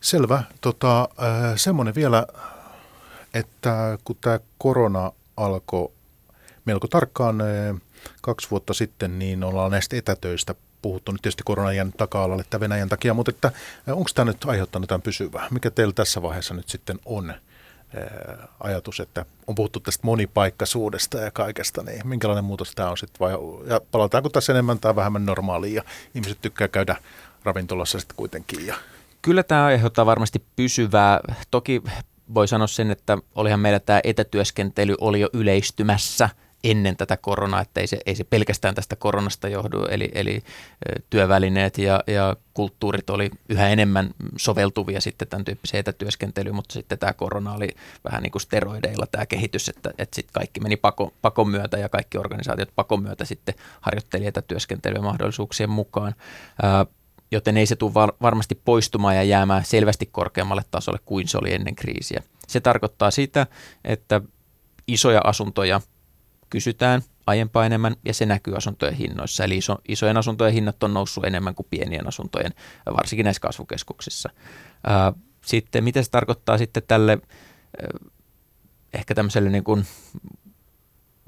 Selvä. 0.00 0.42
Tota, 0.60 1.00
äh, 1.02 1.52
semmoinen 1.56 1.94
vielä, 1.94 2.26
että 3.34 3.98
kun 4.04 4.16
tämä 4.20 4.40
korona 4.58 5.12
alkoi 5.36 5.92
melko 6.64 6.88
tarkkaan 6.88 7.40
äh, 7.40 7.80
kaksi 8.20 8.50
vuotta 8.50 8.74
sitten, 8.74 9.18
niin 9.18 9.44
ollaan 9.44 9.70
näistä 9.70 9.96
etätöistä 9.96 10.54
puhuttu 10.82 11.12
nyt 11.12 11.22
tietysti 11.22 11.42
koronan 11.46 11.76
jäänyt 11.76 11.96
taka-alalle 11.96 12.40
että 12.40 12.60
Venäjän 12.60 12.88
takia, 12.88 13.14
mutta 13.14 13.30
että 13.30 13.52
onko 13.86 14.10
tämä 14.14 14.30
nyt 14.30 14.44
aiheuttanut 14.44 14.88
tämän 14.88 15.02
pysyvää? 15.02 15.46
Mikä 15.50 15.70
teillä 15.70 15.92
tässä 15.92 16.22
vaiheessa 16.22 16.54
nyt 16.54 16.68
sitten 16.68 16.98
on 17.04 17.34
ajatus, 18.60 19.00
että 19.00 19.24
on 19.46 19.54
puhuttu 19.54 19.80
tästä 19.80 20.06
monipaikkaisuudesta 20.06 21.18
ja 21.18 21.30
kaikesta, 21.30 21.82
niin 21.82 22.08
minkälainen 22.08 22.44
muutos 22.44 22.72
tämä 22.74 22.90
on 22.90 22.98
sitten 22.98 23.20
vai 23.20 23.32
ja 23.66 23.80
palataanko 23.90 24.28
tässä 24.28 24.52
enemmän 24.52 24.78
tai 24.78 24.96
vähemmän 24.96 25.26
normaaliin 25.26 25.74
ja 25.74 25.82
ihmiset 26.14 26.38
tykkää 26.42 26.68
käydä 26.68 26.96
ravintolassa 27.44 28.00
sitten 28.00 28.16
kuitenkin? 28.16 28.66
Ja... 28.66 28.74
Kyllä 29.22 29.42
tämä 29.42 29.64
aiheuttaa 29.64 30.06
varmasti 30.06 30.42
pysyvää. 30.56 31.20
Toki 31.50 31.82
voi 32.34 32.48
sanoa 32.48 32.66
sen, 32.66 32.90
että 32.90 33.18
olihan 33.34 33.60
meillä 33.60 33.80
tämä 33.80 34.00
etätyöskentely 34.04 34.94
oli 35.00 35.20
jo 35.20 35.28
yleistymässä– 35.32 36.28
ennen 36.64 36.96
tätä 36.96 37.16
koronaa, 37.16 37.60
että 37.60 37.80
ei 37.80 37.86
se, 37.86 37.98
ei 38.06 38.14
se 38.14 38.24
pelkästään 38.24 38.74
tästä 38.74 38.96
koronasta 38.96 39.48
johdu, 39.48 39.84
eli, 39.84 40.10
eli 40.14 40.42
työvälineet 41.10 41.78
ja, 41.78 42.04
ja 42.06 42.36
kulttuurit 42.54 43.10
oli 43.10 43.30
yhä 43.48 43.68
enemmän 43.68 44.10
soveltuvia 44.36 45.00
sitten 45.00 45.28
tämän 45.28 45.44
tyyppiseen 45.44 45.80
etätyöskentelyyn, 45.80 46.54
mutta 46.54 46.72
sitten 46.72 46.98
tämä 46.98 47.12
korona 47.12 47.52
oli 47.52 47.68
vähän 48.04 48.22
niin 48.22 48.30
kuin 48.30 48.42
steroideilla 48.42 49.06
tämä 49.06 49.26
kehitys, 49.26 49.68
että, 49.68 49.90
että 49.98 50.14
sitten 50.14 50.32
kaikki 50.32 50.60
meni 50.60 50.76
pako, 50.76 51.12
pakon 51.22 51.48
myötä 51.48 51.78
ja 51.78 51.88
kaikki 51.88 52.18
organisaatiot 52.18 52.72
pakon 52.74 53.02
myötä 53.02 53.24
sitten 53.24 53.54
harjoitteli 53.80 54.26
etätyöskentelyä 54.26 55.02
mahdollisuuksien 55.02 55.70
mukaan. 55.70 56.14
Joten 57.30 57.56
ei 57.56 57.66
se 57.66 57.76
tule 57.76 57.94
var- 57.94 58.14
varmasti 58.22 58.60
poistumaan 58.64 59.16
ja 59.16 59.22
jäämään 59.22 59.64
selvästi 59.64 60.08
korkeammalle 60.12 60.62
tasolle 60.70 60.98
kuin 61.04 61.28
se 61.28 61.38
oli 61.38 61.54
ennen 61.54 61.74
kriisiä. 61.74 62.22
Se 62.48 62.60
tarkoittaa 62.60 63.10
sitä, 63.10 63.46
että 63.84 64.20
isoja 64.86 65.20
asuntoja– 65.24 65.80
kysytään 66.52 67.02
aiempaa 67.26 67.66
enemmän 67.66 67.96
ja 68.04 68.14
se 68.14 68.26
näkyy 68.26 68.56
asuntojen 68.56 68.94
hinnoissa. 68.94 69.44
Eli 69.44 69.56
iso, 69.56 69.78
isojen 69.88 70.16
asuntojen 70.16 70.54
hinnat 70.54 70.82
on 70.82 70.94
noussut 70.94 71.24
enemmän 71.24 71.54
kuin 71.54 71.66
pienien 71.70 72.08
asuntojen, 72.08 72.52
varsinkin 72.96 73.24
näissä 73.24 73.40
kasvukeskuksissa. 73.40 74.30
Sitten 75.44 75.84
mitä 75.84 76.02
se 76.02 76.10
tarkoittaa 76.10 76.58
sitten 76.58 76.82
tälle 76.88 77.18
ehkä 78.92 79.14
tämmöiselle 79.14 79.50
niin 79.50 79.64
kuin 79.64 79.86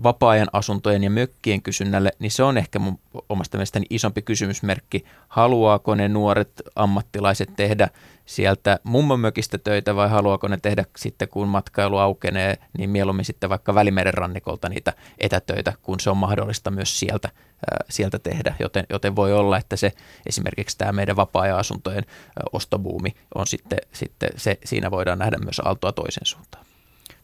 vapaa-ajan 0.02 0.48
asuntojen 0.52 1.04
ja 1.04 1.10
mökkien 1.10 1.62
kysynnälle, 1.62 2.12
niin 2.18 2.30
se 2.30 2.42
on 2.42 2.58
ehkä 2.58 2.78
mun 2.78 2.98
omasta 3.28 3.56
mielestäni 3.56 3.86
isompi 3.90 4.22
kysymysmerkki. 4.22 5.04
Haluaako 5.28 5.94
ne 5.94 6.08
nuoret 6.08 6.62
ammattilaiset 6.76 7.50
tehdä 7.56 7.88
sieltä 8.26 8.78
mökistä 9.16 9.58
töitä 9.58 9.96
vai 9.96 10.08
haluaako 10.08 10.48
ne 10.48 10.58
tehdä 10.62 10.84
sitten, 10.96 11.28
kun 11.28 11.48
matkailu 11.48 11.98
aukenee, 11.98 12.58
niin 12.78 12.90
mieluummin 12.90 13.24
sitten 13.24 13.50
vaikka 13.50 13.74
Välimeren 13.74 14.14
rannikolta 14.14 14.68
niitä 14.68 14.92
etätöitä, 15.18 15.72
kun 15.82 16.00
se 16.00 16.10
on 16.10 16.16
mahdollista 16.16 16.70
myös 16.70 16.98
sieltä, 17.00 17.28
ää, 17.70 17.84
sieltä 17.90 18.18
tehdä. 18.18 18.54
Joten, 18.58 18.86
joten 18.90 19.16
voi 19.16 19.32
olla, 19.32 19.58
että 19.58 19.76
se 19.76 19.92
esimerkiksi 20.26 20.78
tämä 20.78 20.92
meidän 20.92 21.16
vapaa-ajan 21.16 21.58
asuntojen 21.58 22.04
ostobuumi 22.52 23.14
on 23.34 23.46
sitten, 23.46 23.78
sitten 23.92 24.28
se, 24.36 24.58
siinä 24.64 24.90
voidaan 24.90 25.18
nähdä 25.18 25.38
myös 25.38 25.60
aaltoa 25.60 25.92
toisen 25.92 26.26
suuntaan. 26.26 26.66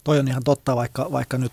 toi 0.04 0.18
on 0.18 0.28
ihan 0.28 0.44
totta, 0.44 0.76
vaikka, 0.76 1.08
vaikka 1.12 1.38
nyt 1.38 1.52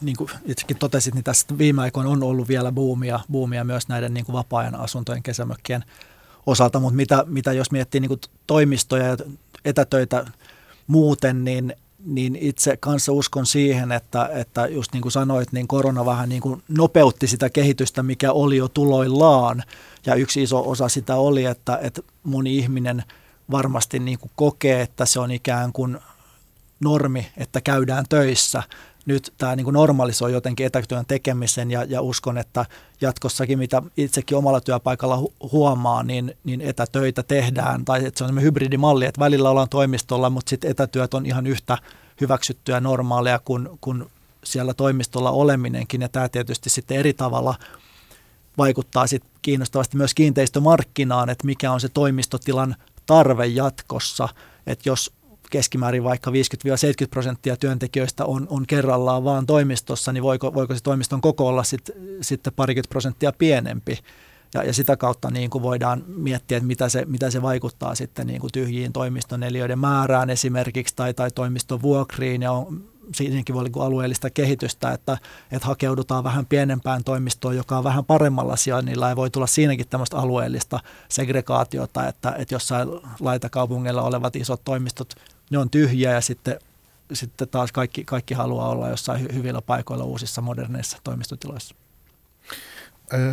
niin 0.00 0.16
kuin 0.16 0.30
itsekin 0.44 0.76
totesit, 0.76 1.14
niin 1.14 1.24
tässä 1.24 1.46
viime 1.58 1.82
aikoina 1.82 2.10
on 2.10 2.22
ollut 2.22 2.48
vielä 2.48 2.72
buumia, 2.72 3.20
buumia 3.30 3.64
myös 3.64 3.88
näiden 3.88 4.14
niin 4.14 4.24
kuin 4.26 4.32
vapaa-ajan 4.32 4.74
asuntojen 4.74 5.22
kesämökkien 5.22 5.84
osalta, 6.46 6.80
mutta 6.80 6.96
mitä, 6.96 7.24
mitä 7.26 7.52
jos 7.52 7.70
miettii 7.70 8.00
niin 8.00 8.08
kuin 8.08 8.20
toimistoja 8.46 9.06
ja 9.06 9.16
etätöitä 9.64 10.26
muuten, 10.86 11.44
niin, 11.44 11.76
niin 12.04 12.36
itse 12.36 12.76
kanssa 12.76 13.12
uskon 13.12 13.46
siihen, 13.46 13.92
että, 13.92 14.30
että 14.32 14.66
just 14.66 14.92
niin 14.92 15.02
kuin 15.02 15.12
sanoit, 15.12 15.52
niin 15.52 15.68
korona 15.68 16.04
vähän 16.04 16.28
niin 16.28 16.42
kuin 16.42 16.62
nopeutti 16.68 17.26
sitä 17.26 17.50
kehitystä, 17.50 18.02
mikä 18.02 18.32
oli 18.32 18.56
jo 18.56 18.68
tuloillaan. 18.68 19.62
Ja 20.06 20.14
yksi 20.14 20.42
iso 20.42 20.70
osa 20.70 20.88
sitä 20.88 21.16
oli, 21.16 21.44
että, 21.44 21.78
että 21.82 22.02
moni 22.22 22.56
ihminen 22.56 23.04
varmasti 23.50 23.98
niin 23.98 24.18
kuin 24.18 24.30
kokee, 24.36 24.80
että 24.80 25.06
se 25.06 25.20
on 25.20 25.30
ikään 25.30 25.72
kuin 25.72 25.98
normi, 26.80 27.26
että 27.36 27.60
käydään 27.60 28.04
töissä– 28.08 28.62
nyt 29.10 29.32
tämä 29.38 29.56
niin 29.56 29.64
kuin 29.64 29.74
normalisoi 29.74 30.32
jotenkin 30.32 30.66
etätyön 30.66 31.06
tekemisen 31.06 31.70
ja, 31.70 31.84
ja 31.84 32.02
uskon, 32.02 32.38
että 32.38 32.66
jatkossakin, 33.00 33.58
mitä 33.58 33.82
itsekin 33.96 34.38
omalla 34.38 34.60
työpaikalla 34.60 35.16
hu- 35.16 35.48
huomaa, 35.52 36.02
niin, 36.02 36.34
niin 36.44 36.60
etätöitä 36.60 37.22
tehdään, 37.22 37.84
tai 37.84 38.04
että 38.04 38.18
se 38.18 38.24
on 38.24 38.42
hybridimalli, 38.42 39.06
että 39.06 39.20
välillä 39.20 39.50
ollaan 39.50 39.68
toimistolla, 39.68 40.30
mutta 40.30 40.50
sitten 40.50 40.70
etätyöt 40.70 41.14
on 41.14 41.26
ihan 41.26 41.46
yhtä 41.46 41.78
hyväksyttyä 42.20 42.80
normaalia 42.80 43.38
kuin, 43.44 43.68
kuin 43.80 44.04
siellä 44.44 44.74
toimistolla 44.74 45.30
oleminenkin, 45.30 46.00
ja 46.00 46.08
tämä 46.08 46.28
tietysti 46.28 46.70
sitten 46.70 46.96
eri 46.96 47.12
tavalla 47.12 47.54
vaikuttaa 48.58 49.06
sitten 49.06 49.30
kiinnostavasti 49.42 49.96
myös 49.96 50.14
kiinteistömarkkinaan, 50.14 51.30
että 51.30 51.46
mikä 51.46 51.72
on 51.72 51.80
se 51.80 51.88
toimistotilan 51.88 52.76
tarve 53.06 53.46
jatkossa, 53.46 54.28
että 54.66 54.88
jos 54.88 55.12
keskimäärin 55.50 56.04
vaikka 56.04 56.30
50-70 56.30 56.34
prosenttia 57.10 57.56
työntekijöistä 57.56 58.24
on, 58.24 58.46
on 58.50 58.66
kerrallaan 58.66 59.24
vaan 59.24 59.46
toimistossa, 59.46 60.12
niin 60.12 60.22
voiko, 60.22 60.54
voiko 60.54 60.74
se 60.74 60.82
toimiston 60.82 61.20
koko 61.20 61.48
olla 61.48 61.62
sit, 61.62 61.90
sitten 62.20 62.52
parikymmentä 62.56 62.88
prosenttia 62.88 63.32
pienempi? 63.32 63.98
Ja, 64.54 64.64
ja 64.64 64.72
sitä 64.72 64.96
kautta 64.96 65.30
niin 65.30 65.50
kuin 65.50 65.62
voidaan 65.62 66.04
miettiä, 66.06 66.56
että 66.56 66.66
mitä 66.66 66.88
se, 66.88 67.04
mitä 67.04 67.30
se 67.30 67.42
vaikuttaa 67.42 67.94
sitten 67.94 68.26
niin 68.26 68.40
kuin 68.40 68.52
tyhjiin 68.52 68.92
toimistoneliöiden 68.92 69.78
määrään 69.78 70.30
esimerkiksi 70.30 70.96
tai, 70.96 71.14
tai 71.14 71.30
toimiston 71.30 71.82
vuokriin 71.82 72.42
ja 72.42 72.52
on, 72.52 72.84
siinäkin 73.14 73.54
voi 73.54 73.64
olla 73.74 73.86
alueellista 73.86 74.30
kehitystä, 74.30 74.92
että, 74.92 75.18
että 75.52 75.68
hakeudutaan 75.68 76.24
vähän 76.24 76.46
pienempään 76.46 77.04
toimistoon, 77.04 77.56
joka 77.56 77.78
on 77.78 77.84
vähän 77.84 78.04
paremmalla 78.04 78.56
sijainnilla 78.56 79.08
ja 79.08 79.16
voi 79.16 79.30
tulla 79.30 79.46
siinäkin 79.46 79.88
tämmöistä 79.88 80.16
alueellista 80.16 80.80
segregaatiota, 81.08 82.08
että, 82.08 82.34
että 82.38 82.54
jossain 82.54 82.88
laitakaupungeilla 83.20 84.02
olevat 84.02 84.36
isot 84.36 84.60
toimistot 84.64 85.14
ne 85.50 85.58
on 85.58 85.70
tyhjiä 85.70 86.12
ja 86.12 86.20
sitten, 86.20 86.58
sitten 87.12 87.48
taas 87.48 87.72
kaikki, 87.72 88.04
kaikki 88.04 88.34
haluaa 88.34 88.68
olla 88.68 88.88
jossain 88.88 89.26
hy- 89.26 89.34
hyvillä 89.34 89.62
paikoilla 89.62 90.04
uusissa 90.04 90.40
moderneissa 90.40 90.98
toimistotiloissa. 91.04 91.74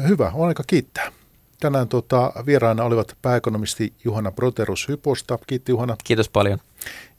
Hyvä, 0.08 0.32
on 0.34 0.48
aika 0.48 0.64
kiittää. 0.68 1.12
Tänään 1.60 1.88
tuota, 1.88 2.34
vieraana 2.46 2.84
olivat 2.84 3.18
pääekonomisti 3.22 3.94
Juhana 4.04 4.32
Proterus 4.32 4.88
Hyposta. 4.88 5.40
Kiitti 5.48 5.72
Juhana. 5.72 5.96
Kiitos 6.04 6.30
paljon. 6.30 6.60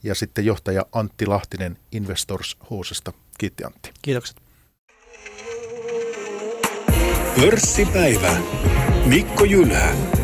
Ja 0.03 0.15
sitten 0.15 0.45
johtaja 0.45 0.85
Antti 0.91 1.25
Lahtinen 1.25 1.77
Investors 1.91 2.57
Housesta. 2.69 3.13
Kiitti 3.37 3.63
Antti. 3.63 3.91
Kiitokset. 4.01 4.41
Pörssipäivä. 7.41 8.37
Mikko 9.05 9.43
Jylhä. 9.43 10.18